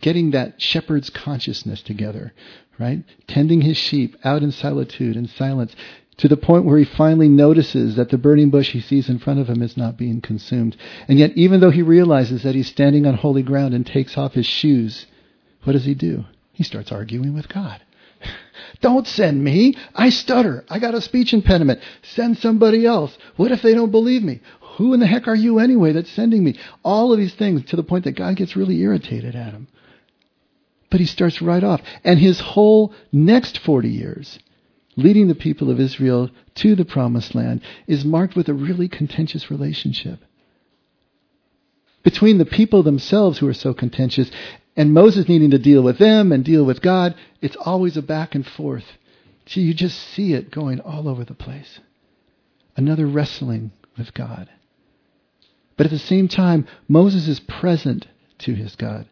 Getting 0.00 0.32
that 0.32 0.60
shepherd's 0.60 1.10
consciousness 1.10 1.82
together, 1.82 2.32
right? 2.78 3.02
Tending 3.26 3.62
his 3.62 3.76
sheep 3.76 4.16
out 4.22 4.42
in 4.42 4.52
solitude 4.52 5.16
and 5.16 5.28
silence 5.30 5.74
to 6.18 6.28
the 6.28 6.36
point 6.36 6.64
where 6.64 6.78
he 6.78 6.84
finally 6.84 7.28
notices 7.28 7.96
that 7.96 8.10
the 8.10 8.18
burning 8.18 8.50
bush 8.50 8.70
he 8.70 8.80
sees 8.80 9.08
in 9.08 9.18
front 9.18 9.40
of 9.40 9.48
him 9.48 9.62
is 9.62 9.76
not 9.76 9.96
being 9.96 10.20
consumed. 10.20 10.76
And 11.08 11.18
yet, 11.18 11.32
even 11.36 11.60
though 11.60 11.70
he 11.70 11.82
realizes 11.82 12.42
that 12.42 12.54
he's 12.54 12.68
standing 12.68 13.06
on 13.06 13.14
holy 13.14 13.42
ground 13.42 13.74
and 13.74 13.84
takes 13.84 14.16
off 14.16 14.34
his 14.34 14.46
shoes, 14.46 15.06
what 15.64 15.72
does 15.72 15.84
he 15.84 15.94
do? 15.94 16.24
He 16.52 16.62
starts 16.62 16.92
arguing 16.92 17.34
with 17.34 17.48
God. 17.48 17.80
Don't 18.80 19.06
send 19.06 19.42
me. 19.42 19.76
I 19.94 20.10
stutter. 20.10 20.64
I 20.68 20.78
got 20.78 20.94
a 20.94 21.00
speech 21.00 21.32
impediment. 21.32 21.80
Send 22.02 22.38
somebody 22.38 22.86
else. 22.86 23.16
What 23.36 23.52
if 23.52 23.62
they 23.62 23.74
don't 23.74 23.90
believe 23.90 24.22
me? 24.22 24.40
Who 24.76 24.92
in 24.92 25.00
the 25.00 25.06
heck 25.06 25.28
are 25.28 25.34
you 25.34 25.58
anyway 25.58 25.92
that's 25.92 26.10
sending 26.10 26.42
me? 26.42 26.58
All 26.82 27.12
of 27.12 27.18
these 27.18 27.34
things 27.34 27.64
to 27.66 27.76
the 27.76 27.82
point 27.82 28.04
that 28.04 28.16
God 28.16 28.36
gets 28.36 28.56
really 28.56 28.80
irritated 28.80 29.36
at 29.36 29.52
him. 29.52 29.68
But 30.90 31.00
he 31.00 31.06
starts 31.06 31.42
right 31.42 31.62
off. 31.62 31.80
And 32.02 32.18
his 32.18 32.40
whole 32.40 32.92
next 33.12 33.58
40 33.58 33.88
years, 33.88 34.38
leading 34.96 35.28
the 35.28 35.34
people 35.34 35.70
of 35.70 35.80
Israel 35.80 36.30
to 36.56 36.74
the 36.74 36.84
promised 36.84 37.34
land, 37.34 37.62
is 37.86 38.04
marked 38.04 38.36
with 38.36 38.48
a 38.48 38.54
really 38.54 38.88
contentious 38.88 39.50
relationship 39.50 40.20
between 42.04 42.38
the 42.38 42.44
people 42.44 42.82
themselves 42.82 43.38
who 43.38 43.48
are 43.48 43.54
so 43.54 43.74
contentious 43.74 44.30
and 44.76 44.92
Moses 44.92 45.28
needing 45.28 45.50
to 45.50 45.58
deal 45.58 45.82
with 45.82 45.98
them 45.98 46.32
and 46.32 46.44
deal 46.44 46.64
with 46.64 46.82
God, 46.82 47.14
it's 47.40 47.56
always 47.56 47.96
a 47.96 48.02
back 48.02 48.34
and 48.34 48.46
forth. 48.46 48.84
So 49.46 49.60
you 49.60 49.74
just 49.74 49.98
see 49.98 50.32
it 50.32 50.50
going 50.50 50.80
all 50.80 51.08
over 51.08 51.24
the 51.24 51.34
place. 51.34 51.80
Another 52.76 53.06
wrestling 53.06 53.70
with 53.96 54.14
God. 54.14 54.48
But 55.76 55.86
at 55.86 55.92
the 55.92 55.98
same 55.98 56.28
time, 56.28 56.66
Moses 56.88 57.28
is 57.28 57.40
present 57.40 58.06
to 58.38 58.54
his 58.54 58.74
God. 58.76 59.06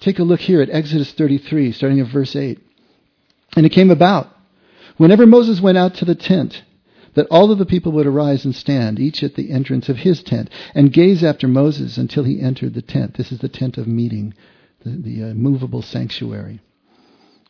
Take 0.00 0.18
a 0.18 0.24
look 0.24 0.40
here 0.40 0.62
at 0.62 0.70
Exodus 0.70 1.12
33, 1.12 1.72
starting 1.72 2.00
at 2.00 2.12
verse 2.12 2.36
8. 2.36 2.58
And 3.56 3.66
it 3.66 3.70
came 3.70 3.90
about, 3.90 4.28
whenever 4.96 5.26
Moses 5.26 5.60
went 5.60 5.78
out 5.78 5.94
to 5.96 6.04
the 6.04 6.14
tent, 6.14 6.62
that 7.14 7.26
all 7.30 7.50
of 7.50 7.58
the 7.58 7.66
people 7.66 7.92
would 7.92 8.06
arise 8.06 8.44
and 8.44 8.54
stand, 8.54 9.00
each 9.00 9.22
at 9.24 9.34
the 9.34 9.50
entrance 9.50 9.88
of 9.88 9.96
his 9.96 10.22
tent, 10.22 10.50
and 10.74 10.92
gaze 10.92 11.24
after 11.24 11.48
Moses 11.48 11.96
until 11.96 12.22
he 12.24 12.40
entered 12.40 12.74
the 12.74 12.82
tent. 12.82 13.16
This 13.16 13.32
is 13.32 13.40
the 13.40 13.48
tent 13.48 13.76
of 13.76 13.88
meeting 13.88 14.34
the, 14.96 15.30
uh, 15.30 15.34
movable 15.34 15.82
sanctuary. 15.82 16.60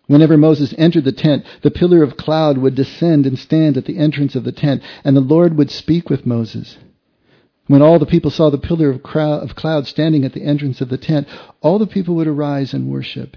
Whenever 0.07 0.38
Moses 0.38 0.74
entered 0.79 1.05
the 1.05 1.12
tent, 1.12 1.44
the 1.62 1.70
pillar 1.70 2.03
of 2.03 2.16
cloud 2.16 2.57
would 2.59 2.74
descend 2.74 3.27
and 3.27 3.38
stand 3.38 3.77
at 3.77 3.85
the 3.85 3.98
entrance 3.98 4.35
of 4.35 4.44
the 4.44 4.53
tent, 4.53 4.83
and 5.05 5.14
the 5.14 5.20
Lord 5.20 5.57
would 5.59 5.70
speak 5.70 6.09
with 6.09 6.24
Moses. 6.24 6.79
When 7.66 7.83
all 7.83 7.98
the 7.98 8.07
people 8.07 8.31
saw 8.31 8.48
the 8.48 8.57
pillar 8.57 8.88
of 8.88 9.03
cloud 9.03 9.87
standing 9.87 10.24
at 10.24 10.33
the 10.33 10.42
entrance 10.42 10.81
of 10.81 10.88
the 10.88 10.96
tent, 10.96 11.29
all 11.61 11.79
the 11.79 11.87
people 11.87 12.14
would 12.14 12.27
arise 12.27 12.72
and 12.72 12.88
worship, 12.88 13.37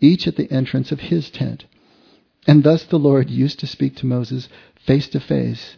each 0.00 0.26
at 0.26 0.36
the 0.36 0.50
entrance 0.50 0.90
of 0.90 1.00
his 1.00 1.30
tent. 1.30 1.66
And 2.46 2.64
thus 2.64 2.84
the 2.84 2.98
Lord 2.98 3.28
used 3.28 3.58
to 3.60 3.66
speak 3.66 3.96
to 3.96 4.06
Moses 4.06 4.48
face 4.86 5.08
to 5.08 5.20
face, 5.20 5.76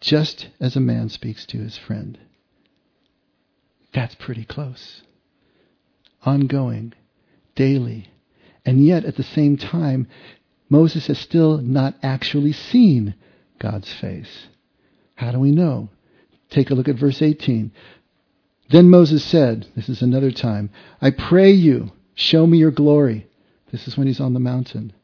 just 0.00 0.48
as 0.60 0.76
a 0.76 0.80
man 0.80 1.08
speaks 1.08 1.44
to 1.46 1.58
his 1.58 1.76
friend. 1.76 2.16
That's 3.92 4.14
pretty 4.14 4.44
close. 4.44 5.02
Ongoing 6.22 6.94
daily. 7.60 8.08
And 8.64 8.82
yet, 8.82 9.04
at 9.04 9.16
the 9.16 9.22
same 9.22 9.58
time, 9.58 10.06
Moses 10.70 11.08
has 11.08 11.18
still 11.18 11.58
not 11.58 11.94
actually 12.02 12.52
seen 12.52 13.14
God's 13.58 13.92
face. 13.92 14.46
How 15.14 15.30
do 15.32 15.38
we 15.38 15.50
know? 15.50 15.90
Take 16.48 16.70
a 16.70 16.74
look 16.74 16.88
at 16.88 16.96
verse 16.96 17.20
18. 17.20 17.70
Then 18.70 18.88
Moses 18.88 19.22
said, 19.22 19.66
This 19.76 19.90
is 19.90 20.00
another 20.00 20.30
time, 20.30 20.70
I 21.02 21.10
pray 21.10 21.50
you, 21.50 21.92
show 22.14 22.46
me 22.46 22.56
your 22.56 22.70
glory. 22.70 23.26
This 23.70 23.86
is 23.86 23.98
when 23.98 24.06
he's 24.06 24.20
on 24.20 24.32
the 24.32 24.40
mountain. 24.40 24.94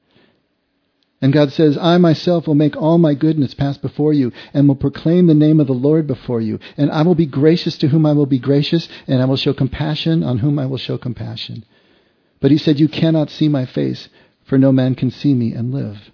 And 1.21 1.35
God 1.35 1.53
says, 1.53 1.77
I 1.77 1.99
myself 1.99 2.47
will 2.47 2.55
make 2.55 2.77
all 2.77 2.97
my 2.97 3.13
goodness 3.13 3.53
pass 3.53 3.77
before 3.77 4.15
you, 4.15 4.33
and 4.55 4.67
will 4.67 4.77
proclaim 4.77 5.27
the 5.27 5.35
name 5.35 5.61
of 5.61 5.67
the 5.67 5.75
Lord 5.75 6.07
before 6.07 6.41
you. 6.41 6.59
And 6.79 6.91
I 6.91 7.03
will 7.03 7.15
be 7.15 7.27
gracious 7.27 7.77
to 7.79 7.89
whom 7.89 8.07
I 8.07 8.13
will 8.13 8.27
be 8.27 8.39
gracious, 8.39 8.89
and 9.07 9.21
I 9.21 9.27
will 9.27 9.37
show 9.37 9.53
compassion 9.53 10.23
on 10.23 10.39
whom 10.39 10.59
I 10.59 10.65
will 10.65 10.79
show 10.79 10.97
compassion. 10.97 11.65
But 12.41 12.51
he 12.51 12.59
said, 12.59 12.79
You 12.79 12.89
cannot 12.89 13.31
see 13.31 13.49
my 13.49 13.65
face, 13.65 14.09
for 14.45 14.59
no 14.59 14.73
man 14.73 14.95
can 14.95 15.11
see 15.11 15.35
me 15.35 15.53
and 15.53 15.73
live. 15.73 16.11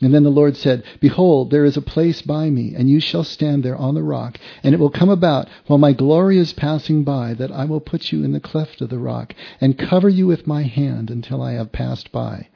And 0.00 0.12
then 0.12 0.24
the 0.24 0.30
Lord 0.30 0.56
said, 0.56 0.84
Behold, 1.00 1.50
there 1.50 1.64
is 1.64 1.76
a 1.76 1.82
place 1.82 2.20
by 2.20 2.50
me, 2.50 2.74
and 2.74 2.90
you 2.90 3.00
shall 3.00 3.24
stand 3.24 3.62
there 3.62 3.76
on 3.76 3.94
the 3.94 4.02
rock. 4.02 4.38
And 4.62 4.74
it 4.74 4.78
will 4.78 4.90
come 4.90 5.08
about, 5.08 5.48
while 5.66 5.78
my 5.78 5.92
glory 5.92 6.38
is 6.38 6.52
passing 6.52 7.02
by, 7.02 7.32
that 7.34 7.50
I 7.50 7.64
will 7.64 7.80
put 7.80 8.12
you 8.12 8.22
in 8.22 8.32
the 8.32 8.40
cleft 8.40 8.82
of 8.82 8.90
the 8.90 8.98
rock, 8.98 9.34
and 9.58 9.78
cover 9.78 10.08
you 10.10 10.26
with 10.26 10.46
my 10.46 10.64
hand 10.64 11.10
until 11.10 11.42
I 11.42 11.52
have 11.52 11.72
passed 11.72 12.12
by. 12.12 12.48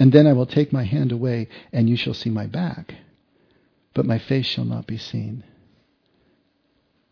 And 0.00 0.12
then 0.12 0.26
I 0.26 0.32
will 0.32 0.46
take 0.46 0.72
my 0.72 0.82
hand 0.82 1.12
away, 1.12 1.48
and 1.72 1.88
you 1.88 1.94
shall 1.94 2.14
see 2.14 2.30
my 2.30 2.46
back, 2.46 2.96
but 3.94 4.06
my 4.06 4.18
face 4.18 4.46
shall 4.46 4.64
not 4.64 4.86
be 4.86 4.96
seen. 4.96 5.44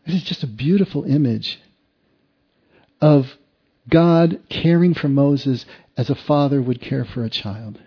It 0.05 0.15
is 0.15 0.23
just 0.23 0.43
a 0.43 0.47
beautiful 0.47 1.05
image 1.05 1.59
of 2.99 3.37
God 3.89 4.39
caring 4.49 4.93
for 4.93 5.09
Moses 5.09 5.65
as 5.97 6.09
a 6.09 6.15
father 6.15 6.61
would 6.61 6.81
care 6.81 7.05
for 7.05 7.23
a 7.23 7.29
child. 7.29 7.79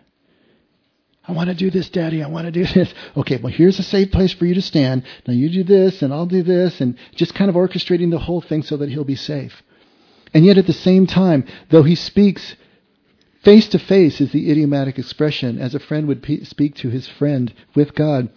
I 1.26 1.32
want 1.32 1.48
to 1.48 1.54
do 1.54 1.70
this, 1.70 1.88
Daddy. 1.88 2.22
I 2.22 2.28
want 2.28 2.46
to 2.46 2.50
do 2.50 2.64
this. 2.74 2.92
Okay, 3.16 3.36
well, 3.36 3.52
here's 3.52 3.78
a 3.78 3.84
safe 3.84 4.10
place 4.10 4.32
for 4.32 4.44
you 4.44 4.54
to 4.54 4.62
stand. 4.62 5.04
Now 5.26 5.34
you 5.34 5.48
do 5.48 5.64
this, 5.64 6.02
and 6.02 6.12
I'll 6.12 6.26
do 6.26 6.42
this, 6.42 6.80
and 6.80 6.96
just 7.14 7.34
kind 7.34 7.48
of 7.48 7.56
orchestrating 7.56 8.10
the 8.10 8.18
whole 8.18 8.40
thing 8.40 8.62
so 8.62 8.76
that 8.78 8.88
he'll 8.88 9.04
be 9.04 9.16
safe. 9.16 9.62
And 10.34 10.44
yet, 10.44 10.58
at 10.58 10.66
the 10.66 10.72
same 10.72 11.06
time, 11.06 11.44
though 11.70 11.82
he 11.82 11.94
speaks 11.94 12.56
face 13.42 13.68
to 13.68 13.78
face, 13.78 14.20
is 14.20 14.32
the 14.32 14.50
idiomatic 14.50 14.98
expression, 14.98 15.58
as 15.58 15.74
a 15.74 15.80
friend 15.80 16.08
would 16.08 16.24
speak 16.44 16.74
to 16.76 16.88
his 16.88 17.06
friend 17.06 17.52
with 17.74 17.94
God, 17.94 18.30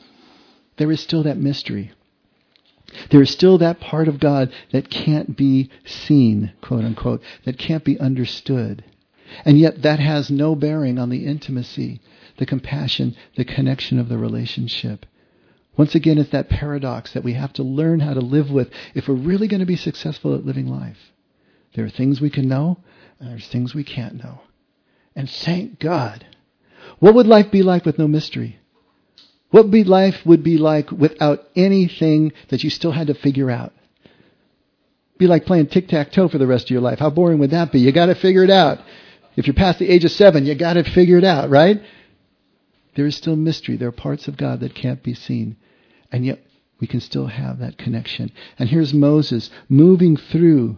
there 0.77 0.91
is 0.91 0.99
still 0.99 1.23
that 1.23 1.37
mystery. 1.37 1.91
There 3.09 3.21
is 3.21 3.29
still 3.29 3.57
that 3.57 3.79
part 3.79 4.07
of 4.07 4.19
God 4.19 4.51
that 4.71 4.89
can't 4.89 5.35
be 5.35 5.69
seen, 5.85 6.53
quote 6.61 6.83
unquote, 6.83 7.21
that 7.45 7.57
can't 7.57 7.83
be 7.83 7.99
understood. 7.99 8.83
And 9.43 9.59
yet 9.59 9.81
that 9.81 9.99
has 9.99 10.29
no 10.29 10.55
bearing 10.55 10.97
on 10.97 11.09
the 11.09 11.25
intimacy, 11.25 11.99
the 12.37 12.45
compassion, 12.45 13.15
the 13.35 13.45
connection 13.45 13.99
of 13.99 14.09
the 14.09 14.17
relationship. 14.17 15.05
Once 15.77 15.93
again, 15.95 16.17
it's 16.17 16.29
that 16.29 16.49
paradox 16.49 17.11
that 17.13 17.23
we 17.23 17.33
have 17.33 17.51
to 17.53 17.63
learn 17.63 17.99
how 17.99 18.13
to 18.13 18.21
live 18.21 18.49
with 18.49 18.69
if 18.93 19.07
we're 19.07 19.15
really 19.15 19.47
going 19.47 19.59
to 19.59 19.65
be 19.65 19.75
successful 19.75 20.33
at 20.33 20.45
living 20.45 20.67
life. 20.67 21.11
There 21.73 21.85
are 21.85 21.89
things 21.89 22.21
we 22.21 22.29
can 22.29 22.47
know, 22.47 22.77
and 23.19 23.29
there's 23.29 23.47
things 23.47 23.75
we 23.75 23.83
can't 23.83 24.23
know. 24.23 24.41
And 25.15 25.29
thank 25.29 25.79
God. 25.79 26.25
What 26.99 27.15
would 27.15 27.27
life 27.27 27.51
be 27.51 27.63
like 27.63 27.85
with 27.85 27.99
no 27.99 28.07
mystery? 28.07 28.59
What 29.51 29.71
be 29.71 29.83
life 29.83 30.25
would 30.25 30.43
be 30.43 30.57
like 30.57 30.91
without 30.91 31.43
anything 31.55 32.33
that 32.49 32.63
you 32.63 32.69
still 32.69 32.91
had 32.91 33.07
to 33.07 33.13
figure 33.13 33.49
out? 33.49 33.73
Be 35.17 35.27
like 35.27 35.45
playing 35.45 35.67
tic 35.67 35.87
tac 35.87 36.11
toe 36.11 36.27
for 36.27 36.37
the 36.37 36.47
rest 36.47 36.65
of 36.65 36.71
your 36.71 36.81
life. 36.81 36.99
How 36.99 37.09
boring 37.09 37.39
would 37.39 37.51
that 37.51 37.71
be? 37.71 37.79
You 37.79 37.91
got 37.91 38.07
to 38.07 38.15
figure 38.15 38.43
it 38.43 38.49
out. 38.49 38.79
If 39.37 39.47
you're 39.47 39.53
past 39.53 39.79
the 39.79 39.89
age 39.89 40.03
of 40.05 40.11
seven, 40.11 40.45
you 40.45 40.55
got 40.55 40.73
to 40.73 40.83
figure 40.83 41.17
it 41.17 41.23
out, 41.23 41.49
right? 41.49 41.81
There 42.95 43.05
is 43.05 43.15
still 43.15 43.35
mystery. 43.35 43.77
There 43.77 43.89
are 43.89 43.93
parts 43.93 44.27
of 44.27 44.37
God 44.37 44.61
that 44.61 44.75
can't 44.75 45.03
be 45.03 45.13
seen. 45.13 45.57
And 46.11 46.25
yet 46.25 46.39
we 46.79 46.87
can 46.87 46.99
still 46.99 47.27
have 47.27 47.59
that 47.59 47.77
connection. 47.77 48.31
And 48.59 48.69
here's 48.69 48.93
Moses 48.93 49.49
moving 49.69 50.17
through 50.17 50.77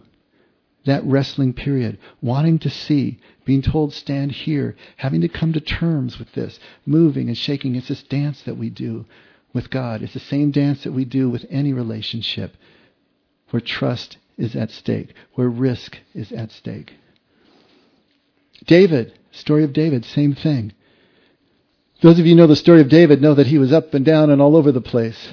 that 0.88 1.04
wrestling 1.04 1.52
period, 1.52 1.98
wanting 2.20 2.58
to 2.60 2.70
see, 2.70 3.18
being 3.44 3.62
told, 3.62 3.92
stand 3.92 4.32
here, 4.32 4.76
having 4.96 5.20
to 5.20 5.28
come 5.28 5.52
to 5.52 5.60
terms 5.60 6.18
with 6.18 6.32
this, 6.32 6.58
moving 6.84 7.28
and 7.28 7.38
shaking. 7.38 7.74
It's 7.74 7.88
this 7.88 8.02
dance 8.02 8.42
that 8.42 8.56
we 8.56 8.70
do 8.70 9.06
with 9.52 9.70
God. 9.70 10.02
It's 10.02 10.14
the 10.14 10.20
same 10.20 10.50
dance 10.50 10.84
that 10.84 10.92
we 10.92 11.04
do 11.04 11.30
with 11.30 11.46
any 11.50 11.72
relationship 11.72 12.56
where 13.50 13.60
trust 13.60 14.18
is 14.36 14.54
at 14.54 14.70
stake, 14.70 15.14
where 15.34 15.48
risk 15.48 15.98
is 16.14 16.32
at 16.32 16.52
stake. 16.52 16.92
David, 18.66 19.18
story 19.30 19.64
of 19.64 19.72
David, 19.72 20.04
same 20.04 20.34
thing. 20.34 20.72
Those 22.00 22.18
of 22.18 22.26
you 22.26 22.34
know 22.34 22.46
the 22.46 22.56
story 22.56 22.80
of 22.80 22.88
David 22.88 23.20
know 23.20 23.34
that 23.34 23.48
he 23.48 23.58
was 23.58 23.72
up 23.72 23.94
and 23.94 24.04
down 24.04 24.30
and 24.30 24.40
all 24.40 24.56
over 24.56 24.70
the 24.70 24.80
place. 24.80 25.30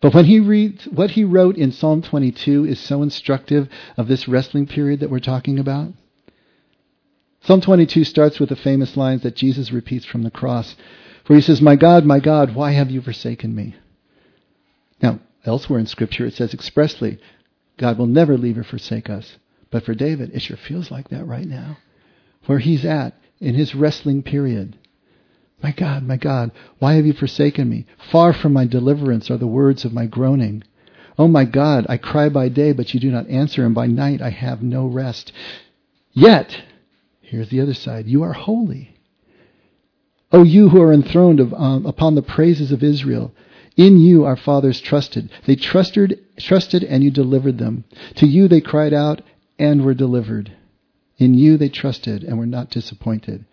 But 0.00 0.14
when 0.14 0.26
he 0.26 0.38
reads 0.38 0.84
what 0.86 1.12
he 1.12 1.24
wrote 1.24 1.56
in 1.56 1.72
Psalm 1.72 2.02
22 2.02 2.64
is 2.64 2.78
so 2.78 3.02
instructive 3.02 3.68
of 3.96 4.06
this 4.06 4.28
wrestling 4.28 4.66
period 4.66 5.00
that 5.00 5.10
we're 5.10 5.18
talking 5.18 5.58
about. 5.58 5.92
Psalm 7.40 7.60
22 7.60 8.04
starts 8.04 8.38
with 8.38 8.48
the 8.48 8.56
famous 8.56 8.96
lines 8.96 9.22
that 9.22 9.36
Jesus 9.36 9.72
repeats 9.72 10.04
from 10.04 10.22
the 10.22 10.30
cross, 10.30 10.76
where 11.26 11.36
he 11.36 11.42
says, 11.42 11.60
My 11.60 11.76
God, 11.76 12.04
my 12.04 12.20
God, 12.20 12.54
why 12.54 12.72
have 12.72 12.90
you 12.90 13.00
forsaken 13.00 13.54
me? 13.54 13.74
Now, 15.02 15.20
elsewhere 15.44 15.80
in 15.80 15.86
Scripture 15.86 16.26
it 16.26 16.34
says 16.34 16.54
expressly, 16.54 17.18
God 17.76 17.98
will 17.98 18.06
never 18.06 18.36
leave 18.36 18.58
or 18.58 18.64
forsake 18.64 19.08
us. 19.08 19.38
But 19.70 19.84
for 19.84 19.94
David, 19.94 20.30
it 20.34 20.40
sure 20.40 20.56
feels 20.56 20.90
like 20.90 21.08
that 21.08 21.26
right 21.26 21.46
now. 21.46 21.78
Where 22.46 22.58
he's 22.58 22.84
at 22.84 23.14
in 23.40 23.54
his 23.54 23.74
wrestling 23.74 24.22
period. 24.22 24.76
My 25.62 25.72
God, 25.72 26.04
my 26.04 26.16
God, 26.16 26.52
why 26.78 26.94
have 26.94 27.06
you 27.06 27.12
forsaken 27.12 27.68
me? 27.68 27.86
Far 28.12 28.32
from 28.32 28.52
my 28.52 28.64
deliverance 28.64 29.30
are 29.30 29.36
the 29.36 29.46
words 29.46 29.84
of 29.84 29.92
my 29.92 30.06
groaning. 30.06 30.62
Oh 31.18 31.26
my 31.26 31.44
God, 31.44 31.84
I 31.88 31.96
cry 31.96 32.28
by 32.28 32.48
day, 32.48 32.72
but 32.72 32.94
you 32.94 33.00
do 33.00 33.10
not 33.10 33.28
answer, 33.28 33.66
and 33.66 33.74
by 33.74 33.88
night 33.88 34.22
I 34.22 34.30
have 34.30 34.62
no 34.62 34.86
rest. 34.86 35.32
Yet, 36.12 36.62
here's 37.20 37.48
the 37.48 37.60
other 37.60 37.74
side, 37.74 38.06
you 38.06 38.22
are 38.22 38.32
holy. 38.32 38.94
O 40.30 40.44
you 40.44 40.68
who 40.68 40.80
are 40.80 40.92
enthroned 40.92 41.40
of, 41.40 41.52
um, 41.54 41.86
upon 41.86 42.14
the 42.14 42.22
praises 42.22 42.70
of 42.70 42.84
Israel, 42.84 43.32
in 43.76 43.98
you 43.98 44.24
our 44.24 44.36
fathers 44.36 44.80
trusted. 44.80 45.30
They 45.46 45.56
trusted, 45.56 46.20
trusted 46.38 46.84
and 46.84 47.02
you 47.02 47.10
delivered 47.10 47.58
them. 47.58 47.84
To 48.16 48.26
you 48.26 48.46
they 48.46 48.60
cried 48.60 48.92
out 48.92 49.22
and 49.58 49.84
were 49.84 49.94
delivered. 49.94 50.52
In 51.16 51.34
you 51.34 51.56
they 51.56 51.68
trusted 51.68 52.22
and 52.22 52.38
were 52.38 52.46
not 52.46 52.70
disappointed. 52.70 53.44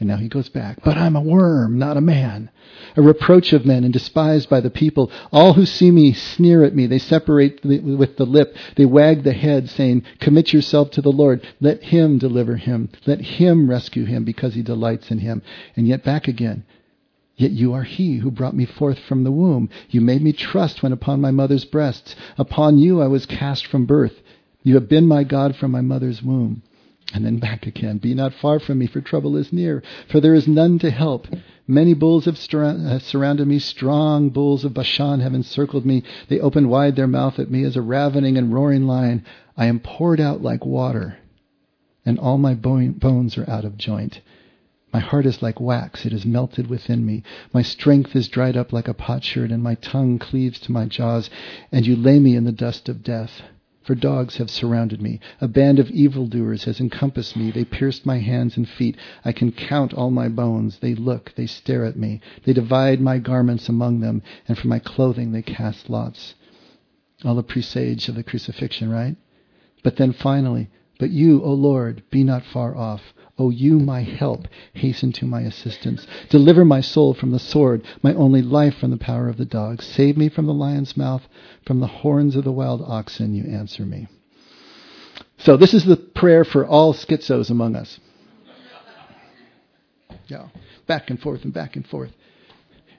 And 0.00 0.08
now 0.08 0.16
he 0.16 0.28
goes 0.28 0.48
back. 0.48 0.78
But 0.82 0.96
I'm 0.96 1.14
a 1.14 1.20
worm, 1.20 1.78
not 1.78 1.98
a 1.98 2.00
man. 2.00 2.50
A 2.96 3.02
reproach 3.02 3.52
of 3.52 3.66
men 3.66 3.84
and 3.84 3.92
despised 3.92 4.48
by 4.48 4.60
the 4.60 4.70
people. 4.70 5.12
All 5.30 5.52
who 5.52 5.66
see 5.66 5.90
me 5.90 6.14
sneer 6.14 6.64
at 6.64 6.74
me. 6.74 6.86
They 6.86 6.98
separate 6.98 7.62
with 7.62 8.16
the 8.16 8.24
lip. 8.24 8.56
They 8.76 8.86
wag 8.86 9.22
the 9.22 9.34
head, 9.34 9.68
saying, 9.68 10.04
Commit 10.18 10.54
yourself 10.54 10.90
to 10.92 11.02
the 11.02 11.12
Lord. 11.12 11.46
Let 11.60 11.82
him 11.82 12.16
deliver 12.16 12.56
him. 12.56 12.88
Let 13.06 13.20
him 13.20 13.68
rescue 13.68 14.06
him 14.06 14.24
because 14.24 14.54
he 14.54 14.62
delights 14.62 15.10
in 15.10 15.18
him. 15.18 15.42
And 15.76 15.86
yet 15.86 16.02
back 16.02 16.26
again. 16.26 16.64
Yet 17.36 17.52
you 17.52 17.74
are 17.74 17.84
he 17.84 18.16
who 18.16 18.30
brought 18.30 18.56
me 18.56 18.64
forth 18.64 18.98
from 18.98 19.22
the 19.22 19.32
womb. 19.32 19.68
You 19.90 20.00
made 20.00 20.22
me 20.22 20.32
trust 20.32 20.82
when 20.82 20.92
upon 20.92 21.20
my 21.20 21.30
mother's 21.30 21.66
breasts. 21.66 22.16
Upon 22.38 22.78
you 22.78 23.02
I 23.02 23.06
was 23.06 23.26
cast 23.26 23.66
from 23.66 23.84
birth. 23.84 24.22
You 24.62 24.74
have 24.74 24.88
been 24.88 25.06
my 25.06 25.24
God 25.24 25.56
from 25.56 25.70
my 25.70 25.82
mother's 25.82 26.22
womb. 26.22 26.62
And 27.12 27.24
then 27.24 27.38
back 27.38 27.66
again. 27.66 27.98
Be 27.98 28.14
not 28.14 28.34
far 28.34 28.60
from 28.60 28.78
me, 28.78 28.86
for 28.86 29.00
trouble 29.00 29.36
is 29.36 29.52
near, 29.52 29.82
for 30.08 30.20
there 30.20 30.34
is 30.34 30.46
none 30.46 30.78
to 30.78 30.90
help. 30.90 31.26
Many 31.66 31.94
bulls 31.94 32.24
have 32.24 32.38
uh, 32.54 32.98
surrounded 33.00 33.46
me. 33.46 33.58
Strong 33.58 34.30
bulls 34.30 34.64
of 34.64 34.74
Bashan 34.74 35.20
have 35.20 35.34
encircled 35.34 35.84
me. 35.84 36.02
They 36.28 36.40
open 36.40 36.68
wide 36.68 36.96
their 36.96 37.06
mouth 37.06 37.38
at 37.38 37.50
me 37.50 37.64
as 37.64 37.76
a 37.76 37.82
ravening 37.82 38.36
and 38.36 38.52
roaring 38.52 38.86
lion. 38.86 39.24
I 39.56 39.66
am 39.66 39.80
poured 39.80 40.20
out 40.20 40.42
like 40.42 40.64
water, 40.64 41.18
and 42.04 42.18
all 42.18 42.38
my 42.38 42.54
bones 42.54 43.36
are 43.36 43.48
out 43.48 43.64
of 43.64 43.76
joint. 43.76 44.20
My 44.92 44.98
heart 45.00 45.26
is 45.26 45.42
like 45.42 45.60
wax, 45.60 46.04
it 46.04 46.12
is 46.12 46.26
melted 46.26 46.68
within 46.68 47.06
me. 47.06 47.22
My 47.52 47.62
strength 47.62 48.16
is 48.16 48.26
dried 48.26 48.56
up 48.56 48.72
like 48.72 48.88
a 48.88 48.94
potsherd, 48.94 49.52
and 49.52 49.62
my 49.62 49.76
tongue 49.76 50.18
cleaves 50.18 50.58
to 50.60 50.72
my 50.72 50.86
jaws, 50.86 51.30
and 51.70 51.86
you 51.86 51.94
lay 51.94 52.18
me 52.18 52.34
in 52.34 52.44
the 52.44 52.52
dust 52.52 52.88
of 52.88 53.04
death. 53.04 53.42
For 53.90 53.96
dogs 53.96 54.36
have 54.36 54.50
surrounded 54.50 55.02
me. 55.02 55.18
A 55.40 55.48
band 55.48 55.80
of 55.80 55.90
evildoers 55.90 56.62
has 56.62 56.78
encompassed 56.78 57.36
me. 57.36 57.50
They 57.50 57.64
pierced 57.64 58.06
my 58.06 58.18
hands 58.18 58.56
and 58.56 58.68
feet. 58.68 58.96
I 59.24 59.32
can 59.32 59.50
count 59.50 59.92
all 59.92 60.12
my 60.12 60.28
bones. 60.28 60.78
They 60.78 60.94
look, 60.94 61.32
they 61.34 61.46
stare 61.46 61.84
at 61.84 61.96
me. 61.96 62.20
They 62.44 62.52
divide 62.52 63.00
my 63.00 63.18
garments 63.18 63.68
among 63.68 63.98
them, 63.98 64.22
and 64.46 64.56
for 64.56 64.68
my 64.68 64.78
clothing 64.78 65.32
they 65.32 65.42
cast 65.42 65.90
lots. 65.90 66.36
All 67.24 67.34
the 67.34 67.42
presage 67.42 68.08
of 68.08 68.14
the 68.14 68.22
crucifixion, 68.22 68.90
right? 68.90 69.16
But 69.82 69.96
then 69.96 70.12
finally, 70.12 70.70
but 71.00 71.10
you, 71.10 71.42
O 71.42 71.52
Lord, 71.52 72.04
be 72.12 72.22
not 72.22 72.44
far 72.44 72.76
off. 72.76 73.12
O 73.40 73.48
you, 73.48 73.80
my 73.80 74.02
help, 74.02 74.46
hasten 74.74 75.12
to 75.12 75.24
my 75.24 75.40
assistance. 75.40 76.06
Deliver 76.28 76.62
my 76.62 76.82
soul 76.82 77.14
from 77.14 77.30
the 77.30 77.38
sword, 77.38 77.82
my 78.02 78.12
only 78.12 78.42
life 78.42 78.74
from 78.74 78.90
the 78.90 78.98
power 78.98 79.30
of 79.30 79.38
the 79.38 79.46
dog. 79.46 79.82
Save 79.82 80.18
me 80.18 80.28
from 80.28 80.44
the 80.44 80.52
lion's 80.52 80.94
mouth, 80.94 81.22
from 81.66 81.80
the 81.80 81.86
horns 81.86 82.36
of 82.36 82.44
the 82.44 82.52
wild 82.52 82.82
oxen, 82.82 83.34
you 83.34 83.44
answer 83.44 83.86
me. 83.86 84.08
So 85.38 85.56
this 85.56 85.72
is 85.72 85.86
the 85.86 85.96
prayer 85.96 86.44
for 86.44 86.66
all 86.66 86.92
schizos 86.92 87.48
among 87.50 87.76
us. 87.76 87.98
Yeah, 90.26 90.48
back 90.86 91.08
and 91.08 91.18
forth 91.18 91.42
and 91.42 91.52
back 91.52 91.76
and 91.76 91.86
forth. 91.86 92.10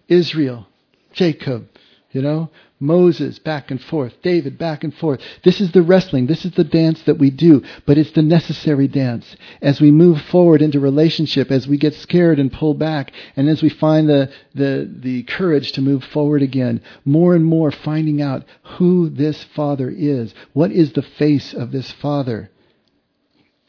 Israel, 0.08 0.68
Jacob, 1.14 1.68
you 2.12 2.22
know, 2.22 2.50
Moses 2.80 3.40
back 3.40 3.72
and 3.72 3.82
forth, 3.82 4.14
David 4.22 4.58
back 4.58 4.84
and 4.84 4.94
forth. 4.94 5.22
This 5.44 5.62
is 5.62 5.72
the 5.72 5.82
wrestling. 5.82 6.26
This 6.26 6.44
is 6.44 6.52
the 6.52 6.64
dance 6.64 7.02
that 7.04 7.20
we 7.20 7.30
do, 7.30 7.64
but 7.86 7.98
it's 7.98 8.12
the 8.12 8.22
necessary 8.22 8.88
dance. 8.88 9.36
As 9.62 9.80
we 9.80 9.92
move 9.92 10.22
forward 10.24 10.62
into 10.62 10.80
relationship, 10.80 11.52
as 11.52 11.68
we 11.68 11.78
get 11.78 11.94
scared 11.94 12.40
and 12.40 12.52
pull 12.52 12.74
back, 12.74 13.14
and 13.36 13.48
as 13.48 13.62
we 13.62 13.70
find 13.70 14.10
the, 14.10 14.32
the, 14.56 14.92
the 14.94 15.24
courage 15.24 15.72
to 15.74 15.82
move 15.82 16.04
forward 16.04 16.42
again, 16.42 16.82
more 17.06 17.36
and 17.36 17.46
more 17.46 17.72
finding 17.72 18.22
out 18.22 18.46
who 18.78 19.10
this 19.10 19.44
Father 19.56 19.90
is. 19.90 20.34
What 20.54 20.72
is 20.72 20.94
the 20.94 21.04
face 21.04 21.54
of 21.54 21.72
this 21.72 21.92
Father? 21.92 22.50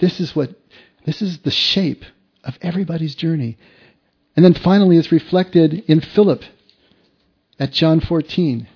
This 0.01 0.19
is 0.19 0.35
what, 0.35 0.51
this 1.05 1.23
is 1.23 1.39
the 1.41 1.51
shape 1.51 2.05
of 2.43 2.59
everybody's 2.61 3.15
journey. 3.15 3.57
And 4.35 4.45
then 4.45 4.55
finally, 4.55 4.97
it's 4.97 5.13
reflected 5.13 5.85
in 5.87 6.01
Philip 6.01 6.43
at 7.63 7.71
John 7.71 8.01
14. 8.01 8.67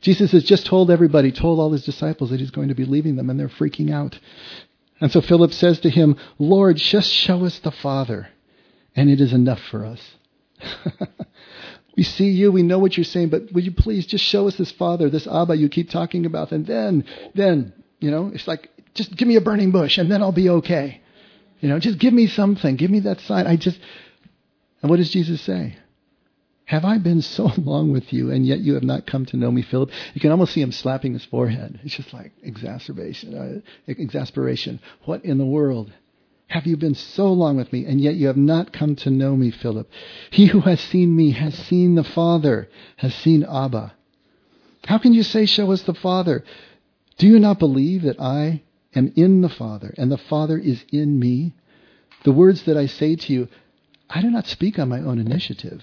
Jesus 0.00 0.30
has 0.30 0.44
just 0.44 0.64
told 0.66 0.92
everybody, 0.92 1.32
told 1.32 1.58
all 1.58 1.72
his 1.72 1.84
disciples 1.84 2.30
that 2.30 2.38
he's 2.38 2.52
going 2.52 2.68
to 2.68 2.74
be 2.74 2.84
leaving 2.84 3.16
them, 3.16 3.28
and 3.28 3.38
they're 3.38 3.48
freaking 3.48 3.92
out. 3.92 4.16
And 5.00 5.10
so 5.10 5.20
Philip 5.20 5.52
says 5.52 5.80
to 5.80 5.90
him, 5.90 6.16
Lord, 6.38 6.76
just 6.76 7.10
show 7.10 7.44
us 7.44 7.58
the 7.58 7.72
Father, 7.72 8.28
and 8.94 9.10
it 9.10 9.20
is 9.20 9.32
enough 9.32 9.58
for 9.72 9.84
us. 9.84 10.00
we 11.96 12.04
see 12.04 12.28
you, 12.28 12.52
we 12.52 12.62
know 12.62 12.78
what 12.78 12.96
you're 12.96 13.02
saying, 13.02 13.30
but 13.30 13.52
would 13.52 13.64
you 13.64 13.72
please 13.72 14.06
just 14.06 14.24
show 14.24 14.46
us 14.46 14.56
this 14.56 14.70
Father, 14.70 15.10
this 15.10 15.26
Abba 15.26 15.56
you 15.56 15.68
keep 15.68 15.90
talking 15.90 16.24
about, 16.24 16.52
and 16.52 16.64
then, 16.64 17.04
then, 17.34 17.72
you 17.98 18.12
know, 18.12 18.30
it's 18.32 18.46
like, 18.46 18.70
just 18.94 19.16
give 19.16 19.26
me 19.26 19.34
a 19.34 19.40
burning 19.40 19.72
bush, 19.72 19.98
and 19.98 20.08
then 20.08 20.22
I'll 20.22 20.30
be 20.30 20.48
okay. 20.48 21.00
You 21.58 21.68
know, 21.68 21.80
just 21.80 21.98
give 21.98 22.14
me 22.14 22.28
something, 22.28 22.76
give 22.76 22.90
me 22.90 23.00
that 23.00 23.18
sign. 23.22 23.48
I 23.48 23.56
just, 23.56 23.80
and 24.80 24.88
what 24.90 24.98
does 24.98 25.10
Jesus 25.10 25.40
say? 25.40 25.76
Have 26.66 26.84
I 26.84 26.98
been 26.98 27.22
so 27.22 27.50
long 27.58 27.92
with 27.92 28.12
you, 28.12 28.30
and 28.30 28.46
yet 28.46 28.60
you 28.60 28.74
have 28.74 28.82
not 28.82 29.06
come 29.06 29.26
to 29.26 29.36
know 29.36 29.50
me, 29.50 29.62
Philip? 29.62 29.90
You 30.14 30.20
can 30.20 30.30
almost 30.30 30.52
see 30.52 30.62
him 30.62 30.72
slapping 30.72 31.12
his 31.12 31.24
forehead. 31.24 31.80
It's 31.82 31.96
just 31.96 32.12
like 32.12 32.32
exacerbation, 32.42 33.34
uh, 33.34 33.60
exasperation. 33.86 34.80
What 35.04 35.24
in 35.24 35.38
the 35.38 35.46
world? 35.46 35.92
Have 36.48 36.66
you 36.66 36.76
been 36.76 36.94
so 36.94 37.32
long 37.32 37.56
with 37.56 37.72
me, 37.72 37.86
and 37.86 38.00
yet 38.00 38.16
you 38.16 38.26
have 38.26 38.36
not 38.36 38.72
come 38.72 38.94
to 38.96 39.10
know 39.10 39.36
me, 39.36 39.50
Philip? 39.50 39.90
He 40.30 40.46
who 40.46 40.60
has 40.60 40.80
seen 40.80 41.16
me 41.16 41.30
has 41.30 41.54
seen 41.54 41.94
the 41.94 42.04
Father, 42.04 42.68
has 42.96 43.14
seen 43.14 43.42
Abba. 43.44 43.94
How 44.84 44.98
can 44.98 45.14
you 45.14 45.22
say, 45.22 45.46
Show 45.46 45.72
us 45.72 45.82
the 45.82 45.94
Father? 45.94 46.44
Do 47.16 47.26
you 47.26 47.38
not 47.38 47.58
believe 47.58 48.02
that 48.02 48.20
I 48.20 48.62
am 48.94 49.12
in 49.16 49.40
the 49.40 49.48
Father, 49.48 49.94
and 49.96 50.12
the 50.12 50.18
Father 50.18 50.58
is 50.58 50.84
in 50.92 51.18
me? 51.18 51.54
The 52.24 52.32
words 52.32 52.64
that 52.64 52.76
I 52.76 52.86
say 52.86 53.16
to 53.16 53.32
you, 53.32 53.48
I 54.10 54.20
do 54.20 54.30
not 54.30 54.46
speak 54.46 54.78
on 54.78 54.88
my 54.88 55.00
own 55.00 55.18
initiative. 55.18 55.82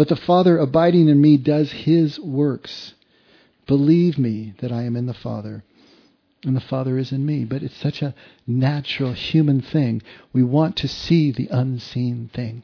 But 0.00 0.08
the 0.08 0.16
Father 0.16 0.56
abiding 0.56 1.10
in 1.10 1.20
me 1.20 1.36
does 1.36 1.72
his 1.72 2.18
works. 2.18 2.94
Believe 3.66 4.16
me 4.16 4.54
that 4.60 4.72
I 4.72 4.84
am 4.84 4.96
in 4.96 5.04
the 5.04 5.12
Father 5.12 5.62
and 6.42 6.56
the 6.56 6.60
Father 6.62 6.96
is 6.96 7.12
in 7.12 7.26
me. 7.26 7.44
But 7.44 7.62
it's 7.62 7.76
such 7.76 8.00
a 8.00 8.14
natural 8.46 9.12
human 9.12 9.60
thing. 9.60 10.00
We 10.32 10.42
want 10.42 10.76
to 10.76 10.88
see 10.88 11.32
the 11.32 11.48
unseen 11.48 12.30
thing. 12.32 12.62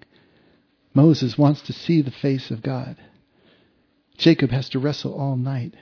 Moses 0.95 1.37
wants 1.37 1.61
to 1.61 1.75
see 1.75 2.01
the 2.01 2.11
face 2.11 2.51
of 2.51 2.63
God. 2.63 2.97
Jacob 4.17 4.51
has 4.51 4.71
to 4.71 4.79
wrestle 4.79 5.13
all 5.13 5.37
night. 5.37 5.75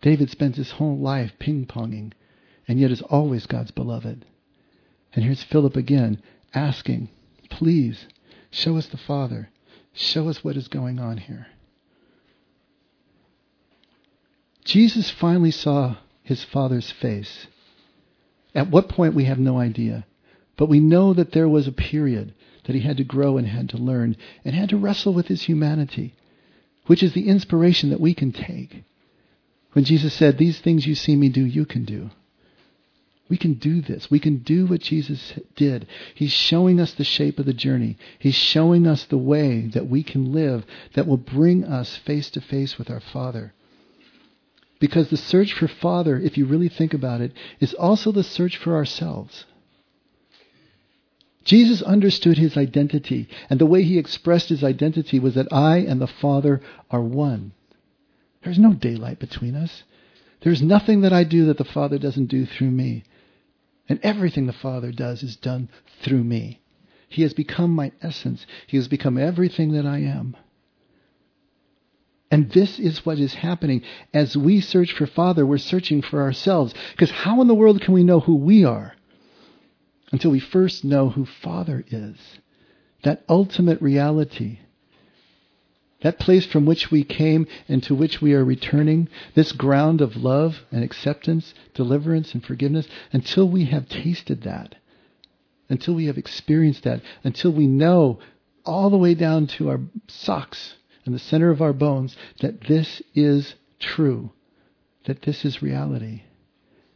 David 0.00 0.30
spends 0.30 0.58
his 0.58 0.70
whole 0.70 0.96
life 0.96 1.32
ping 1.40 1.66
ponging 1.66 2.12
and 2.68 2.78
yet 2.78 2.92
is 2.92 3.02
always 3.02 3.46
God's 3.46 3.72
beloved. 3.72 4.24
And 5.12 5.24
here's 5.24 5.42
Philip 5.42 5.74
again 5.74 6.22
asking, 6.54 7.08
please 7.50 8.06
show 8.52 8.76
us 8.76 8.86
the 8.86 8.96
Father. 8.96 9.48
Show 9.94 10.28
us 10.28 10.42
what 10.42 10.56
is 10.56 10.68
going 10.68 10.98
on 10.98 11.18
here. 11.18 11.46
Jesus 14.64 15.10
finally 15.10 15.50
saw 15.50 15.96
his 16.22 16.44
Father's 16.44 16.90
face. 16.90 17.46
At 18.54 18.70
what 18.70 18.88
point, 18.88 19.14
we 19.14 19.24
have 19.24 19.38
no 19.38 19.58
idea. 19.58 20.06
But 20.56 20.68
we 20.68 20.80
know 20.80 21.12
that 21.14 21.32
there 21.32 21.48
was 21.48 21.66
a 21.66 21.72
period 21.72 22.34
that 22.64 22.74
he 22.74 22.82
had 22.82 22.96
to 22.98 23.04
grow 23.04 23.36
and 23.36 23.46
had 23.46 23.68
to 23.70 23.76
learn 23.76 24.16
and 24.44 24.54
had 24.54 24.68
to 24.68 24.76
wrestle 24.76 25.12
with 25.12 25.28
his 25.28 25.42
humanity, 25.42 26.14
which 26.86 27.02
is 27.02 27.12
the 27.12 27.28
inspiration 27.28 27.90
that 27.90 28.00
we 28.00 28.14
can 28.14 28.32
take. 28.32 28.84
When 29.72 29.84
Jesus 29.84 30.14
said, 30.14 30.38
These 30.38 30.60
things 30.60 30.86
you 30.86 30.94
see 30.94 31.16
me 31.16 31.28
do, 31.28 31.44
you 31.44 31.64
can 31.64 31.84
do. 31.84 32.10
We 33.32 33.38
can 33.38 33.54
do 33.54 33.80
this. 33.80 34.10
We 34.10 34.20
can 34.20 34.40
do 34.40 34.66
what 34.66 34.82
Jesus 34.82 35.32
did. 35.56 35.86
He's 36.14 36.34
showing 36.34 36.78
us 36.78 36.92
the 36.92 37.02
shape 37.02 37.38
of 37.38 37.46
the 37.46 37.54
journey. 37.54 37.96
He's 38.18 38.34
showing 38.34 38.86
us 38.86 39.04
the 39.04 39.16
way 39.16 39.68
that 39.68 39.88
we 39.88 40.02
can 40.02 40.34
live 40.34 40.66
that 40.92 41.06
will 41.06 41.16
bring 41.16 41.64
us 41.64 41.96
face 41.96 42.28
to 42.32 42.42
face 42.42 42.76
with 42.76 42.90
our 42.90 43.00
Father. 43.00 43.54
Because 44.80 45.08
the 45.08 45.16
search 45.16 45.54
for 45.54 45.66
Father, 45.66 46.18
if 46.18 46.36
you 46.36 46.44
really 46.44 46.68
think 46.68 46.92
about 46.92 47.22
it, 47.22 47.32
is 47.58 47.72
also 47.72 48.12
the 48.12 48.22
search 48.22 48.58
for 48.58 48.76
ourselves. 48.76 49.46
Jesus 51.42 51.80
understood 51.80 52.36
his 52.36 52.58
identity, 52.58 53.30
and 53.48 53.58
the 53.58 53.64
way 53.64 53.82
he 53.82 53.96
expressed 53.96 54.50
his 54.50 54.62
identity 54.62 55.18
was 55.18 55.36
that 55.36 55.50
I 55.50 55.78
and 55.78 56.02
the 56.02 56.06
Father 56.06 56.60
are 56.90 57.00
one. 57.00 57.52
There's 58.44 58.58
no 58.58 58.74
daylight 58.74 59.18
between 59.18 59.54
us. 59.54 59.84
There's 60.42 60.60
nothing 60.60 61.00
that 61.00 61.14
I 61.14 61.24
do 61.24 61.46
that 61.46 61.56
the 61.56 61.64
Father 61.64 61.96
doesn't 61.96 62.26
do 62.26 62.44
through 62.44 62.72
me. 62.72 63.04
And 63.92 64.00
everything 64.02 64.46
the 64.46 64.54
Father 64.54 64.90
does 64.90 65.22
is 65.22 65.36
done 65.36 65.68
through 66.00 66.24
me. 66.24 66.62
He 67.10 67.20
has 67.20 67.34
become 67.34 67.72
my 67.72 67.92
essence. 68.00 68.46
He 68.66 68.78
has 68.78 68.88
become 68.88 69.18
everything 69.18 69.72
that 69.72 69.84
I 69.84 69.98
am. 69.98 70.34
And 72.30 72.50
this 72.52 72.78
is 72.78 73.04
what 73.04 73.18
is 73.18 73.34
happening. 73.34 73.82
As 74.14 74.34
we 74.34 74.62
search 74.62 74.94
for 74.94 75.06
Father, 75.06 75.44
we're 75.44 75.58
searching 75.58 76.00
for 76.00 76.22
ourselves. 76.22 76.72
Because 76.92 77.10
how 77.10 77.42
in 77.42 77.48
the 77.48 77.54
world 77.54 77.82
can 77.82 77.92
we 77.92 78.02
know 78.02 78.20
who 78.20 78.36
we 78.36 78.64
are 78.64 78.94
until 80.10 80.30
we 80.30 80.40
first 80.40 80.86
know 80.86 81.10
who 81.10 81.26
Father 81.26 81.84
is? 81.90 82.16
That 83.02 83.24
ultimate 83.28 83.82
reality 83.82 84.60
that 86.02 86.18
place 86.18 86.44
from 86.46 86.66
which 86.66 86.90
we 86.90 87.04
came 87.04 87.46
and 87.68 87.82
to 87.84 87.94
which 87.94 88.20
we 88.20 88.34
are 88.34 88.44
returning, 88.44 89.08
this 89.34 89.52
ground 89.52 90.00
of 90.00 90.16
love 90.16 90.60
and 90.70 90.82
acceptance, 90.82 91.54
deliverance 91.74 92.34
and 92.34 92.44
forgiveness, 92.44 92.86
until 93.12 93.48
we 93.48 93.66
have 93.66 93.88
tasted 93.88 94.42
that, 94.42 94.74
until 95.68 95.94
we 95.94 96.06
have 96.06 96.18
experienced 96.18 96.82
that, 96.82 97.00
until 97.24 97.52
we 97.52 97.66
know 97.66 98.18
all 98.64 98.90
the 98.90 98.98
way 98.98 99.14
down 99.14 99.46
to 99.46 99.68
our 99.68 99.80
socks 100.08 100.74
and 101.04 101.14
the 101.14 101.18
center 101.18 101.50
of 101.50 101.62
our 101.62 101.72
bones 101.72 102.16
that 102.40 102.60
this 102.62 103.02
is 103.14 103.54
true, 103.78 104.30
that 105.06 105.22
this 105.22 105.44
is 105.44 105.62
reality. 105.62 106.22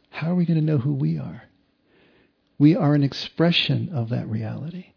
How 0.09 0.31
are 0.31 0.35
we 0.35 0.45
going 0.45 0.59
to 0.59 0.65
know 0.65 0.77
who 0.77 0.93
we 0.93 1.17
are? 1.17 1.43
We 2.57 2.75
are 2.75 2.95
an 2.95 3.03
expression 3.03 3.89
of 3.93 4.09
that 4.09 4.27
reality. 4.27 4.93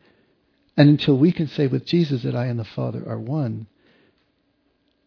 And 0.76 0.88
until 0.88 1.18
we 1.18 1.32
can 1.32 1.46
say 1.46 1.66
with 1.66 1.84
Jesus 1.84 2.22
that 2.22 2.34
I 2.34 2.46
and 2.46 2.58
the 2.58 2.64
Father 2.64 3.06
are 3.06 3.18
one, 3.18 3.66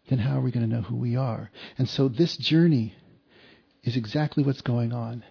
then 0.08 0.20
how 0.20 0.38
are 0.38 0.42
we 0.42 0.52
going 0.52 0.68
to 0.68 0.76
know 0.76 0.82
who 0.82 0.96
we 0.96 1.16
are? 1.16 1.50
And 1.78 1.88
so 1.88 2.08
this 2.08 2.38
journey 2.38 2.96
is 3.84 3.96
exactly 3.96 4.44
what's 4.44 4.62
going 4.62 4.94
on. 4.94 5.24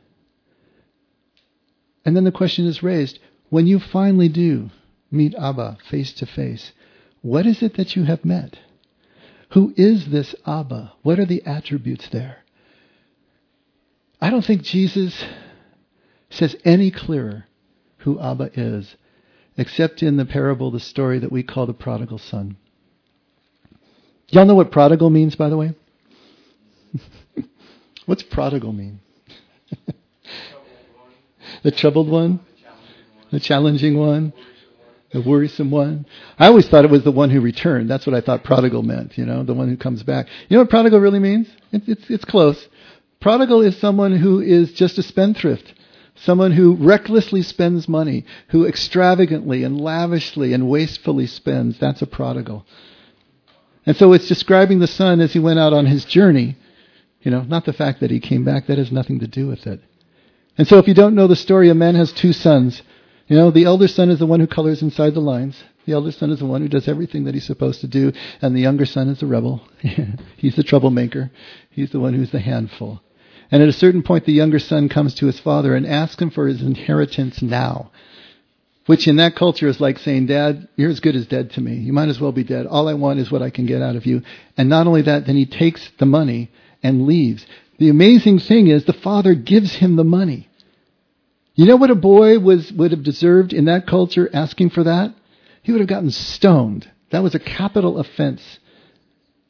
And 2.04 2.16
then 2.16 2.24
the 2.24 2.32
question 2.32 2.66
is 2.66 2.82
raised 2.82 3.18
when 3.48 3.66
you 3.66 3.78
finally 3.78 4.28
do 4.28 4.70
meet 5.10 5.34
Abba 5.34 5.78
face 5.90 6.12
to 6.14 6.26
face, 6.26 6.72
what 7.20 7.46
is 7.46 7.62
it 7.62 7.76
that 7.76 7.94
you 7.94 8.04
have 8.04 8.24
met? 8.24 8.58
Who 9.50 9.74
is 9.76 10.06
this 10.06 10.34
Abba? 10.46 10.94
What 11.02 11.18
are 11.18 11.26
the 11.26 11.44
attributes 11.44 12.08
there? 12.08 12.38
I 14.20 14.30
don't 14.30 14.44
think 14.44 14.62
Jesus 14.62 15.24
says 16.30 16.56
any 16.64 16.90
clearer 16.90 17.44
who 17.98 18.18
Abba 18.18 18.50
is, 18.54 18.96
except 19.56 20.02
in 20.02 20.16
the 20.16 20.24
parable, 20.24 20.70
the 20.70 20.80
story 20.80 21.18
that 21.18 21.30
we 21.30 21.42
call 21.42 21.66
the 21.66 21.74
prodigal 21.74 22.18
son. 22.18 22.56
Y'all 24.32 24.46
know 24.46 24.54
what 24.54 24.72
prodigal 24.72 25.10
means, 25.10 25.36
by 25.36 25.50
the 25.50 25.58
way? 25.58 25.74
What's 28.06 28.22
prodigal 28.22 28.72
mean? 28.72 28.98
the 31.62 31.70
troubled 31.70 32.08
one? 32.08 32.40
The 33.30 33.38
challenging 33.38 33.98
one? 33.98 34.32
The 35.12 35.20
worrisome 35.20 35.70
one? 35.70 36.06
I 36.38 36.46
always 36.46 36.66
thought 36.66 36.86
it 36.86 36.90
was 36.90 37.04
the 37.04 37.12
one 37.12 37.28
who 37.28 37.42
returned. 37.42 37.90
That's 37.90 38.06
what 38.06 38.14
I 38.14 38.22
thought 38.22 38.42
prodigal 38.42 38.82
meant, 38.82 39.18
you 39.18 39.26
know, 39.26 39.44
the 39.44 39.52
one 39.52 39.68
who 39.68 39.76
comes 39.76 40.02
back. 40.02 40.28
You 40.48 40.56
know 40.56 40.62
what 40.62 40.70
prodigal 40.70 41.00
really 41.00 41.18
means? 41.18 41.48
It's, 41.70 41.86
it's, 41.86 42.08
it's 42.08 42.24
close. 42.24 42.68
Prodigal 43.20 43.60
is 43.60 43.76
someone 43.76 44.16
who 44.16 44.40
is 44.40 44.72
just 44.72 44.96
a 44.96 45.02
spendthrift. 45.02 45.74
Someone 46.14 46.52
who 46.52 46.76
recklessly 46.76 47.42
spends 47.42 47.86
money, 47.86 48.24
who 48.48 48.66
extravagantly 48.66 49.62
and 49.62 49.78
lavishly 49.78 50.54
and 50.54 50.70
wastefully 50.70 51.26
spends. 51.26 51.78
That's 51.78 52.00
a 52.00 52.06
prodigal. 52.06 52.64
And 53.84 53.96
so 53.96 54.12
it's 54.12 54.28
describing 54.28 54.78
the 54.78 54.86
son 54.86 55.20
as 55.20 55.32
he 55.32 55.38
went 55.38 55.58
out 55.58 55.72
on 55.72 55.86
his 55.86 56.04
journey. 56.04 56.56
You 57.22 57.30
know, 57.30 57.42
not 57.42 57.64
the 57.64 57.72
fact 57.72 58.00
that 58.00 58.10
he 58.10 58.20
came 58.20 58.44
back, 58.44 58.66
that 58.66 58.78
has 58.78 58.92
nothing 58.92 59.20
to 59.20 59.26
do 59.26 59.46
with 59.46 59.66
it. 59.66 59.80
And 60.58 60.66
so 60.66 60.78
if 60.78 60.88
you 60.88 60.94
don't 60.94 61.14
know 61.14 61.26
the 61.26 61.36
story, 61.36 61.70
a 61.70 61.74
man 61.74 61.94
has 61.94 62.12
two 62.12 62.32
sons. 62.32 62.82
You 63.28 63.36
know, 63.36 63.50
the 63.50 63.64
elder 63.64 63.88
son 63.88 64.10
is 64.10 64.18
the 64.18 64.26
one 64.26 64.40
who 64.40 64.46
colors 64.46 64.82
inside 64.82 65.14
the 65.14 65.20
lines. 65.20 65.62
The 65.86 65.92
elder 65.92 66.12
son 66.12 66.30
is 66.30 66.40
the 66.40 66.46
one 66.46 66.60
who 66.60 66.68
does 66.68 66.88
everything 66.88 67.24
that 67.24 67.34
he's 67.34 67.46
supposed 67.46 67.80
to 67.80 67.88
do, 67.88 68.12
and 68.40 68.54
the 68.54 68.60
younger 68.60 68.86
son 68.86 69.08
is 69.08 69.20
the 69.20 69.26
rebel. 69.26 69.62
he's 70.36 70.56
the 70.56 70.62
troublemaker. 70.62 71.30
He's 71.70 71.90
the 71.90 72.00
one 72.00 72.14
who's 72.14 72.30
the 72.30 72.40
handful. 72.40 73.00
And 73.50 73.62
at 73.62 73.68
a 73.68 73.72
certain 73.72 74.02
point, 74.02 74.24
the 74.24 74.32
younger 74.32 74.58
son 74.58 74.88
comes 74.88 75.14
to 75.16 75.26
his 75.26 75.38
father 75.38 75.74
and 75.74 75.86
asks 75.86 76.20
him 76.20 76.30
for 76.30 76.46
his 76.48 76.62
inheritance 76.62 77.42
now. 77.42 77.91
Which 78.86 79.06
in 79.06 79.16
that 79.16 79.36
culture 79.36 79.68
is 79.68 79.80
like 79.80 79.98
saying, 79.98 80.26
Dad, 80.26 80.68
you're 80.76 80.90
as 80.90 81.00
good 81.00 81.14
as 81.14 81.26
dead 81.26 81.52
to 81.52 81.60
me. 81.60 81.76
You 81.76 81.92
might 81.92 82.08
as 82.08 82.20
well 82.20 82.32
be 82.32 82.42
dead. 82.42 82.66
All 82.66 82.88
I 82.88 82.94
want 82.94 83.20
is 83.20 83.30
what 83.30 83.42
I 83.42 83.50
can 83.50 83.66
get 83.66 83.80
out 83.80 83.94
of 83.94 84.06
you. 84.06 84.22
And 84.56 84.68
not 84.68 84.86
only 84.86 85.02
that, 85.02 85.26
then 85.26 85.36
he 85.36 85.46
takes 85.46 85.88
the 85.98 86.06
money 86.06 86.50
and 86.82 87.06
leaves. 87.06 87.46
The 87.78 87.90
amazing 87.90 88.40
thing 88.40 88.66
is 88.66 88.84
the 88.84 88.92
father 88.92 89.34
gives 89.34 89.76
him 89.76 89.94
the 89.94 90.04
money. 90.04 90.48
You 91.54 91.66
know 91.66 91.76
what 91.76 91.90
a 91.90 91.94
boy 91.94 92.38
was, 92.38 92.72
would 92.72 92.90
have 92.90 93.04
deserved 93.04 93.52
in 93.52 93.66
that 93.66 93.86
culture 93.86 94.28
asking 94.32 94.70
for 94.70 94.84
that? 94.84 95.14
He 95.62 95.70
would 95.70 95.80
have 95.80 95.88
gotten 95.88 96.10
stoned. 96.10 96.90
That 97.10 97.22
was 97.22 97.34
a 97.34 97.38
capital 97.38 97.98
offense 97.98 98.58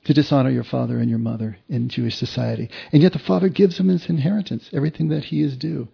to 0.05 0.13
dishonor 0.13 0.51
your 0.51 0.65
father 0.65 0.99
and 0.99 1.09
your 1.09 1.21
mother 1.21 1.57
in 1.69 1.89
Jewish 1.89 2.17
society. 2.17 2.69
And 2.93 3.03
yet 3.03 3.13
the 3.13 3.19
father 3.19 3.49
gives 3.49 3.79
him 3.79 3.89
his 3.89 4.09
inheritance, 4.09 4.69
everything 4.73 5.09
that 5.09 5.25
he 5.25 5.43
is 5.43 5.57
due. 5.57 5.89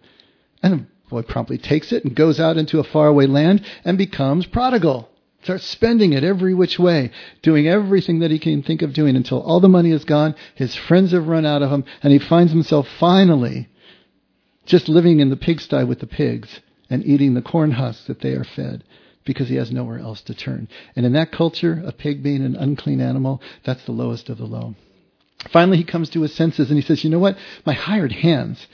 And 0.63 0.87
boy 1.09 1.21
promptly 1.23 1.57
takes 1.57 1.91
it 1.91 2.03
and 2.03 2.15
goes 2.15 2.39
out 2.39 2.57
into 2.57 2.79
a 2.79 2.83
faraway 2.83 3.25
land 3.25 3.63
and 3.83 3.97
becomes 3.97 4.45
prodigal. 4.45 5.09
Starts 5.43 5.65
spending 5.65 6.13
it 6.13 6.23
every 6.23 6.53
which 6.53 6.77
way, 6.77 7.11
doing 7.41 7.67
everything 7.67 8.19
that 8.19 8.31
he 8.31 8.39
can 8.39 8.61
think 8.61 8.81
of 8.81 8.93
doing 8.93 9.15
until 9.15 9.41
all 9.41 9.59
the 9.59 9.69
money 9.69 9.91
is 9.91 10.03
gone, 10.03 10.35
his 10.55 10.75
friends 10.75 11.11
have 11.11 11.27
run 11.27 11.45
out 11.45 11.61
of 11.61 11.71
him, 11.71 11.85
and 12.03 12.11
he 12.11 12.19
finds 12.19 12.51
himself 12.51 12.87
finally 12.99 13.69
just 14.65 14.89
living 14.89 15.19
in 15.19 15.29
the 15.29 15.37
pigsty 15.37 15.83
with 15.83 15.99
the 15.99 16.07
pigs 16.07 16.59
and 16.89 17.05
eating 17.05 17.33
the 17.33 17.41
corn 17.41 17.71
husks 17.71 18.05
that 18.05 18.21
they 18.21 18.33
are 18.33 18.43
fed 18.43 18.83
because 19.23 19.47
he 19.47 19.55
has 19.55 19.71
nowhere 19.71 19.99
else 19.99 20.21
to 20.21 20.33
turn. 20.33 20.67
And 20.95 21.05
in 21.05 21.13
that 21.13 21.31
culture, 21.31 21.81
a 21.85 21.91
pig 21.91 22.21
being 22.21 22.43
an 22.43 22.55
unclean 22.55 22.99
animal, 22.99 23.41
that's 23.63 23.83
the 23.85 23.91
lowest 23.91 24.29
of 24.29 24.37
the 24.37 24.45
low. 24.45 24.75
Finally, 25.51 25.77
he 25.77 25.83
comes 25.83 26.09
to 26.09 26.21
his 26.21 26.33
senses 26.33 26.69
and 26.69 26.77
he 26.77 26.85
says, 26.85 27.03
You 27.03 27.09
know 27.09 27.19
what? 27.19 27.37
My 27.65 27.73
hired 27.73 28.11
hands, 28.11 28.67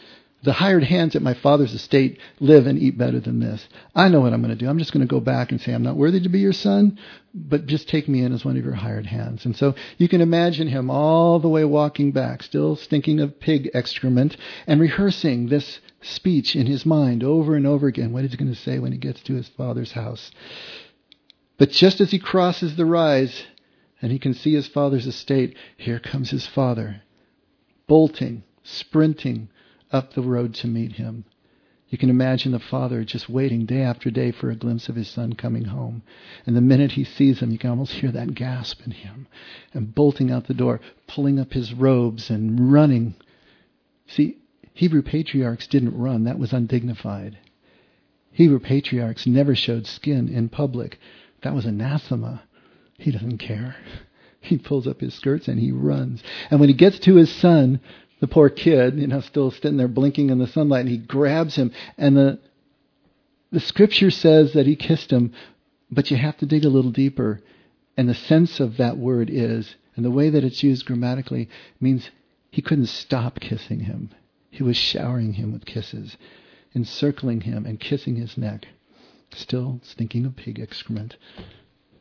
the 0.46 0.54
hired 0.54 0.84
hands 0.84 1.16
at 1.16 1.22
my 1.22 1.34
father's 1.34 1.74
estate 1.74 2.20
live 2.40 2.68
and 2.68 2.80
eat 2.80 2.98
better 2.98 3.20
than 3.20 3.40
this. 3.40 3.68
I 3.94 4.08
know 4.08 4.22
what 4.22 4.32
I'm 4.32 4.42
going 4.42 4.56
to 4.56 4.64
do. 4.64 4.70
I'm 4.70 4.78
just 4.78 4.94
going 4.94 5.06
to 5.06 5.12
go 5.12 5.20
back 5.20 5.52
and 5.52 5.60
say, 5.60 5.74
I'm 5.74 5.84
not 5.84 5.98
worthy 5.98 6.22
to 6.22 6.30
be 6.30 6.40
your 6.40 6.54
son, 6.54 6.98
but 7.34 7.66
just 7.66 7.90
take 7.90 8.08
me 8.08 8.22
in 8.22 8.32
as 8.32 8.46
one 8.46 8.56
of 8.56 8.64
your 8.64 8.76
hired 8.76 9.08
hands. 9.08 9.44
And 9.46 9.58
so 9.58 9.76
you 9.98 10.08
can 10.08 10.22
imagine 10.22 10.68
him 10.68 10.90
all 10.90 11.40
the 11.40 11.50
way 11.50 11.66
walking 11.66 12.12
back, 12.12 12.44
still 12.44 12.76
stinking 12.76 13.20
of 13.20 13.40
pig 13.40 13.70
excrement, 13.74 14.38
and 14.68 14.80
rehearsing 14.80 15.50
this 15.50 15.80
speech 16.02 16.56
in 16.56 16.68
his 16.68 16.86
mind 16.86 17.24
over 17.24 17.56
and 17.56 17.66
over 17.66 17.88
again, 17.88 18.14
what 18.14 18.24
he's 18.24 18.36
going 18.36 18.54
to 18.54 18.60
say 18.60 18.80
when 18.80 18.92
he 18.92 18.98
gets 18.98 19.22
to 19.24 19.34
his 19.34 19.50
father's 19.50 19.94
house. 19.94 20.32
But 21.58 21.72
just 21.72 22.00
as 22.00 22.12
he 22.12 22.20
crosses 22.20 22.76
the 22.76 22.86
rise 22.86 23.44
and 24.02 24.12
he 24.12 24.20
can 24.20 24.34
see 24.34 24.54
his 24.54 24.68
father's 24.68 25.08
estate, 25.08 25.58
here 25.78 26.00
comes 26.00 26.30
his 26.30 26.46
father, 26.46 27.02
bolting, 27.88 28.44
sprinting, 28.64 29.50
up 29.92 30.14
the 30.14 30.22
road 30.22 30.54
to 30.56 30.68
meet 30.68 30.94
him. 30.94 31.26
You 31.90 31.98
can 31.98 32.10
imagine 32.10 32.52
the 32.52 32.60
father 32.60 33.04
just 33.04 33.30
waiting 33.30 33.66
day 33.66 33.82
after 33.82 34.10
day 34.10 34.32
for 34.32 34.50
a 34.50 34.56
glimpse 34.56 34.90
of 34.90 34.96
his 34.96 35.08
son 35.08 35.34
coming 35.34 35.66
home. 35.66 36.02
And 36.46 36.56
the 36.56 36.62
minute 36.62 36.94
he 36.94 37.04
sees 37.04 37.40
him, 37.40 37.52
you 37.52 37.58
can 37.60 37.70
almost 37.70 37.94
hear 37.94 38.12
that 38.12 38.34
gasp 38.34 38.82
in 38.86 38.92
him. 38.92 39.28
And 39.74 39.94
bolting 39.94 40.32
out 40.32 40.48
the 40.48 40.54
door, 40.54 40.82
pulling 41.08 41.40
up 41.40 41.54
his 41.54 41.74
robes 41.74 42.30
and 42.30 42.72
running. 42.72 43.16
See, 44.08 44.38
Hebrew 44.74 45.04
patriarchs 45.04 45.68
didn't 45.68 45.98
run. 45.98 46.24
That 46.24 46.40
was 46.40 46.54
undignified. 46.54 47.38
Hebrew 48.32 48.60
patriarchs 48.60 49.26
never 49.26 49.56
showed 49.56 49.88
skin 49.88 50.28
in 50.28 50.50
public. 50.50 51.00
That 51.44 51.54
was 51.54 51.66
anathema. 51.66 52.44
He 52.98 53.12
doesn't 53.12 53.38
care. 53.38 53.76
He 54.42 54.60
pulls 54.60 54.86
up 54.86 55.02
his 55.02 55.16
skirts 55.16 55.48
and 55.48 55.60
he 55.60 55.72
runs. 55.72 56.22
And 56.52 56.60
when 56.60 56.70
he 56.70 56.76
gets 56.76 57.00
to 57.00 57.16
his 57.16 57.32
son, 57.32 57.80
the 58.20 58.28
poor 58.28 58.50
kid, 58.50 58.98
you 58.98 59.08
know, 59.08 59.20
still 59.22 59.52
sitting 59.52 59.78
there 59.78 59.88
blinking 59.88 60.30
in 60.30 60.40
the 60.40 60.48
sunlight, 60.48 60.82
and 60.82 60.90
he 60.90 60.98
grabs 60.98 61.56
him, 61.56 61.72
and 61.98 62.16
the 62.16 62.40
the 63.52 63.60
scripture 63.60 64.12
says 64.12 64.54
that 64.54 64.66
he 64.66 64.76
kissed 64.76 65.12
him, 65.12 65.32
but 65.90 66.12
you 66.12 66.18
have 66.18 66.38
to 66.38 66.46
dig 66.46 66.66
a 66.66 66.70
little 66.70 66.92
deeper, 66.92 67.42
and 67.96 68.10
the 68.10 68.14
sense 68.14 68.60
of 68.60 68.78
that 68.78 68.98
word 68.98 69.30
is, 69.32 69.76
and 69.96 70.04
the 70.04 70.12
way 70.12 70.30
that 70.30 70.44
it's 70.44 70.64
used 70.64 70.86
grammatically 70.86 71.48
means 71.80 72.10
he 72.52 72.62
couldn't 72.62 72.88
stop 72.88 73.40
kissing 73.40 73.82
him. 73.82 74.10
He 74.50 74.64
was 74.64 74.76
showering 74.78 75.34
him 75.34 75.54
with 75.54 75.66
kisses. 75.66 76.18
encircling 76.76 77.42
him 77.42 77.66
and 77.66 77.80
kissing 77.80 78.18
his 78.18 78.38
neck, 78.38 78.68
still 79.34 79.80
stinking 79.84 80.26
of 80.26 80.36
pig 80.36 80.60
excrement. 80.60 81.16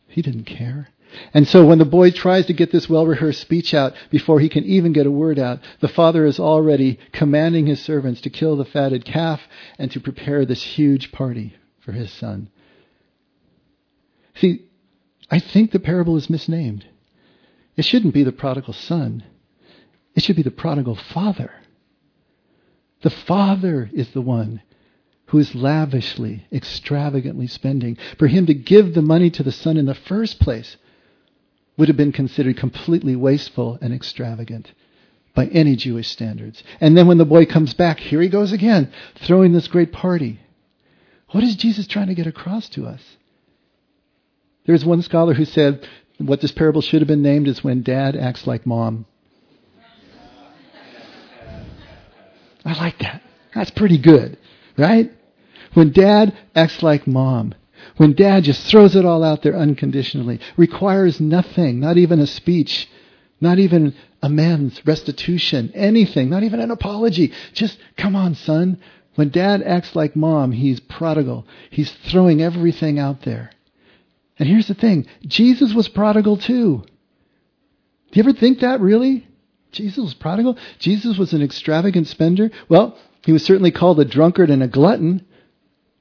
He 0.08 0.20
didn't 0.20 0.44
care. 0.44 0.88
And 1.32 1.46
so 1.46 1.66
when 1.66 1.78
the 1.78 1.84
boy 1.84 2.10
tries 2.10 2.46
to 2.46 2.52
get 2.52 2.72
this 2.72 2.88
well 2.88 3.06
rehearsed 3.06 3.40
speech 3.40 3.74
out 3.74 3.94
before 4.10 4.40
he 4.40 4.48
can 4.48 4.64
even 4.64 4.92
get 4.92 5.06
a 5.06 5.10
word 5.10 5.38
out, 5.38 5.60
the 5.80 5.88
father 5.88 6.26
is 6.26 6.38
already 6.38 6.98
commanding 7.12 7.66
his 7.66 7.80
servants 7.82 8.20
to 8.22 8.30
kill 8.30 8.56
the 8.56 8.64
fatted 8.64 9.04
calf 9.04 9.40
and 9.78 9.90
to 9.92 10.00
prepare 10.00 10.44
this 10.44 10.62
huge 10.62 11.12
party 11.12 11.54
for 11.80 11.92
his 11.92 12.12
son. 12.12 12.48
See, 14.36 14.66
I 15.30 15.38
think 15.38 15.70
the 15.70 15.80
parable 15.80 16.16
is 16.16 16.30
misnamed. 16.30 16.86
It 17.76 17.84
shouldn't 17.84 18.14
be 18.14 18.24
the 18.24 18.32
prodigal 18.32 18.74
son. 18.74 19.24
It 20.14 20.22
should 20.22 20.36
be 20.36 20.42
the 20.42 20.50
prodigal 20.50 20.96
father. 20.96 21.52
The 23.02 23.10
father 23.10 23.90
is 23.92 24.10
the 24.10 24.20
one 24.20 24.62
who 25.26 25.38
is 25.38 25.54
lavishly, 25.54 26.46
extravagantly 26.52 27.46
spending. 27.46 27.96
For 28.18 28.28
him 28.28 28.46
to 28.46 28.54
give 28.54 28.94
the 28.94 29.02
money 29.02 29.30
to 29.30 29.42
the 29.42 29.52
son 29.52 29.76
in 29.76 29.86
the 29.86 29.94
first 29.94 30.38
place 30.38 30.76
would 31.76 31.88
have 31.88 31.96
been 31.96 32.12
considered 32.12 32.56
completely 32.56 33.16
wasteful 33.16 33.78
and 33.80 33.92
extravagant 33.92 34.72
by 35.34 35.46
any 35.46 35.74
Jewish 35.76 36.08
standards. 36.08 36.62
And 36.80 36.96
then 36.96 37.06
when 37.08 37.18
the 37.18 37.24
boy 37.24 37.46
comes 37.46 37.74
back, 37.74 37.98
here 37.98 38.22
he 38.22 38.28
goes 38.28 38.52
again, 38.52 38.92
throwing 39.16 39.52
this 39.52 39.68
great 39.68 39.92
party. 39.92 40.40
What 41.30 41.42
is 41.42 41.56
Jesus 41.56 41.86
trying 41.86 42.06
to 42.06 42.14
get 42.14 42.28
across 42.28 42.68
to 42.70 42.86
us? 42.86 43.02
There's 44.66 44.84
one 44.84 45.02
scholar 45.02 45.34
who 45.34 45.44
said 45.44 45.86
what 46.18 46.40
this 46.40 46.52
parable 46.52 46.80
should 46.80 47.00
have 47.00 47.08
been 47.08 47.22
named 47.22 47.48
is 47.48 47.64
when 47.64 47.82
dad 47.82 48.16
acts 48.16 48.46
like 48.46 48.64
mom. 48.64 49.06
I 52.64 52.72
like 52.78 52.98
that. 53.00 53.20
That's 53.54 53.70
pretty 53.70 53.98
good, 53.98 54.38
right? 54.78 55.12
When 55.74 55.92
dad 55.92 56.36
acts 56.54 56.82
like 56.82 57.06
mom. 57.06 57.54
When 57.96 58.14
dad 58.14 58.44
just 58.44 58.66
throws 58.66 58.96
it 58.96 59.04
all 59.04 59.22
out 59.22 59.42
there 59.42 59.56
unconditionally, 59.56 60.40
requires 60.56 61.20
nothing, 61.20 61.80
not 61.80 61.96
even 61.96 62.20
a 62.20 62.26
speech, 62.26 62.88
not 63.40 63.58
even 63.58 63.94
amends, 64.22 64.84
restitution, 64.86 65.70
anything, 65.74 66.30
not 66.30 66.42
even 66.42 66.60
an 66.60 66.70
apology. 66.70 67.32
Just, 67.52 67.78
come 67.96 68.16
on, 68.16 68.34
son. 68.34 68.78
When 69.14 69.28
dad 69.28 69.62
acts 69.62 69.94
like 69.94 70.16
mom, 70.16 70.52
he's 70.52 70.80
prodigal. 70.80 71.46
He's 71.70 71.92
throwing 71.92 72.42
everything 72.42 72.98
out 72.98 73.22
there. 73.22 73.50
And 74.38 74.48
here's 74.48 74.66
the 74.66 74.74
thing 74.74 75.06
Jesus 75.26 75.72
was 75.72 75.88
prodigal 75.88 76.38
too. 76.38 76.84
Do 78.10 78.20
you 78.20 78.22
ever 78.22 78.32
think 78.32 78.60
that 78.60 78.80
really? 78.80 79.26
Jesus 79.72 79.98
was 79.98 80.14
prodigal? 80.14 80.56
Jesus 80.78 81.18
was 81.18 81.32
an 81.32 81.42
extravagant 81.42 82.06
spender? 82.06 82.50
Well, 82.68 82.96
he 83.24 83.32
was 83.32 83.44
certainly 83.44 83.70
called 83.70 84.00
a 84.00 84.04
drunkard 84.04 84.50
and 84.50 84.62
a 84.62 84.68
glutton 84.68 85.26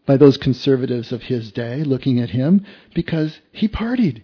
by 0.06 0.18
those 0.18 0.38
conservatives 0.38 1.12
of 1.12 1.24
his 1.24 1.51
day 1.51 1.84
looking 1.84 2.20
at 2.20 2.32
him 2.32 2.66
because 2.93 3.39
he 3.51 3.68
partied. 3.68 4.24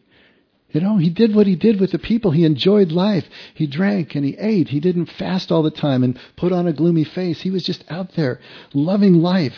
You 0.71 0.82
know, 0.82 0.97
he 0.97 1.09
did 1.09 1.34
what 1.34 1.47
he 1.47 1.55
did 1.55 1.80
with 1.80 1.91
the 1.91 1.99
people. 1.99 2.32
He 2.32 2.45
enjoyed 2.45 2.91
life. 2.91 3.25
He 3.55 3.65
drank 3.65 4.13
and 4.13 4.23
he 4.23 4.38
ate. 4.38 4.69
He 4.69 4.80
didn't 4.80 5.07
fast 5.07 5.51
all 5.51 5.63
the 5.63 5.71
time 5.71 6.03
and 6.03 6.19
put 6.36 6.51
on 6.51 6.67
a 6.67 6.73
gloomy 6.73 7.03
face. 7.03 7.41
He 7.41 7.49
was 7.49 7.63
just 7.63 7.84
out 7.89 8.13
there 8.13 8.39
loving 8.73 9.15
life. 9.15 9.57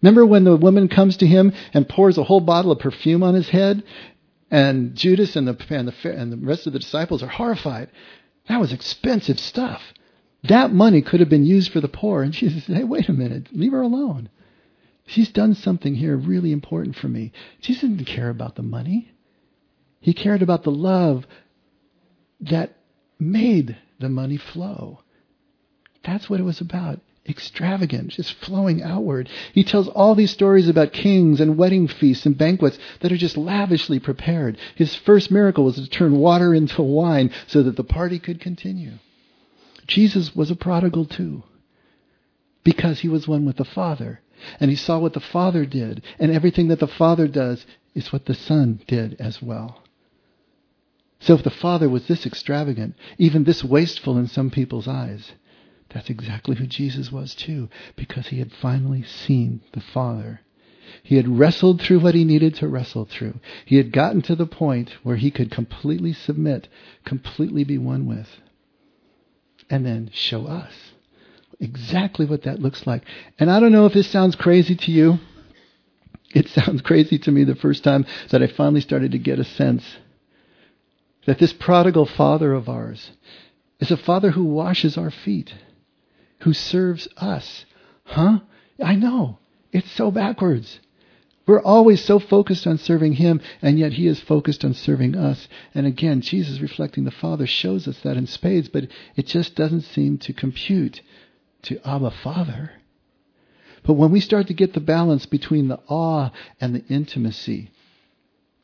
Remember 0.00 0.24
when 0.24 0.44
the 0.44 0.56
woman 0.56 0.88
comes 0.88 1.18
to 1.18 1.26
him 1.26 1.52
and 1.74 1.88
pours 1.88 2.16
a 2.16 2.24
whole 2.24 2.40
bottle 2.40 2.72
of 2.72 2.78
perfume 2.78 3.22
on 3.22 3.34
his 3.34 3.50
head? 3.50 3.82
And 4.50 4.94
Judas 4.94 5.36
and 5.36 5.46
the, 5.46 5.56
and 5.70 5.88
the, 5.88 6.10
and 6.10 6.32
the 6.32 6.36
rest 6.38 6.66
of 6.66 6.72
the 6.72 6.78
disciples 6.78 7.22
are 7.22 7.28
horrified. 7.28 7.90
That 8.48 8.60
was 8.60 8.72
expensive 8.72 9.38
stuff. 9.38 9.82
That 10.44 10.72
money 10.72 11.02
could 11.02 11.20
have 11.20 11.28
been 11.28 11.46
used 11.46 11.70
for 11.70 11.80
the 11.80 11.88
poor. 11.88 12.22
And 12.22 12.32
Jesus 12.32 12.64
said, 12.64 12.76
hey, 12.76 12.84
wait 12.84 13.08
a 13.08 13.12
minute, 13.12 13.48
leave 13.52 13.72
her 13.72 13.82
alone. 13.82 14.30
She's 15.06 15.30
done 15.30 15.54
something 15.54 15.94
here 15.94 16.16
really 16.16 16.52
important 16.52 16.96
for 16.96 17.08
me. 17.08 17.32
Jesus 17.60 17.82
didn't 17.82 18.04
care 18.04 18.30
about 18.30 18.54
the 18.54 18.62
money. 18.62 19.12
He 20.00 20.14
cared 20.14 20.42
about 20.42 20.62
the 20.62 20.70
love 20.70 21.26
that 22.40 22.76
made 23.18 23.76
the 24.00 24.08
money 24.08 24.36
flow. 24.36 25.00
That's 26.04 26.28
what 26.28 26.40
it 26.40 26.44
was 26.44 26.60
about 26.60 27.00
extravagant, 27.28 28.10
just 28.10 28.32
flowing 28.34 28.82
outward. 28.82 29.28
He 29.52 29.62
tells 29.62 29.88
all 29.88 30.14
these 30.14 30.30
stories 30.30 30.68
about 30.68 30.92
kings 30.92 31.40
and 31.40 31.56
wedding 31.56 31.86
feasts 31.86 32.26
and 32.26 32.36
banquets 32.36 32.78
that 33.00 33.12
are 33.12 33.16
just 33.16 33.36
lavishly 33.36 34.00
prepared. 34.00 34.58
His 34.74 34.94
first 34.94 35.30
miracle 35.30 35.64
was 35.64 35.76
to 35.76 35.88
turn 35.88 36.18
water 36.18 36.54
into 36.54 36.82
wine 36.82 37.30
so 37.46 37.62
that 37.62 37.76
the 37.76 37.84
party 37.84 38.18
could 38.18 38.40
continue. 38.40 38.94
Jesus 39.86 40.34
was 40.34 40.50
a 40.50 40.56
prodigal 40.56 41.04
too, 41.04 41.44
because 42.64 43.00
he 43.00 43.08
was 43.08 43.28
one 43.28 43.44
with 43.44 43.56
the 43.56 43.64
Father. 43.64 44.20
And 44.60 44.70
he 44.70 44.76
saw 44.76 44.98
what 44.98 45.12
the 45.12 45.20
Father 45.20 45.64
did, 45.64 46.02
and 46.18 46.32
everything 46.32 46.68
that 46.68 46.80
the 46.80 46.86
Father 46.86 47.28
does 47.28 47.66
is 47.94 48.12
what 48.12 48.26
the 48.26 48.34
Son 48.34 48.80
did 48.86 49.16
as 49.20 49.42
well. 49.42 49.82
So 51.20 51.34
if 51.34 51.44
the 51.44 51.50
Father 51.50 51.88
was 51.88 52.06
this 52.06 52.26
extravagant, 52.26 52.96
even 53.18 53.44
this 53.44 53.62
wasteful 53.62 54.18
in 54.18 54.26
some 54.26 54.50
people's 54.50 54.88
eyes, 54.88 55.32
that's 55.90 56.10
exactly 56.10 56.56
who 56.56 56.66
Jesus 56.66 57.12
was 57.12 57.34
too, 57.34 57.68
because 57.96 58.28
he 58.28 58.38
had 58.38 58.52
finally 58.52 59.02
seen 59.02 59.60
the 59.72 59.80
Father. 59.80 60.40
He 61.02 61.16
had 61.16 61.38
wrestled 61.38 61.80
through 61.80 62.00
what 62.00 62.14
he 62.14 62.24
needed 62.24 62.54
to 62.56 62.68
wrestle 62.68 63.04
through. 63.04 63.40
He 63.64 63.76
had 63.76 63.92
gotten 63.92 64.22
to 64.22 64.34
the 64.34 64.46
point 64.46 64.90
where 65.02 65.16
he 65.16 65.30
could 65.30 65.50
completely 65.50 66.12
submit, 66.12 66.68
completely 67.04 67.64
be 67.64 67.78
one 67.78 68.06
with, 68.06 68.28
and 69.70 69.86
then 69.86 70.10
show 70.12 70.46
us 70.46 70.91
exactly 71.62 72.26
what 72.26 72.42
that 72.42 72.60
looks 72.60 72.86
like. 72.86 73.02
And 73.38 73.50
I 73.50 73.60
don't 73.60 73.72
know 73.72 73.86
if 73.86 73.94
this 73.94 74.10
sounds 74.10 74.36
crazy 74.36 74.74
to 74.74 74.90
you. 74.92 75.18
It 76.34 76.48
sounds 76.48 76.82
crazy 76.82 77.18
to 77.20 77.30
me 77.30 77.44
the 77.44 77.54
first 77.54 77.84
time 77.84 78.06
that 78.30 78.42
I 78.42 78.46
finally 78.46 78.80
started 78.80 79.12
to 79.12 79.18
get 79.18 79.38
a 79.38 79.44
sense 79.44 79.84
that 81.26 81.38
this 81.38 81.52
prodigal 81.52 82.06
father 82.06 82.52
of 82.52 82.68
ours 82.68 83.12
is 83.80 83.90
a 83.90 83.96
father 83.96 84.32
who 84.32 84.44
washes 84.44 84.98
our 84.98 85.10
feet 85.10 85.54
who 86.42 86.52
serves 86.52 87.08
us. 87.16 87.64
Huh? 88.04 88.40
I 88.82 88.94
know. 88.94 89.38
It's 89.72 89.90
so 89.92 90.10
backwards. 90.10 90.80
We're 91.46 91.62
always 91.62 92.04
so 92.04 92.18
focused 92.18 92.66
on 92.66 92.78
serving 92.78 93.14
Him, 93.14 93.40
and 93.60 93.78
yet 93.78 93.94
He 93.94 94.06
is 94.06 94.20
focused 94.20 94.64
on 94.64 94.74
serving 94.74 95.16
us. 95.16 95.48
And 95.74 95.86
again, 95.86 96.20
Jesus 96.20 96.60
reflecting 96.60 97.04
the 97.04 97.10
Father 97.10 97.46
shows 97.46 97.88
us 97.88 97.98
that 98.00 98.16
in 98.16 98.26
spades, 98.26 98.68
but 98.68 98.88
it 99.16 99.26
just 99.26 99.54
doesn't 99.54 99.82
seem 99.82 100.18
to 100.18 100.32
compute 100.32 101.00
to 101.62 101.80
Abba 101.88 102.10
Father. 102.10 102.72
But 103.84 103.94
when 103.94 104.12
we 104.12 104.20
start 104.20 104.46
to 104.48 104.54
get 104.54 104.74
the 104.74 104.80
balance 104.80 105.26
between 105.26 105.68
the 105.68 105.80
awe 105.88 106.30
and 106.60 106.74
the 106.74 106.84
intimacy, 106.86 107.70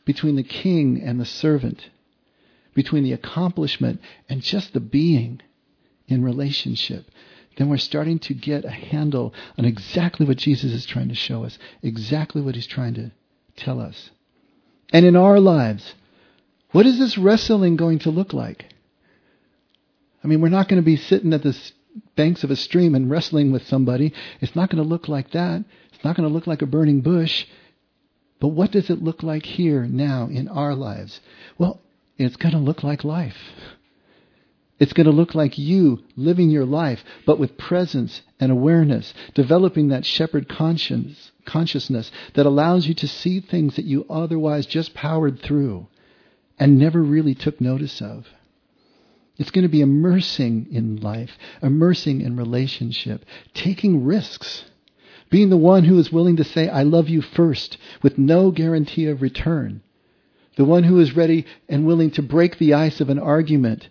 between 0.05 0.36
the 0.36 0.42
king 0.42 1.03
and 1.03 1.20
the 1.20 1.24
servant, 1.24 1.90
between 2.74 3.03
the 3.03 3.12
accomplishment 3.12 4.01
and 4.28 4.42
just 4.42 4.72
the 4.72 4.80
being 4.80 5.40
in 6.07 6.24
relationship, 6.24 7.07
then 7.57 7.68
we're 7.68 7.76
starting 7.76 8.20
to 8.20 8.34
get 8.34 8.64
a 8.64 8.70
handle 8.70 9.34
on 9.59 9.64
exactly 9.64 10.24
what 10.24 10.36
Jesus 10.36 10.72
is 10.72 10.86
trying 10.86 11.09
to 11.09 11.14
show 11.14 11.44
us, 11.44 11.59
exactly 11.82 12.40
what 12.40 12.55
he's 12.55 12.68
trying 12.68 12.94
to 12.94 13.11
tell 13.57 13.80
us. 13.80 14.11
And 14.92 15.05
in 15.05 15.16
our 15.16 15.40
lives, 15.40 15.94
what 16.70 16.86
is 16.86 16.99
this 16.99 17.18
wrestling 17.18 17.76
going 17.76 17.99
to 18.01 18.11
look 18.11 18.32
like? 18.32 18.66
I 20.22 20.28
mean, 20.28 20.40
we're 20.40 20.49
not 20.49 20.68
going 20.68 20.80
to 20.80 20.86
be 20.86 20.96
sitting 20.96 21.32
at 21.32 21.42
the 21.42 21.53
banks 22.16 22.44
of 22.44 22.51
a 22.51 22.57
stream 22.57 22.94
and 22.94 23.11
wrestling 23.11 23.53
with 23.53 23.66
somebody. 23.66 24.12
It's 24.40 24.57
not 24.57 24.70
going 24.70 24.82
to 24.82 24.88
look 24.88 25.09
like 25.09 25.30
that. 25.32 25.64
It's 25.92 26.05
not 26.05 26.16
going 26.16 26.28
to 26.28 26.34
look 26.34 26.46
like 26.46 26.62
a 26.62 26.66
burning 26.66 27.01
bush. 27.01 27.46
But 28.40 28.49
what 28.49 28.70
does 28.70 28.90
it 28.90 29.03
look 29.03 29.22
like 29.22 29.44
here 29.44 29.84
now 29.84 30.28
in 30.28 30.49
our 30.49 30.74
lives? 30.74 31.20
Well, 31.59 31.80
it's 32.16 32.36
going 32.36 32.53
to 32.53 32.59
look 32.59 32.82
like 32.82 33.05
life. 33.05 33.36
It's 34.78 34.92
going 34.92 35.07
to 35.07 35.12
look 35.12 35.34
like 35.34 35.59
you 35.59 36.05
living 36.14 36.51
your 36.51 36.64
life, 36.64 37.03
but 37.26 37.38
with 37.38 37.59
presence 37.59 38.22
and 38.38 38.53
awareness, 38.53 39.12
developing 39.34 39.88
that 39.88 40.07
shepherd 40.07 40.49
conscience, 40.49 41.32
consciousness 41.44 42.12
that 42.34 42.46
allows 42.46 42.86
you 42.86 42.94
to 42.94 43.09
see 43.09 43.40
things 43.40 43.74
that 43.74 43.86
you 43.86 44.07
otherwise 44.09 44.66
just 44.66 44.94
powered 44.94 45.40
through 45.40 45.88
and 46.59 46.78
never 46.78 47.03
really 47.03 47.34
took 47.34 47.61
notice 47.61 48.01
of. 48.01 48.26
It's 49.39 49.53
going 49.53 49.62
to 49.62 49.68
be 49.68 49.80
immersing 49.80 50.66
in 50.70 50.97
life, 50.97 51.39
immersing 51.62 52.20
in 52.20 52.36
relationship, 52.36 53.24
taking 53.55 54.05
risks, 54.05 54.64
being 55.30 55.49
the 55.49 55.57
one 55.57 55.84
who 55.84 55.99
is 55.99 56.12
willing 56.12 56.36
to 56.36 56.45
say, 56.45 56.68
I 56.68 56.82
love 56.82 57.09
you 57.09 57.22
first, 57.22 57.78
with 58.03 58.18
no 58.18 58.51
guarantee 58.51 59.07
of 59.07 59.22
return. 59.22 59.82
The 60.57 60.64
one 60.64 60.82
who 60.82 60.99
is 60.99 61.14
ready 61.14 61.47
and 61.68 61.86
willing 61.86 62.11
to 62.12 62.22
break 62.22 62.59
the 62.59 62.74
ice 62.74 63.01
of 63.01 63.11
an 63.11 63.18
argument 63.18 63.89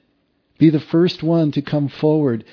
be 0.58 0.70
the 0.70 0.80
first 0.80 1.24
one 1.24 1.52
to 1.54 1.62
come 1.62 1.88
forward 1.88 2.44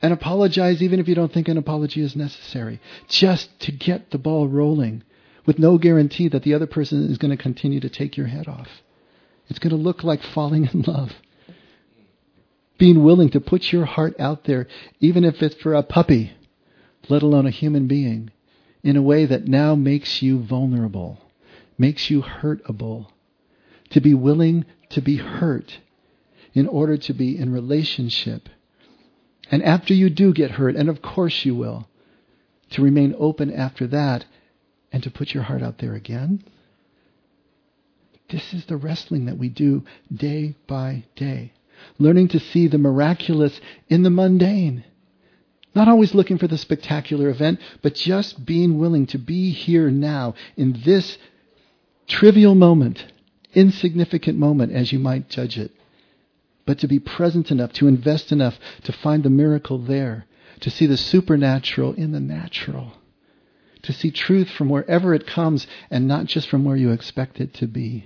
and 0.00 0.12
apologize 0.12 0.82
even 0.82 0.98
if 0.98 1.06
you 1.06 1.14
don't 1.14 1.32
think 1.32 1.46
an 1.46 1.56
apology 1.56 2.00
is 2.00 2.16
necessary, 2.16 2.80
just 3.08 3.60
to 3.60 3.70
get 3.70 4.10
the 4.10 4.18
ball 4.18 4.48
rolling 4.48 5.04
with 5.46 5.60
no 5.60 5.78
guarantee 5.78 6.28
that 6.28 6.42
the 6.42 6.54
other 6.54 6.66
person 6.66 7.08
is 7.08 7.18
going 7.18 7.30
to 7.30 7.40
continue 7.40 7.78
to 7.78 7.88
take 7.88 8.16
your 8.16 8.26
head 8.26 8.48
off. 8.48 8.68
It's 9.48 9.60
going 9.60 9.70
to 9.70 9.76
look 9.76 10.02
like 10.02 10.22
falling 10.22 10.68
in 10.72 10.82
love. 10.82 11.12
Being 12.82 13.04
willing 13.04 13.28
to 13.28 13.40
put 13.40 13.70
your 13.70 13.84
heart 13.84 14.18
out 14.18 14.42
there, 14.42 14.66
even 14.98 15.22
if 15.22 15.40
it's 15.40 15.54
for 15.54 15.72
a 15.72 15.84
puppy 15.84 16.32
let 17.08 17.22
alone 17.22 17.46
a 17.46 17.50
human 17.50 17.86
being, 17.86 18.32
in 18.82 18.96
a 18.96 19.02
way 19.02 19.24
that 19.24 19.46
now 19.46 19.76
makes 19.76 20.20
you 20.20 20.40
vulnerable, 20.40 21.20
makes 21.78 22.10
you 22.10 22.22
hurtable. 22.22 23.06
To 23.90 24.00
be 24.00 24.14
willing 24.14 24.64
to 24.90 25.00
be 25.00 25.18
hurt 25.18 25.78
in 26.54 26.66
order 26.66 26.96
to 26.96 27.12
be 27.12 27.38
in 27.38 27.52
relationship. 27.52 28.48
And 29.48 29.62
after 29.62 29.94
you 29.94 30.10
do 30.10 30.32
get 30.32 30.50
hurt, 30.50 30.74
and 30.74 30.88
of 30.88 31.02
course 31.02 31.44
you 31.44 31.54
will, 31.54 31.86
to 32.70 32.82
remain 32.82 33.14
open 33.16 33.52
after 33.52 33.86
that 33.86 34.24
and 34.90 35.04
to 35.04 35.10
put 35.12 35.34
your 35.34 35.44
heart 35.44 35.62
out 35.62 35.78
there 35.78 35.94
again. 35.94 36.42
This 38.28 38.52
is 38.52 38.66
the 38.66 38.76
wrestling 38.76 39.26
that 39.26 39.38
we 39.38 39.48
do 39.48 39.84
day 40.12 40.56
by 40.66 41.04
day. 41.14 41.52
Learning 41.98 42.28
to 42.28 42.40
see 42.40 42.66
the 42.66 42.78
miraculous 42.78 43.60
in 43.88 44.02
the 44.02 44.10
mundane. 44.10 44.84
Not 45.74 45.88
always 45.88 46.14
looking 46.14 46.38
for 46.38 46.46
the 46.46 46.58
spectacular 46.58 47.28
event, 47.30 47.60
but 47.80 47.94
just 47.94 48.44
being 48.44 48.78
willing 48.78 49.06
to 49.06 49.18
be 49.18 49.50
here 49.50 49.90
now 49.90 50.34
in 50.56 50.82
this 50.84 51.16
trivial 52.06 52.54
moment, 52.54 53.06
insignificant 53.54 54.38
moment 54.38 54.72
as 54.72 54.92
you 54.92 54.98
might 54.98 55.30
judge 55.30 55.58
it. 55.58 55.72
But 56.66 56.78
to 56.80 56.88
be 56.88 56.98
present 56.98 57.50
enough, 57.50 57.72
to 57.74 57.88
invest 57.88 58.32
enough, 58.32 58.58
to 58.84 58.92
find 58.92 59.22
the 59.22 59.30
miracle 59.30 59.78
there, 59.78 60.26
to 60.60 60.70
see 60.70 60.86
the 60.86 60.96
supernatural 60.96 61.94
in 61.94 62.12
the 62.12 62.20
natural, 62.20 62.92
to 63.82 63.92
see 63.92 64.10
truth 64.10 64.48
from 64.50 64.68
wherever 64.68 65.14
it 65.14 65.26
comes 65.26 65.66
and 65.90 66.06
not 66.06 66.26
just 66.26 66.48
from 66.48 66.64
where 66.64 66.76
you 66.76 66.92
expect 66.92 67.40
it 67.40 67.54
to 67.54 67.66
be. 67.66 68.04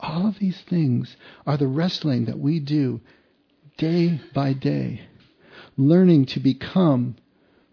All 0.00 0.26
of 0.26 0.38
these 0.38 0.60
things 0.62 1.16
are 1.46 1.56
the 1.56 1.66
wrestling 1.66 2.24
that 2.24 2.38
we 2.38 2.58
do 2.58 3.00
day 3.76 4.20
by 4.34 4.52
day, 4.52 5.02
learning 5.76 6.26
to 6.26 6.40
become 6.40 7.16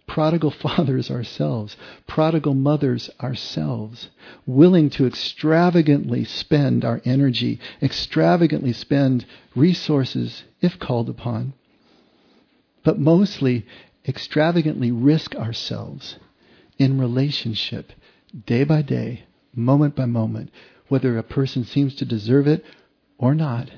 prodigal 0.08 0.52
fathers 0.64 1.12
ourselves, 1.12 1.76
prodigal 2.08 2.54
mothers 2.54 3.10
ourselves, 3.22 4.10
willing 4.46 4.90
to 4.90 5.06
extravagantly 5.06 6.24
spend 6.24 6.84
our 6.84 7.02
energy, 7.06 7.60
extravagantly 7.82 8.74
spend 8.74 9.26
resources 9.56 10.44
if 10.62 10.80
called 10.80 11.10
upon, 11.10 11.54
but 12.84 13.00
mostly 13.00 13.66
extravagantly 14.08 14.92
risk 14.92 15.36
ourselves 15.36 16.18
in 16.78 17.00
relationship 17.00 17.92
day 18.46 18.64
by 18.64 18.82
day, 18.82 19.24
moment 19.54 19.96
by 19.96 20.06
moment, 20.06 20.50
whether 20.90 21.18
a 21.18 21.24
person 21.24 21.64
seems 21.64 21.96
to 21.96 22.06
deserve 22.06 22.48
it 22.48 22.64
or 23.18 23.36
not, 23.36 23.70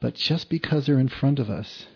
but 0.00 0.14
just 0.14 0.48
because 0.48 0.86
they're 0.86 0.98
in 0.98 1.08
front 1.08 1.38
of 1.38 1.50
us. 1.50 1.86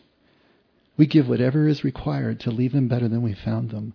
We 0.96 1.06
give 1.06 1.28
whatever 1.28 1.68
is 1.68 1.84
required 1.84 2.40
to 2.40 2.50
leave 2.50 2.72
them 2.72 2.88
better 2.88 3.08
than 3.08 3.22
we 3.22 3.34
found 3.34 3.70
them. 3.70 3.94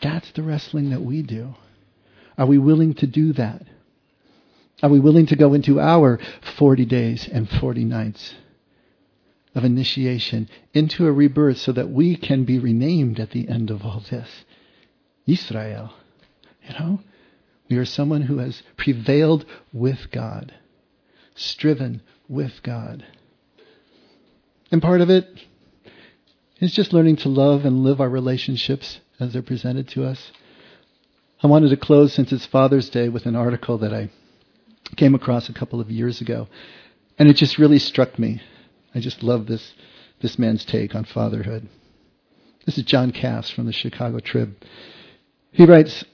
That's 0.00 0.30
the 0.32 0.42
wrestling 0.42 0.90
that 0.90 1.02
we 1.02 1.22
do. 1.22 1.54
Are 2.36 2.46
we 2.46 2.58
willing 2.58 2.94
to 2.94 3.06
do 3.06 3.32
that? 3.34 3.62
Are 4.82 4.90
we 4.90 5.00
willing 5.00 5.26
to 5.26 5.36
go 5.36 5.54
into 5.54 5.80
our 5.80 6.20
40 6.56 6.84
days 6.84 7.28
and 7.28 7.48
40 7.48 7.84
nights 7.84 8.34
of 9.54 9.64
initiation 9.64 10.48
into 10.72 11.06
a 11.06 11.12
rebirth 11.12 11.58
so 11.58 11.72
that 11.72 11.90
we 11.90 12.16
can 12.16 12.44
be 12.44 12.58
renamed 12.58 13.18
at 13.18 13.30
the 13.30 13.48
end 13.48 13.70
of 13.70 13.84
all 13.84 14.02
this? 14.08 14.44
Israel. 15.26 15.92
You 16.66 16.78
know? 16.78 17.00
Are 17.76 17.84
someone 17.84 18.22
who 18.22 18.38
has 18.38 18.62
prevailed 18.76 19.44
with 19.72 20.10
God, 20.10 20.54
striven 21.34 22.02
with 22.28 22.62
God. 22.62 23.04
And 24.70 24.82
part 24.82 25.00
of 25.00 25.10
it 25.10 25.26
is 26.60 26.72
just 26.72 26.92
learning 26.92 27.16
to 27.16 27.28
love 27.28 27.64
and 27.64 27.82
live 27.82 28.00
our 28.00 28.08
relationships 28.08 29.00
as 29.18 29.32
they're 29.32 29.42
presented 29.42 29.88
to 29.88 30.04
us. 30.04 30.30
I 31.42 31.46
wanted 31.46 31.70
to 31.70 31.76
close, 31.76 32.12
since 32.12 32.32
it's 32.32 32.46
Father's 32.46 32.90
Day, 32.90 33.08
with 33.08 33.26
an 33.26 33.36
article 33.36 33.78
that 33.78 33.94
I 33.94 34.10
came 34.96 35.14
across 35.14 35.48
a 35.48 35.54
couple 35.54 35.80
of 35.80 35.90
years 35.90 36.20
ago. 36.20 36.48
And 37.18 37.28
it 37.28 37.34
just 37.34 37.58
really 37.58 37.78
struck 37.78 38.18
me. 38.18 38.42
I 38.94 39.00
just 39.00 39.22
love 39.22 39.46
this, 39.46 39.72
this 40.20 40.38
man's 40.38 40.64
take 40.64 40.94
on 40.94 41.04
fatherhood. 41.04 41.68
This 42.66 42.76
is 42.76 42.84
John 42.84 43.12
Kass 43.12 43.50
from 43.50 43.66
the 43.66 43.72
Chicago 43.72 44.18
Trib. 44.18 44.54
He 45.52 45.64
writes, 45.64 46.04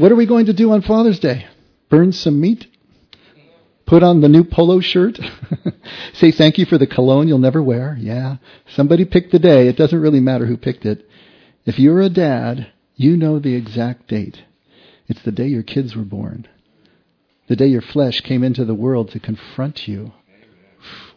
what 0.00 0.10
are 0.10 0.16
we 0.16 0.26
going 0.26 0.46
to 0.46 0.54
do 0.54 0.72
on 0.72 0.80
Father's 0.80 1.18
Day? 1.18 1.46
Burn 1.90 2.12
some 2.12 2.40
meat? 2.40 2.66
Put 3.84 4.02
on 4.02 4.22
the 4.22 4.28
new 4.28 4.44
polo 4.44 4.80
shirt? 4.80 5.18
Say 6.14 6.32
thank 6.32 6.56
you 6.56 6.64
for 6.64 6.78
the 6.78 6.86
cologne 6.86 7.28
you'll 7.28 7.38
never 7.38 7.62
wear? 7.62 7.98
Yeah. 8.00 8.36
Somebody 8.68 9.04
picked 9.04 9.30
the 9.30 9.38
day. 9.38 9.68
It 9.68 9.76
doesn't 9.76 10.00
really 10.00 10.20
matter 10.20 10.46
who 10.46 10.56
picked 10.56 10.86
it. 10.86 11.06
If 11.66 11.78
you're 11.78 12.00
a 12.00 12.08
dad, 12.08 12.72
you 12.96 13.16
know 13.16 13.38
the 13.38 13.54
exact 13.54 14.08
date. 14.08 14.42
It's 15.06 15.22
the 15.22 15.32
day 15.32 15.48
your 15.48 15.62
kids 15.62 15.94
were 15.94 16.04
born. 16.04 16.48
The 17.48 17.56
day 17.56 17.66
your 17.66 17.82
flesh 17.82 18.22
came 18.22 18.42
into 18.42 18.64
the 18.64 18.74
world 18.74 19.10
to 19.10 19.20
confront 19.20 19.86
you. 19.86 20.12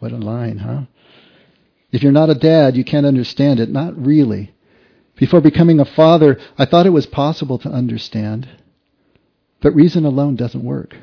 What 0.00 0.12
a 0.12 0.16
line, 0.16 0.58
huh? 0.58 0.82
If 1.90 2.02
you're 2.02 2.12
not 2.12 2.28
a 2.28 2.34
dad, 2.34 2.76
you 2.76 2.84
can't 2.84 3.06
understand 3.06 3.60
it. 3.60 3.70
Not 3.70 3.96
really. 3.96 4.52
Before 5.16 5.40
becoming 5.40 5.80
a 5.80 5.84
father, 5.84 6.38
I 6.58 6.66
thought 6.66 6.86
it 6.86 6.90
was 6.90 7.06
possible 7.06 7.58
to 7.60 7.68
understand. 7.70 8.48
But 9.64 9.74
reason 9.74 10.04
alone 10.04 10.36
doesn't 10.36 10.62
work. 10.62 10.94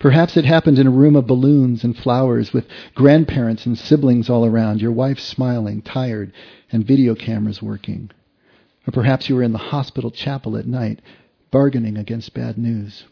Perhaps 0.00 0.36
it 0.36 0.44
happened 0.44 0.80
in 0.80 0.88
a 0.88 0.90
room 0.90 1.14
of 1.14 1.28
balloons 1.28 1.84
and 1.84 1.96
flowers 1.96 2.52
with 2.52 2.66
grandparents 2.96 3.66
and 3.66 3.78
siblings 3.78 4.28
all 4.28 4.44
around, 4.44 4.82
your 4.82 4.90
wife 4.90 5.20
smiling, 5.20 5.82
tired, 5.82 6.32
and 6.72 6.84
video 6.84 7.14
cameras 7.14 7.62
working. 7.62 8.10
Or 8.84 8.90
perhaps 8.90 9.28
you 9.28 9.36
were 9.36 9.44
in 9.44 9.52
the 9.52 9.58
hospital 9.58 10.10
chapel 10.10 10.56
at 10.56 10.66
night, 10.66 11.00
bargaining 11.52 11.96
against 11.96 12.34
bad 12.34 12.58
news. 12.58 13.04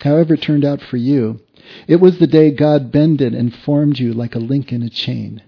However 0.00 0.34
it 0.34 0.42
turned 0.42 0.64
out 0.64 0.80
for 0.80 0.96
you, 0.96 1.38
it 1.86 2.00
was 2.00 2.18
the 2.18 2.26
day 2.26 2.50
God 2.50 2.90
bended 2.90 3.32
and 3.32 3.54
formed 3.54 4.00
you 4.00 4.12
like 4.12 4.34
a 4.34 4.40
link 4.40 4.72
in 4.72 4.82
a 4.82 4.90
chain, 4.90 5.40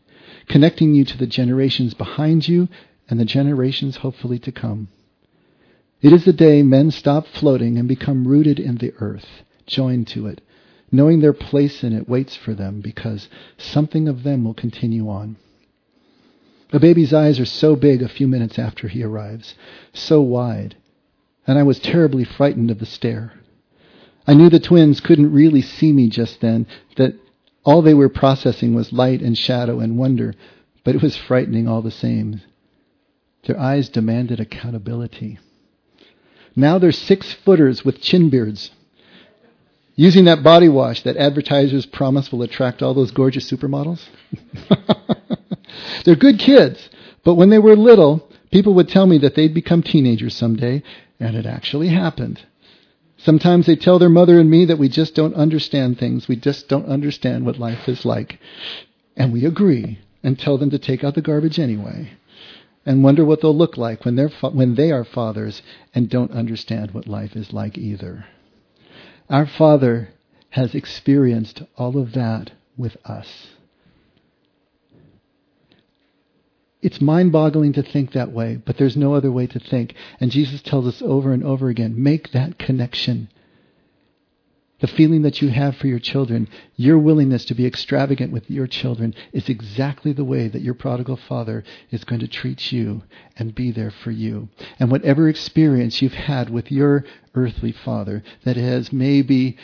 connecting 0.48 0.94
you 0.94 1.04
to 1.04 1.18
the 1.18 1.26
generations 1.26 1.94
behind 1.94 2.46
you 2.46 2.68
and 3.10 3.18
the 3.18 3.24
generations 3.24 3.96
hopefully 3.96 4.38
to 4.38 4.52
come. 4.52 4.86
It 6.04 6.12
is 6.12 6.26
the 6.26 6.34
day 6.34 6.62
men 6.62 6.90
stop 6.90 7.26
floating 7.26 7.78
and 7.78 7.88
become 7.88 8.28
rooted 8.28 8.60
in 8.60 8.76
the 8.76 8.92
earth, 8.98 9.42
joined 9.66 10.06
to 10.08 10.26
it, 10.26 10.42
knowing 10.92 11.20
their 11.20 11.32
place 11.32 11.82
in 11.82 11.94
it 11.94 12.06
waits 12.06 12.36
for 12.36 12.52
them 12.52 12.82
because 12.82 13.30
something 13.56 14.06
of 14.06 14.22
them 14.22 14.44
will 14.44 14.52
continue 14.52 15.08
on. 15.08 15.36
A 16.74 16.78
baby's 16.78 17.14
eyes 17.14 17.40
are 17.40 17.46
so 17.46 17.74
big 17.74 18.02
a 18.02 18.08
few 18.08 18.28
minutes 18.28 18.58
after 18.58 18.86
he 18.86 19.02
arrives, 19.02 19.54
so 19.94 20.20
wide, 20.20 20.76
and 21.46 21.58
I 21.58 21.62
was 21.62 21.78
terribly 21.78 22.24
frightened 22.24 22.70
of 22.70 22.80
the 22.80 22.84
stare. 22.84 23.32
I 24.26 24.34
knew 24.34 24.50
the 24.50 24.60
twins 24.60 25.00
couldn't 25.00 25.32
really 25.32 25.62
see 25.62 25.90
me 25.90 26.10
just 26.10 26.42
then, 26.42 26.66
that 26.96 27.14
all 27.64 27.80
they 27.80 27.94
were 27.94 28.10
processing 28.10 28.74
was 28.74 28.92
light 28.92 29.22
and 29.22 29.38
shadow 29.38 29.80
and 29.80 29.96
wonder, 29.96 30.34
but 30.84 30.94
it 30.94 31.00
was 31.00 31.16
frightening 31.16 31.66
all 31.66 31.80
the 31.80 31.90
same. 31.90 32.42
Their 33.46 33.58
eyes 33.58 33.88
demanded 33.88 34.38
accountability. 34.38 35.38
Now 36.56 36.78
they're 36.78 36.92
six 36.92 37.32
footers 37.32 37.84
with 37.84 38.00
chin 38.00 38.30
beards. 38.30 38.70
Using 39.96 40.24
that 40.24 40.42
body 40.42 40.68
wash 40.68 41.02
that 41.02 41.16
advertisers 41.16 41.86
promise 41.86 42.32
will 42.32 42.42
attract 42.42 42.82
all 42.82 42.94
those 42.94 43.12
gorgeous 43.12 43.50
supermodels. 43.50 44.02
they're 46.04 46.16
good 46.16 46.38
kids, 46.38 46.88
but 47.22 47.34
when 47.34 47.50
they 47.50 47.58
were 47.58 47.76
little, 47.76 48.28
people 48.50 48.74
would 48.74 48.88
tell 48.88 49.06
me 49.06 49.18
that 49.18 49.34
they'd 49.34 49.54
become 49.54 49.82
teenagers 49.82 50.34
someday, 50.34 50.82
and 51.20 51.36
it 51.36 51.46
actually 51.46 51.88
happened. 51.88 52.44
Sometimes 53.18 53.66
they 53.66 53.76
tell 53.76 53.98
their 53.98 54.08
mother 54.08 54.40
and 54.40 54.50
me 54.50 54.64
that 54.64 54.78
we 54.78 54.88
just 54.88 55.14
don't 55.14 55.34
understand 55.34 55.98
things. 55.98 56.28
We 56.28 56.36
just 56.36 56.68
don't 56.68 56.86
understand 56.86 57.46
what 57.46 57.58
life 57.58 57.88
is 57.88 58.04
like. 58.04 58.38
And 59.16 59.32
we 59.32 59.46
agree 59.46 60.00
and 60.22 60.38
tell 60.38 60.58
them 60.58 60.70
to 60.70 60.78
take 60.78 61.04
out 61.04 61.14
the 61.14 61.22
garbage 61.22 61.58
anyway 61.58 62.10
and 62.86 63.02
wonder 63.02 63.24
what 63.24 63.40
they'll 63.40 63.56
look 63.56 63.76
like 63.76 64.04
when, 64.04 64.16
they're 64.16 64.28
fa- 64.28 64.50
when 64.50 64.74
they 64.74 64.90
are 64.90 65.04
fathers 65.04 65.62
and 65.94 66.10
don't 66.10 66.30
understand 66.32 66.92
what 66.92 67.06
life 67.06 67.34
is 67.34 67.52
like 67.52 67.78
either. 67.78 68.26
Our 69.30 69.46
Father 69.46 70.10
has 70.50 70.74
experienced 70.74 71.62
all 71.76 71.98
of 71.98 72.12
that 72.12 72.52
with 72.76 72.96
us. 73.04 73.48
It's 76.82 77.00
mind 77.00 77.32
boggling 77.32 77.72
to 77.72 77.82
think 77.82 78.12
that 78.12 78.30
way, 78.30 78.56
but 78.56 78.76
there's 78.76 78.96
no 78.96 79.14
other 79.14 79.32
way 79.32 79.46
to 79.46 79.58
think. 79.58 79.94
And 80.20 80.30
Jesus 80.30 80.60
tells 80.60 80.86
us 80.86 81.00
over 81.00 81.32
and 81.32 81.42
over 81.42 81.70
again 81.70 81.94
make 82.02 82.32
that 82.32 82.58
connection 82.58 83.30
the 84.84 84.96
feeling 84.96 85.22
that 85.22 85.40
you 85.40 85.48
have 85.48 85.74
for 85.78 85.86
your 85.86 85.98
children, 85.98 86.46
your 86.76 86.98
willingness 86.98 87.46
to 87.46 87.54
be 87.54 87.64
extravagant 87.64 88.30
with 88.30 88.50
your 88.50 88.66
children 88.66 89.14
is 89.32 89.48
exactly 89.48 90.12
the 90.12 90.26
way 90.26 90.46
that 90.46 90.60
your 90.60 90.74
prodigal 90.74 91.16
father 91.16 91.64
is 91.90 92.04
going 92.04 92.20
to 92.20 92.28
treat 92.28 92.70
you 92.70 93.02
and 93.38 93.54
be 93.54 93.72
there 93.72 93.90
for 93.90 94.10
you. 94.10 94.46
And 94.78 94.90
whatever 94.90 95.26
experience 95.26 96.02
you've 96.02 96.12
had 96.12 96.50
with 96.50 96.70
your 96.70 97.02
earthly 97.34 97.72
father 97.72 98.22
that 98.44 98.58
has 98.58 98.92
maybe 98.92 99.56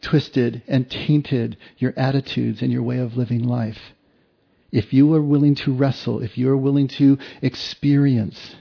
twisted 0.00 0.62
and 0.68 0.88
tainted 0.88 1.56
your 1.78 1.92
attitudes 1.96 2.62
and 2.62 2.70
your 2.70 2.84
way 2.84 2.98
of 2.98 3.16
living 3.16 3.42
life, 3.42 3.80
if 4.70 4.92
you 4.92 5.12
are 5.12 5.20
willing 5.20 5.56
to 5.56 5.72
wrestle, 5.72 6.22
if 6.22 6.38
you 6.38 6.48
are 6.50 6.56
willing 6.56 6.86
to 6.86 7.18
experience 7.42 8.54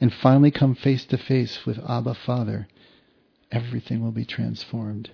and 0.00 0.12
finally 0.12 0.50
come 0.50 0.74
face 0.74 1.04
to 1.04 1.16
face 1.16 1.64
with 1.64 1.78
Abba 1.88 2.14
Father, 2.14 2.66
everything 3.52 4.02
will 4.02 4.10
be 4.10 4.24
transformed 4.24 5.10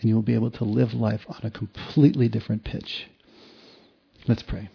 and 0.00 0.08
you 0.08 0.14
will 0.14 0.22
be 0.22 0.34
able 0.34 0.50
to 0.50 0.64
live 0.64 0.92
life 0.92 1.22
on 1.28 1.40
a 1.42 1.50
completely 1.50 2.28
different 2.28 2.64
pitch. 2.64 3.08
Let's 4.28 4.42
pray. 4.42 4.68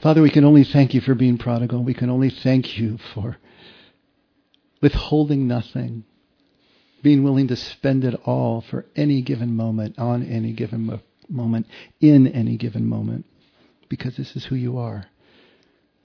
Father, 0.00 0.22
we 0.22 0.30
can 0.30 0.44
only 0.44 0.62
thank 0.62 0.94
you 0.94 1.00
for 1.00 1.14
being 1.14 1.38
prodigal. 1.38 1.82
We 1.82 1.94
can 1.94 2.08
only 2.08 2.30
thank 2.30 2.78
you 2.78 2.98
for 3.12 3.36
withholding 4.80 5.48
nothing, 5.48 6.04
being 7.02 7.24
willing 7.24 7.48
to 7.48 7.56
spend 7.56 8.04
it 8.04 8.14
all 8.24 8.60
for 8.60 8.86
any 8.94 9.22
given 9.22 9.56
moment, 9.56 9.98
on 9.98 10.22
any 10.22 10.52
given 10.52 10.86
mo- 10.86 11.00
moment, 11.28 11.66
in 12.00 12.28
any 12.28 12.56
given 12.56 12.86
moment, 12.86 13.26
because 13.88 14.16
this 14.16 14.36
is 14.36 14.44
who 14.46 14.54
you 14.54 14.78
are. 14.78 15.06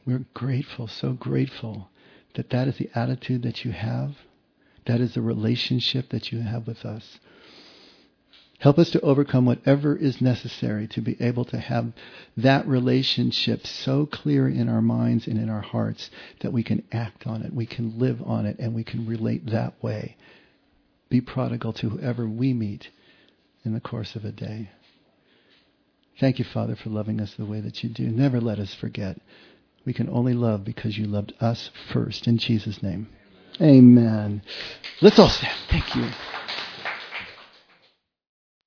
We're 0.08 0.26
grateful, 0.34 0.88
so 0.88 1.14
grateful 1.14 1.90
that 2.34 2.50
that 2.50 2.68
is 2.68 2.78
the 2.78 2.90
attitude 2.96 3.44
that 3.44 3.64
you 3.64 3.74
have. 3.74 4.16
That 4.86 5.02
is 5.02 5.14
the 5.14 5.22
relationship 5.22 6.10
that 6.10 6.32
you 6.32 6.42
have 6.42 6.68
with 6.68 6.86
us. 6.86 7.20
Help 8.60 8.80
us 8.80 8.92
to 8.92 9.02
overcome 9.02 9.46
whatever 9.46 9.94
is 9.94 10.22
necessary 10.22 10.88
to 10.88 11.02
be 11.02 11.22
able 11.22 11.44
to 11.44 11.58
have 11.58 11.92
that 12.38 12.66
relationship 12.66 13.68
so 13.68 14.06
clear 14.06 14.48
in 14.48 14.70
our 14.70 14.82
minds 14.82 15.28
and 15.28 15.38
in 15.38 15.50
our 15.50 15.62
hearts 15.62 16.10
that 16.40 16.54
we 16.54 16.64
can 16.64 16.82
act 16.92 17.28
on 17.28 17.42
it, 17.42 17.54
we 17.54 17.66
can 17.66 18.00
live 18.00 18.22
on 18.26 18.46
it, 18.46 18.58
and 18.60 18.74
we 18.74 18.84
can 18.86 19.06
relate 19.06 19.48
that 19.48 19.74
way. 19.84 20.16
Be 21.10 21.20
prodigal 21.20 21.74
to 21.74 21.90
whoever 21.90 22.26
we 22.26 22.54
meet 22.54 22.90
in 23.66 23.74
the 23.74 23.82
course 23.82 24.16
of 24.16 24.24
a 24.24 24.32
day. 24.32 24.70
Thank 26.20 26.40
you, 26.40 26.46
Father, 26.46 26.78
for 26.78 26.90
loving 26.90 27.20
us 27.20 27.34
the 27.34 27.46
way 27.46 27.60
that 27.60 27.84
you 27.84 27.90
do. 27.90 28.08
Never 28.08 28.40
let 28.40 28.60
us 28.60 28.74
forget. 28.74 29.20
We 29.84 29.92
can 29.92 30.10
only 30.10 30.34
love 30.34 30.64
because 30.64 30.98
you 30.98 31.06
loved 31.06 31.34
us 31.42 31.70
first. 31.92 32.28
In 32.28 32.38
Jesus' 32.38 32.82
name. 32.82 33.10
Amen. 33.62 34.41
Let's 35.01 35.20
all 35.20 35.30
stand. 35.30 35.58
Thank 35.70 35.95
you. 35.95 36.10